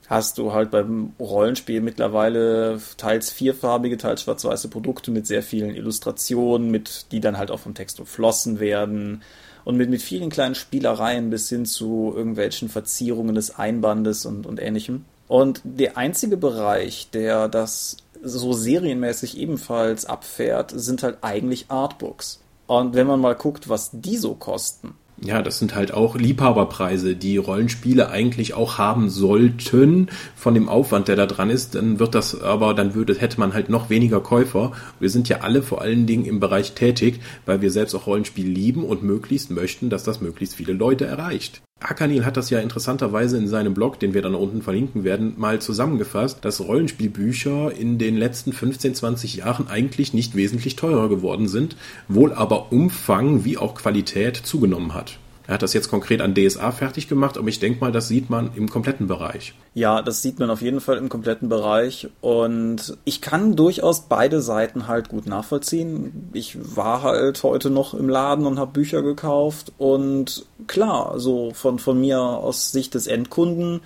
hast 0.06 0.38
du 0.38 0.52
halt 0.52 0.72
beim 0.72 1.12
Rollenspiel 1.20 1.80
mittlerweile 1.80 2.80
teils 2.96 3.30
vierfarbige, 3.30 3.96
teils 3.96 4.22
schwarz-weiße 4.22 4.68
Produkte 4.68 5.12
mit 5.12 5.28
sehr 5.28 5.40
vielen 5.40 5.72
Illustrationen, 5.72 6.68
mit 6.68 7.12
die 7.12 7.20
dann 7.20 7.38
halt 7.38 7.52
auch 7.52 7.60
vom 7.60 7.74
Text 7.74 8.00
umflossen 8.00 8.58
werden 8.58 9.22
und 9.64 9.76
mit, 9.76 9.90
mit 9.90 10.02
vielen 10.02 10.30
kleinen 10.30 10.54
Spielereien 10.54 11.30
bis 11.30 11.48
hin 11.48 11.66
zu 11.66 12.12
irgendwelchen 12.14 12.68
Verzierungen 12.68 13.34
des 13.34 13.58
Einbandes 13.58 14.26
und, 14.26 14.46
und 14.46 14.60
ähnlichem. 14.60 15.04
Und 15.28 15.60
der 15.64 15.96
einzige 15.96 16.36
Bereich, 16.36 17.10
der 17.12 17.48
das 17.48 17.98
so 18.22 18.52
serienmäßig 18.52 19.38
ebenfalls 19.38 20.04
abfährt, 20.04 20.72
sind 20.74 21.02
halt 21.02 21.18
eigentlich 21.22 21.66
Artbooks. 21.70 22.40
Und 22.66 22.94
wenn 22.94 23.06
man 23.06 23.20
mal 23.20 23.34
guckt, 23.34 23.68
was 23.68 23.90
die 23.92 24.16
so 24.16 24.34
kosten, 24.34 24.94
ja, 25.22 25.42
das 25.42 25.58
sind 25.58 25.74
halt 25.74 25.92
auch 25.92 26.16
Liebhaberpreise, 26.16 27.14
die 27.14 27.36
Rollenspiele 27.36 28.08
eigentlich 28.08 28.54
auch 28.54 28.78
haben 28.78 29.10
sollten 29.10 30.08
von 30.34 30.54
dem 30.54 30.68
Aufwand, 30.68 31.08
der 31.08 31.16
da 31.16 31.26
dran 31.26 31.50
ist. 31.50 31.74
Dann 31.74 31.98
wird 31.98 32.14
das 32.14 32.40
aber, 32.40 32.74
dann 32.74 32.94
würde, 32.94 33.14
hätte 33.14 33.38
man 33.38 33.52
halt 33.52 33.68
noch 33.68 33.90
weniger 33.90 34.20
Käufer. 34.20 34.72
Wir 34.98 35.10
sind 35.10 35.28
ja 35.28 35.40
alle 35.40 35.62
vor 35.62 35.82
allen 35.82 36.06
Dingen 36.06 36.24
im 36.24 36.40
Bereich 36.40 36.72
tätig, 36.72 37.20
weil 37.44 37.60
wir 37.60 37.70
selbst 37.70 37.94
auch 37.94 38.06
Rollenspiel 38.06 38.48
lieben 38.48 38.84
und 38.84 39.02
möglichst 39.02 39.50
möchten, 39.50 39.90
dass 39.90 40.04
das 40.04 40.20
möglichst 40.20 40.54
viele 40.54 40.72
Leute 40.72 41.04
erreicht. 41.04 41.60
Akanil 41.80 42.26
hat 42.26 42.36
das 42.36 42.50
ja 42.50 42.60
interessanterweise 42.60 43.38
in 43.38 43.48
seinem 43.48 43.72
Blog, 43.72 43.98
den 43.98 44.12
wir 44.12 44.20
dann 44.20 44.34
unten 44.34 44.60
verlinken 44.60 45.02
werden, 45.02 45.34
mal 45.38 45.60
zusammengefasst, 45.60 46.44
dass 46.44 46.60
Rollenspielbücher 46.60 47.72
in 47.72 47.98
den 47.98 48.16
letzten 48.16 48.52
15, 48.52 48.94
20 48.94 49.36
Jahren 49.36 49.66
eigentlich 49.66 50.12
nicht 50.12 50.36
wesentlich 50.36 50.76
teurer 50.76 51.08
geworden 51.08 51.48
sind, 51.48 51.76
wohl 52.06 52.34
aber 52.34 52.70
Umfang 52.70 53.44
wie 53.46 53.56
auch 53.56 53.74
Qualität 53.74 54.36
zugenommen 54.36 54.94
hat. 54.94 55.18
Er 55.50 55.54
hat 55.54 55.62
das 55.62 55.72
jetzt 55.72 55.90
konkret 55.90 56.20
an 56.20 56.32
DSA 56.32 56.70
fertig 56.70 57.08
gemacht, 57.08 57.36
aber 57.36 57.48
ich 57.48 57.58
denke 57.58 57.80
mal, 57.80 57.90
das 57.90 58.06
sieht 58.06 58.30
man 58.30 58.52
im 58.54 58.70
kompletten 58.70 59.08
Bereich. 59.08 59.52
Ja, 59.74 60.00
das 60.00 60.22
sieht 60.22 60.38
man 60.38 60.48
auf 60.48 60.62
jeden 60.62 60.80
Fall 60.80 60.96
im 60.96 61.08
kompletten 61.08 61.48
Bereich. 61.48 62.08
Und 62.20 62.96
ich 63.04 63.20
kann 63.20 63.56
durchaus 63.56 64.02
beide 64.02 64.42
Seiten 64.42 64.86
halt 64.86 65.08
gut 65.08 65.26
nachvollziehen. 65.26 66.30
Ich 66.34 66.56
war 66.76 67.02
halt 67.02 67.42
heute 67.42 67.68
noch 67.68 67.94
im 67.94 68.08
Laden 68.08 68.46
und 68.46 68.60
habe 68.60 68.70
Bücher 68.70 69.02
gekauft. 69.02 69.72
Und 69.76 70.46
klar, 70.68 71.18
so 71.18 71.50
von, 71.52 71.80
von 71.80 72.00
mir 72.00 72.20
aus 72.20 72.70
Sicht 72.70 72.94
des 72.94 73.08
Endkunden 73.08 73.80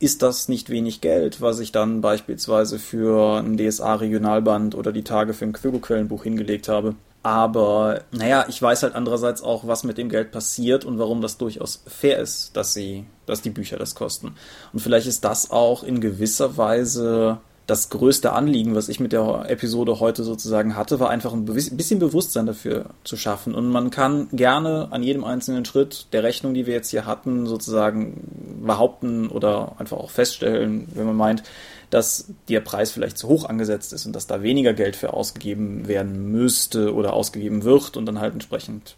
ist 0.00 0.20
das 0.20 0.48
nicht 0.48 0.68
wenig 0.68 1.00
Geld, 1.00 1.40
was 1.40 1.60
ich 1.60 1.70
dann 1.70 2.00
beispielsweise 2.00 2.80
für 2.80 3.38
ein 3.38 3.56
DSA-Regionalband 3.56 4.74
oder 4.74 4.90
die 4.90 5.04
Tage 5.04 5.32
für 5.32 5.44
ein 5.44 5.52
Quirgo-Quellenbuch 5.52 6.24
hingelegt 6.24 6.68
habe. 6.68 6.96
Aber 7.24 8.02
naja, 8.12 8.44
ich 8.50 8.60
weiß 8.60 8.82
halt 8.82 8.94
andererseits 8.94 9.42
auch, 9.42 9.66
was 9.66 9.82
mit 9.82 9.96
dem 9.96 10.10
Geld 10.10 10.30
passiert 10.30 10.84
und 10.84 10.98
warum 10.98 11.22
das 11.22 11.38
durchaus 11.38 11.82
fair 11.86 12.18
ist, 12.18 12.54
dass 12.54 12.74
sie, 12.74 13.06
dass 13.24 13.40
die 13.40 13.48
Bücher 13.48 13.78
das 13.78 13.94
kosten. 13.94 14.36
Und 14.74 14.80
vielleicht 14.80 15.06
ist 15.06 15.24
das 15.24 15.50
auch 15.50 15.84
in 15.84 16.02
gewisser 16.02 16.58
Weise 16.58 17.38
das 17.66 17.88
größte 17.88 18.32
Anliegen, 18.32 18.74
was 18.74 18.88
ich 18.90 19.00
mit 19.00 19.12
der 19.12 19.46
Episode 19.48 19.98
heute 19.98 20.22
sozusagen 20.22 20.76
hatte, 20.76 21.00
war 21.00 21.08
einfach 21.08 21.32
ein 21.32 21.46
bisschen 21.46 21.98
Bewusstsein 21.98 22.44
dafür 22.44 22.90
zu 23.04 23.16
schaffen. 23.16 23.54
Und 23.54 23.68
man 23.68 23.90
kann 23.90 24.28
gerne 24.32 24.88
an 24.90 25.02
jedem 25.02 25.24
einzelnen 25.24 25.64
Schritt 25.64 26.06
der 26.12 26.22
Rechnung, 26.22 26.52
die 26.52 26.66
wir 26.66 26.74
jetzt 26.74 26.90
hier 26.90 27.06
hatten, 27.06 27.46
sozusagen 27.46 28.60
behaupten 28.66 29.28
oder 29.28 29.76
einfach 29.78 29.96
auch 29.96 30.10
feststellen, 30.10 30.88
wenn 30.94 31.06
man 31.06 31.16
meint, 31.16 31.42
dass 31.88 32.26
der 32.48 32.60
Preis 32.60 32.90
vielleicht 32.90 33.16
zu 33.16 33.28
hoch 33.28 33.48
angesetzt 33.48 33.92
ist 33.92 34.04
und 34.04 34.14
dass 34.14 34.26
da 34.26 34.42
weniger 34.42 34.74
Geld 34.74 34.96
für 34.96 35.14
ausgegeben 35.14 35.88
werden 35.88 36.30
müsste 36.32 36.92
oder 36.92 37.14
ausgegeben 37.14 37.64
wird 37.64 37.96
und 37.96 38.04
dann 38.04 38.20
halt 38.20 38.34
entsprechend 38.34 38.96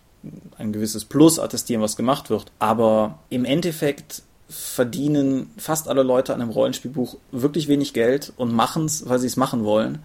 ein 0.59 0.73
gewisses 0.73 1.05
Plus 1.05 1.39
attestieren, 1.39 1.83
was 1.83 1.97
gemacht 1.97 2.31
wird. 2.31 2.47
Aber 2.59 3.19
im 3.29 3.45
Endeffekt 3.45 4.23
verdienen 4.49 5.51
fast 5.57 5.89
alle 5.89 6.03
Leute 6.03 6.35
an 6.35 6.41
einem 6.41 6.51
Rollenspielbuch 6.51 7.17
wirklich 7.33 7.69
wenig 7.69 7.93
Geld 7.93 8.33
und 8.37 8.53
machen 8.53 8.85
es, 8.85 9.09
weil 9.09 9.19
sie 9.19 9.27
es 9.27 9.37
machen 9.37 9.65
wollen. 9.65 9.99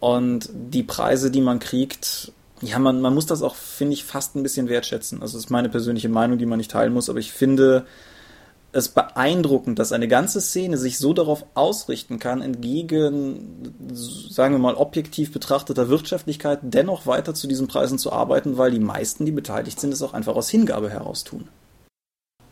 Und 0.00 0.48
die 0.52 0.82
Preise, 0.82 1.30
die 1.30 1.40
man 1.40 1.58
kriegt, 1.60 2.32
ja, 2.62 2.78
man, 2.78 3.00
man 3.00 3.14
muss 3.14 3.26
das 3.26 3.42
auch, 3.42 3.54
finde 3.54 3.94
ich, 3.94 4.04
fast 4.04 4.34
ein 4.34 4.42
bisschen 4.42 4.68
wertschätzen. 4.68 5.22
Also 5.22 5.36
das 5.36 5.44
ist 5.44 5.50
meine 5.50 5.68
persönliche 5.68 6.08
Meinung, 6.08 6.38
die 6.38 6.46
man 6.46 6.58
nicht 6.58 6.70
teilen 6.70 6.92
muss, 6.92 7.08
aber 7.08 7.18
ich 7.18 7.32
finde 7.32 7.86
es 8.72 8.88
beeindruckend, 8.88 9.78
dass 9.78 9.92
eine 9.92 10.06
ganze 10.06 10.40
Szene 10.40 10.76
sich 10.76 10.98
so 10.98 11.12
darauf 11.12 11.44
ausrichten 11.54 12.18
kann, 12.18 12.40
entgegen, 12.40 13.74
sagen 14.30 14.54
wir 14.54 14.60
mal, 14.60 14.74
objektiv 14.74 15.32
betrachteter 15.32 15.88
Wirtschaftlichkeit 15.88 16.60
dennoch 16.62 17.06
weiter 17.06 17.34
zu 17.34 17.48
diesen 17.48 17.66
Preisen 17.66 17.98
zu 17.98 18.12
arbeiten, 18.12 18.58
weil 18.58 18.70
die 18.70 18.78
meisten, 18.78 19.26
die 19.26 19.32
beteiligt 19.32 19.80
sind, 19.80 19.92
es 19.92 20.02
auch 20.02 20.14
einfach 20.14 20.36
aus 20.36 20.50
Hingabe 20.50 20.88
heraus 20.88 21.24
tun. 21.24 21.48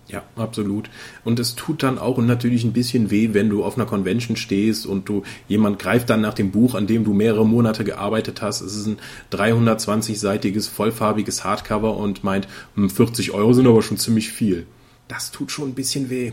Ja, 0.08 0.22
absolut. 0.36 0.88
Und 1.22 1.38
es 1.38 1.54
tut 1.54 1.82
dann 1.82 1.98
auch 1.98 2.16
natürlich 2.16 2.64
ein 2.64 2.72
bisschen 2.72 3.10
weh, 3.10 3.34
wenn 3.34 3.50
du 3.50 3.62
auf 3.62 3.76
einer 3.76 3.84
Convention 3.84 4.36
stehst 4.36 4.86
und 4.86 5.06
du 5.06 5.22
jemand 5.48 5.78
greift 5.78 6.08
dann 6.08 6.22
nach 6.22 6.32
dem 6.32 6.50
Buch, 6.50 6.74
an 6.74 6.86
dem 6.86 7.04
du 7.04 7.12
mehrere 7.12 7.46
Monate 7.46 7.84
gearbeitet 7.84 8.40
hast. 8.40 8.62
Es 8.62 8.74
ist 8.74 8.86
ein 8.86 8.98
320-seitiges 9.32 10.66
vollfarbiges 10.66 11.44
Hardcover 11.44 11.96
und 11.98 12.24
meint, 12.24 12.48
40 12.74 13.28
hm, 13.28 13.34
Euro 13.34 13.52
sind 13.52 13.66
aber 13.66 13.82
schon 13.82 13.98
ziemlich 13.98 14.30
viel. 14.30 14.66
Das 15.08 15.30
tut 15.30 15.50
schon 15.50 15.68
ein 15.68 15.74
bisschen 15.74 16.08
weh. 16.08 16.32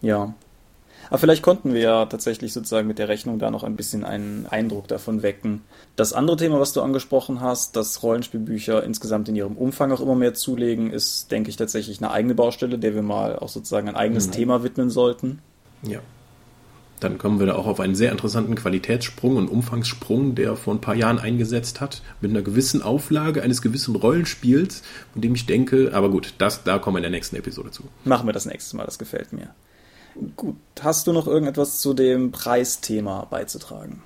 Ja, 0.00 0.34
aber 1.08 1.18
vielleicht 1.18 1.42
konnten 1.42 1.74
wir 1.74 1.80
ja 1.80 2.06
tatsächlich 2.06 2.52
sozusagen 2.52 2.86
mit 2.86 2.98
der 2.98 3.08
Rechnung 3.08 3.38
da 3.38 3.50
noch 3.50 3.64
ein 3.64 3.76
bisschen 3.76 4.04
einen 4.04 4.46
Eindruck 4.46 4.88
davon 4.88 5.22
wecken. 5.22 5.62
Das 5.96 6.12
andere 6.12 6.36
Thema, 6.36 6.60
was 6.60 6.72
du 6.72 6.82
angesprochen 6.82 7.40
hast, 7.40 7.76
dass 7.76 8.02
Rollenspielbücher 8.02 8.82
insgesamt 8.82 9.28
in 9.28 9.36
ihrem 9.36 9.56
Umfang 9.56 9.92
auch 9.92 10.00
immer 10.00 10.14
mehr 10.14 10.34
zulegen, 10.34 10.92
ist, 10.92 11.30
denke 11.30 11.50
ich, 11.50 11.56
tatsächlich 11.56 11.98
eine 11.98 12.10
eigene 12.10 12.34
Baustelle, 12.34 12.78
der 12.78 12.94
wir 12.94 13.02
mal 13.02 13.38
auch 13.38 13.48
sozusagen 13.48 13.88
ein 13.88 13.96
eigenes 13.96 14.28
mhm. 14.28 14.32
Thema 14.32 14.62
widmen 14.62 14.90
sollten. 14.90 15.40
Ja. 15.82 16.00
Dann 17.00 17.16
kommen 17.16 17.38
wir 17.38 17.46
da 17.46 17.54
auch 17.54 17.66
auf 17.66 17.78
einen 17.78 17.94
sehr 17.94 18.10
interessanten 18.10 18.56
Qualitätssprung 18.56 19.36
und 19.36 19.48
Umfangssprung, 19.48 20.34
der 20.34 20.56
vor 20.56 20.74
ein 20.74 20.80
paar 20.80 20.96
Jahren 20.96 21.18
eingesetzt 21.18 21.80
hat, 21.80 22.02
mit 22.20 22.32
einer 22.32 22.42
gewissen 22.42 22.82
Auflage 22.82 23.42
eines 23.42 23.62
gewissen 23.62 23.94
Rollenspiels, 23.94 24.82
von 25.12 25.22
dem 25.22 25.34
ich 25.34 25.46
denke, 25.46 25.92
aber 25.94 26.10
gut, 26.10 26.34
das, 26.38 26.64
da 26.64 26.78
kommen 26.78 26.96
wir 26.96 26.98
in 26.98 27.02
der 27.02 27.12
nächsten 27.12 27.36
Episode 27.36 27.70
zu. 27.70 27.84
Machen 28.04 28.26
wir 28.26 28.32
das 28.32 28.46
nächste 28.46 28.76
Mal, 28.76 28.84
das 28.84 28.98
gefällt 28.98 29.32
mir. 29.32 29.50
Gut, 30.36 30.56
hast 30.80 31.06
du 31.06 31.12
noch 31.12 31.26
irgendetwas 31.26 31.80
zu 31.80 31.94
dem 31.94 32.32
Preisthema 32.32 33.26
beizutragen? 33.30 34.02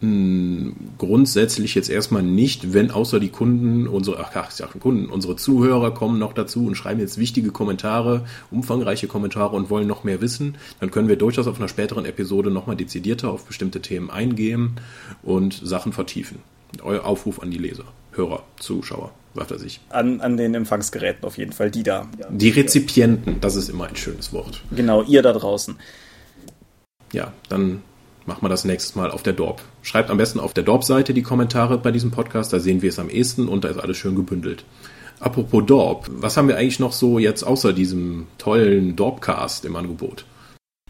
Hm, 0.00 0.76
grundsätzlich 0.98 1.74
jetzt 1.74 1.88
erstmal 1.88 2.22
nicht, 2.22 2.74
wenn 2.74 2.90
außer 2.90 3.18
die 3.18 3.30
Kunden, 3.30 3.88
unsere, 3.88 4.20
ach, 4.20 4.30
Kunden, 4.78 5.06
unsere 5.06 5.36
Zuhörer 5.36 5.92
kommen 5.92 6.18
noch 6.18 6.34
dazu 6.34 6.66
und 6.66 6.74
schreiben 6.74 7.00
jetzt 7.00 7.16
wichtige 7.16 7.50
Kommentare, 7.50 8.26
umfangreiche 8.50 9.08
Kommentare 9.08 9.56
und 9.56 9.70
wollen 9.70 9.88
noch 9.88 10.04
mehr 10.04 10.20
wissen, 10.20 10.56
dann 10.80 10.90
können 10.90 11.08
wir 11.08 11.16
durchaus 11.16 11.46
auf 11.46 11.58
einer 11.58 11.68
späteren 11.68 12.04
Episode 12.04 12.50
nochmal 12.50 12.76
dezidierter 12.76 13.30
auf 13.30 13.46
bestimmte 13.46 13.80
Themen 13.80 14.10
eingehen 14.10 14.72
und 15.22 15.54
Sachen 15.64 15.92
vertiefen. 15.92 16.40
Euer 16.82 17.04
Aufruf 17.04 17.40
an 17.40 17.50
die 17.50 17.58
Leser, 17.58 17.84
Hörer, 18.12 18.42
Zuschauer 18.60 19.12
was 19.36 19.50
weiß 19.50 19.62
ich. 19.62 19.80
An, 19.90 20.20
an 20.20 20.36
den 20.36 20.54
Empfangsgeräten 20.54 21.24
auf 21.24 21.38
jeden 21.38 21.52
Fall, 21.52 21.70
die 21.70 21.82
da. 21.82 22.08
Die 22.30 22.50
Rezipienten, 22.50 23.40
das 23.40 23.56
ist 23.56 23.68
immer 23.68 23.86
ein 23.86 23.96
schönes 23.96 24.32
Wort. 24.32 24.62
Genau, 24.70 25.02
ihr 25.02 25.22
da 25.22 25.32
draußen. 25.32 25.76
Ja, 27.12 27.32
dann 27.48 27.82
machen 28.26 28.42
wir 28.42 28.48
das 28.48 28.64
nächstes 28.64 28.94
Mal 28.94 29.10
auf 29.10 29.22
der 29.22 29.32
Dorp. 29.32 29.62
Schreibt 29.82 30.10
am 30.10 30.16
besten 30.16 30.40
auf 30.40 30.52
der 30.52 30.64
Dorp-Seite 30.64 31.14
die 31.14 31.22
Kommentare 31.22 31.78
bei 31.78 31.92
diesem 31.92 32.10
Podcast, 32.10 32.52
da 32.52 32.58
sehen 32.58 32.82
wir 32.82 32.88
es 32.88 32.98
am 32.98 33.08
ehesten 33.08 33.48
und 33.48 33.64
da 33.64 33.68
ist 33.68 33.78
alles 33.78 33.96
schön 33.96 34.16
gebündelt. 34.16 34.64
Apropos 35.20 35.64
Dorp, 35.64 36.06
was 36.10 36.36
haben 36.36 36.48
wir 36.48 36.56
eigentlich 36.56 36.80
noch 36.80 36.92
so 36.92 37.18
jetzt 37.18 37.42
außer 37.42 37.72
diesem 37.72 38.26
tollen 38.38 38.96
Dorpcast 38.96 39.64
im 39.64 39.76
Angebot? 39.76 40.26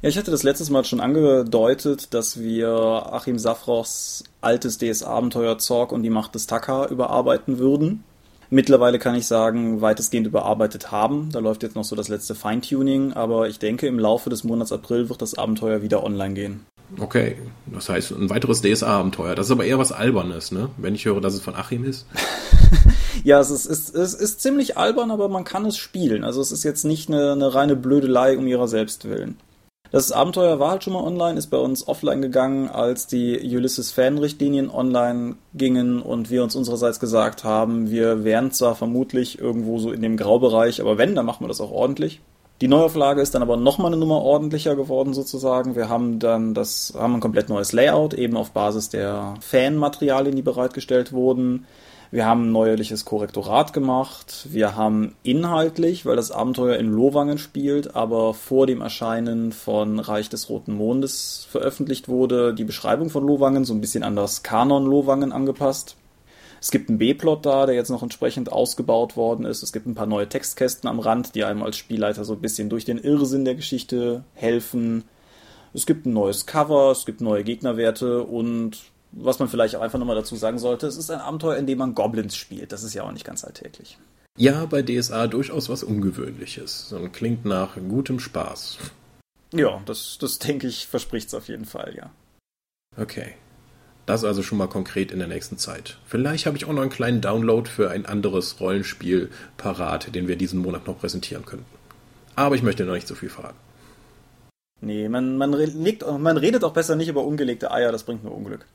Ja, 0.03 0.09
ich 0.09 0.19
hatte 0.19 0.31
das 0.31 0.43
letztes 0.43 0.69
Mal 0.69 0.85
schon 0.85 1.01
angedeutet, 1.01 2.13
dass 2.13 2.41
wir 2.41 2.69
Achim 2.69 3.39
Safrochs 3.39 4.25
altes 4.41 4.79
DS-Abenteuer 4.79 5.59
Zorg 5.59 5.93
und 5.93 6.03
die 6.03 6.11
Macht 6.11 6.35
des 6.35 6.47
Taka 6.47 6.87
überarbeiten 6.87 7.59
würden 7.59 8.05
mittlerweile 8.51 8.99
kann 8.99 9.15
ich 9.15 9.27
sagen, 9.27 9.81
weitestgehend 9.81 10.27
überarbeitet 10.27 10.91
haben. 10.91 11.31
Da 11.33 11.39
läuft 11.39 11.63
jetzt 11.63 11.77
noch 11.77 11.85
so 11.85 11.97
das 11.97 12.09
letzte 12.09 12.35
Feintuning, 12.35 13.13
aber 13.13 13.49
ich 13.49 13.59
denke, 13.59 13.87
im 13.87 13.99
Laufe 13.99 14.31
des 14.31 14.45
Monats 14.45 14.73
April 14.73 15.09
wird 15.09 15.23
das 15.23 15.37
Abenteuer 15.37 15.83
wieder 15.83 16.05
online 16.05 16.35
gehen. 16.35 16.67
Okay, 17.01 17.37
das 17.67 17.89
heißt 17.89 18.13
ein 18.13 18.31
weiteres 18.31 18.63
DSA-Abenteuer. 18.63 19.35
Das 19.35 19.47
ist 19.47 19.53
aber 19.53 19.65
eher 19.65 19.79
was 19.79 19.91
Albernes, 19.91 20.53
ne? 20.53 20.71
Wenn 20.77 20.95
ich 20.95 21.05
höre, 21.05 21.21
dass 21.21 21.35
es 21.35 21.41
von 21.41 21.57
Achim 21.57 21.85
ist. 21.85 22.07
ja, 23.25 23.41
es 23.41 23.51
ist, 23.51 23.67
es, 23.67 23.93
es 23.93 24.15
ist 24.15 24.41
ziemlich 24.41 24.77
albern, 24.77 25.11
aber 25.11 25.29
man 25.29 25.43
kann 25.43 25.67
es 25.67 25.77
spielen. 25.77 26.23
Also 26.23 26.41
es 26.41 26.53
ist 26.53 26.63
jetzt 26.63 26.85
nicht 26.85 27.09
eine, 27.09 27.33
eine 27.33 27.55
reine 27.55 27.75
Blödelei 27.75 28.39
um 28.39 28.47
ihrer 28.47 28.69
selbst 28.69 29.09
willen. 29.09 29.37
Das 29.97 30.13
Abenteuer 30.13 30.59
war 30.59 30.73
halt 30.73 30.85
schon 30.85 30.93
mal 30.93 31.03
online, 31.03 31.39
ist 31.39 31.47
bei 31.47 31.57
uns 31.57 31.89
offline 31.89 32.21
gegangen, 32.21 32.69
als 32.69 33.07
die 33.07 33.41
Ulysses-Fan-Richtlinien 33.57 34.69
online 34.69 35.37
gingen 35.55 36.03
und 36.03 36.29
wir 36.29 36.43
uns 36.43 36.55
unsererseits 36.55 37.01
gesagt 37.01 37.45
haben, 37.45 37.91
wir 37.91 38.23
wären 38.23 38.53
zwar 38.53 38.75
vermutlich 38.75 39.39
irgendwo 39.39 39.79
so 39.79 39.91
in 39.93 40.03
dem 40.03 40.19
Graubereich, 40.19 40.83
aber 40.83 40.99
wenn, 40.99 41.15
dann 41.15 41.25
machen 41.25 41.45
wir 41.45 41.49
das 41.49 41.63
auch 41.63 41.71
ordentlich. 41.71 42.21
Die 42.61 42.69
Neuauflage 42.69 43.23
ist 43.23 43.35
dann 43.35 43.41
aber 43.41 43.57
nochmal 43.57 43.87
eine 43.87 43.97
Nummer 43.97 44.21
ordentlicher 44.21 44.77
geworden 44.77 45.15
sozusagen. 45.15 45.77
Wir 45.77 45.89
haben 45.89 46.19
dann 46.19 46.53
das, 46.53 46.93
haben 46.95 47.15
ein 47.15 47.21
komplett 47.21 47.49
neues 47.49 47.73
Layout, 47.73 48.13
eben 48.13 48.37
auf 48.37 48.51
Basis 48.51 48.91
der 48.91 49.33
Fan-Materialien, 49.41 50.37
die 50.37 50.43
bereitgestellt 50.43 51.15
wurden. 51.15 51.65
Wir 52.13 52.25
haben 52.25 52.49
ein 52.49 52.53
neuerliches 52.53 53.05
Korrektorat 53.05 53.73
gemacht. 53.73 54.47
Wir 54.51 54.77
haben 54.77 55.17
inhaltlich, 55.25 56.07
weil 56.07 56.17
das 56.17 56.31
Abenteuer 56.31 56.77
in 56.77 56.93
Lowangen 56.93 57.39
spielt, 57.39 57.97
aber 57.97 58.33
vor 58.33 58.67
dem 58.67 58.81
Erscheinen 58.81 59.51
von 59.51 59.99
Reich 59.99 60.29
des 60.29 60.49
Roten 60.49 60.75
Mondes 60.75 61.49
veröffentlicht 61.51 62.09
wurde, 62.09 62.55
die 62.55 62.65
Beschreibung 62.65 63.11
von 63.11 63.27
Lowangen 63.27 63.65
so 63.65 63.75
ein 63.75 63.81
bisschen 63.81 64.05
an 64.05 64.15
das 64.15 64.45
Kanon 64.45 64.87
Lowangen 64.87 65.33
angepasst. 65.33 65.97
Es 66.61 66.71
gibt 66.71 66.89
einen 66.89 66.99
B-Plot 66.99 67.45
da, 67.45 67.67
der 67.67 67.75
jetzt 67.75 67.91
noch 67.91 68.03
entsprechend 68.03 68.51
ausgebaut 68.51 69.17
worden 69.17 69.45
ist. 69.45 69.63
Es 69.63 69.73
gibt 69.73 69.87
ein 69.87 69.95
paar 69.95 70.07
neue 70.07 70.29
Textkästen 70.29 70.89
am 70.89 71.01
Rand, 71.01 71.35
die 71.35 71.45
einem 71.45 71.63
als 71.63 71.77
Spielleiter 71.77 72.25
so 72.25 72.35
ein 72.35 72.41
bisschen 72.41 72.69
durch 72.71 72.85
den 72.85 72.99
Irrsinn 72.99 73.45
der 73.45 73.57
Geschichte 73.57 74.25
helfen. 74.35 75.05
Es 75.75 75.87
gibt 75.87 76.07
ein 76.07 76.13
neues 76.13 76.47
Cover, 76.47 76.91
es 76.93 77.05
gibt 77.05 77.21
neue 77.21 77.45
Gegnerwerte 77.45 78.23
und 78.23 78.79
was 79.13 79.39
man 79.39 79.49
vielleicht 79.49 79.77
auch 79.77 79.81
einfach 79.81 79.99
nochmal 79.99 80.17
dazu 80.17 80.37
sagen 80.37 80.59
sollte, 80.59 80.87
es 80.87 80.97
ist 80.97 81.11
ein 81.11 81.21
Abenteuer, 81.21 81.57
in 81.57 81.67
dem 81.67 81.79
man 81.79 81.95
Goblins 81.95 82.37
spielt. 82.37 82.73
Das 82.73 82.83
ist 82.83 82.95
ja 82.95 83.03
auch 83.03 83.13
nicht 83.13 83.25
ganz 83.25 83.45
alltäglich. 83.45 83.99
Ja, 84.39 84.67
bei 84.67 84.83
DSA 84.83 85.29
durchaus 85.29 85.69
was 85.69 85.83
Ungewöhnliches 85.83 86.93
und 86.93 87.13
klingt 87.13 87.45
nach 87.45 87.77
gutem 87.77 88.21
Spaß. 88.21 88.79
Ja, 89.53 89.81
das, 89.87 90.19
das 90.21 90.39
denke 90.39 90.67
ich, 90.67 90.87
verspricht 90.87 91.29
es 91.29 91.35
auf 91.35 91.49
jeden 91.49 91.65
Fall, 91.65 91.95
ja. 91.97 92.11
Okay. 92.97 93.35
Das 94.05 94.23
also 94.23 94.43
schon 94.43 94.59
mal 94.59 94.69
konkret 94.69 95.11
in 95.11 95.19
der 95.19 95.27
nächsten 95.27 95.59
Zeit. 95.59 95.99
Vielleicht 96.07 96.47
habe 96.47 96.57
ich 96.57 96.65
auch 96.65 96.73
noch 96.73 96.83
einen 96.83 96.91
kleinen 96.91 97.21
Download 97.21 97.69
für 97.69 97.91
ein 97.91 98.07
anderes 98.07 98.61
Rollenspiel 98.61 99.31
parat, 99.57 100.15
den 100.15 100.29
wir 100.29 100.37
diesen 100.37 100.61
Monat 100.61 100.87
noch 100.87 101.01
präsentieren 101.01 101.45
könnten. 101.45 101.67
Aber 102.37 102.55
ich 102.55 102.63
möchte 102.63 102.85
noch 102.85 102.95
nicht 102.95 103.09
so 103.09 103.15
viel 103.15 103.31
verraten. 103.31 103.57
Nee, 104.81 105.09
man, 105.09 105.39
man, 105.39 105.53
legt, 105.53 106.07
man 106.07 106.37
redet 106.37 106.63
auch 106.63 106.75
besser 106.75 106.95
nicht 106.95 107.09
über 107.09 107.25
ungelegte 107.25 107.71
Eier, 107.73 107.91
das 107.91 108.05
bringt 108.05 108.23
nur 108.23 108.35
Unglück. 108.35 108.67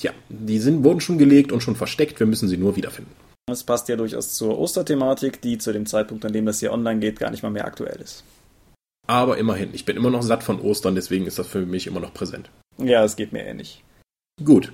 Tja, 0.00 0.12
die 0.30 0.58
sind, 0.58 0.82
wurden 0.82 1.02
schon 1.02 1.18
gelegt 1.18 1.52
und 1.52 1.62
schon 1.62 1.76
versteckt, 1.76 2.20
wir 2.20 2.26
müssen 2.26 2.48
sie 2.48 2.56
nur 2.56 2.74
wiederfinden. 2.74 3.12
Das 3.46 3.64
passt 3.64 3.86
ja 3.90 3.96
durchaus 3.96 4.32
zur 4.32 4.58
Osterthematik, 4.58 5.42
die 5.42 5.58
zu 5.58 5.74
dem 5.74 5.84
Zeitpunkt, 5.84 6.24
an 6.24 6.32
dem 6.32 6.46
das 6.46 6.60
hier 6.60 6.72
online 6.72 7.00
geht, 7.00 7.18
gar 7.20 7.30
nicht 7.30 7.42
mal 7.42 7.50
mehr 7.50 7.66
aktuell 7.66 8.00
ist. 8.00 8.24
Aber 9.06 9.36
immerhin, 9.36 9.70
ich 9.74 9.84
bin 9.84 9.96
immer 9.96 10.08
noch 10.08 10.22
satt 10.22 10.42
von 10.42 10.58
Ostern, 10.58 10.94
deswegen 10.94 11.26
ist 11.26 11.38
das 11.38 11.48
für 11.48 11.66
mich 11.66 11.86
immer 11.86 12.00
noch 12.00 12.14
präsent. 12.14 12.48
Ja, 12.78 13.04
es 13.04 13.16
geht 13.16 13.34
mir 13.34 13.44
ähnlich. 13.44 13.84
Gut. 14.42 14.72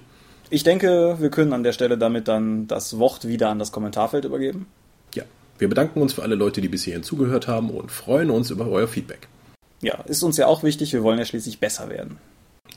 Ich 0.49 0.63
denke, 0.63 1.17
wir 1.19 1.31
können 1.31 1.53
an 1.53 1.65
der 1.65 1.73
Stelle 1.73 1.99
damit 1.99 2.29
dann 2.29 2.69
das 2.69 2.99
Wort 3.01 3.27
wieder 3.27 3.49
an 3.49 3.59
das 3.59 3.73
Kommentarfeld 3.73 4.25
übergeben. 4.25 4.67
Ja, 5.13 5.25
wir 5.59 5.69
bedanken 5.69 6.01
uns 6.03 6.13
für 6.13 6.23
alle 6.23 6.37
Leute, 6.37 6.61
die 6.61 6.69
bis 6.69 6.85
hierhin 6.85 7.03
zugehört 7.03 7.49
haben 7.49 7.71
und 7.71 7.91
freuen 7.91 8.31
uns 8.31 8.51
über 8.51 8.69
euer 8.69 8.87
Feedback. 8.87 9.27
Ja, 9.83 10.03
ist 10.03 10.23
uns 10.23 10.37
ja 10.37 10.47
auch 10.47 10.63
wichtig, 10.63 10.93
wir 10.93 11.03
wollen 11.03 11.19
ja 11.19 11.25
schließlich 11.25 11.59
besser 11.59 11.89
werden. 11.89 12.19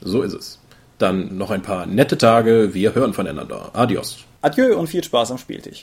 So 0.00 0.22
ist 0.22 0.32
es. 0.32 0.58
Dann 1.00 1.38
noch 1.38 1.50
ein 1.50 1.62
paar 1.62 1.86
nette 1.86 2.18
Tage, 2.18 2.74
wir 2.74 2.94
hören 2.94 3.14
voneinander. 3.14 3.70
Adios. 3.72 4.18
Adieu 4.42 4.76
und 4.76 4.86
viel 4.86 5.02
Spaß 5.02 5.30
am 5.30 5.38
Spieltisch. 5.38 5.82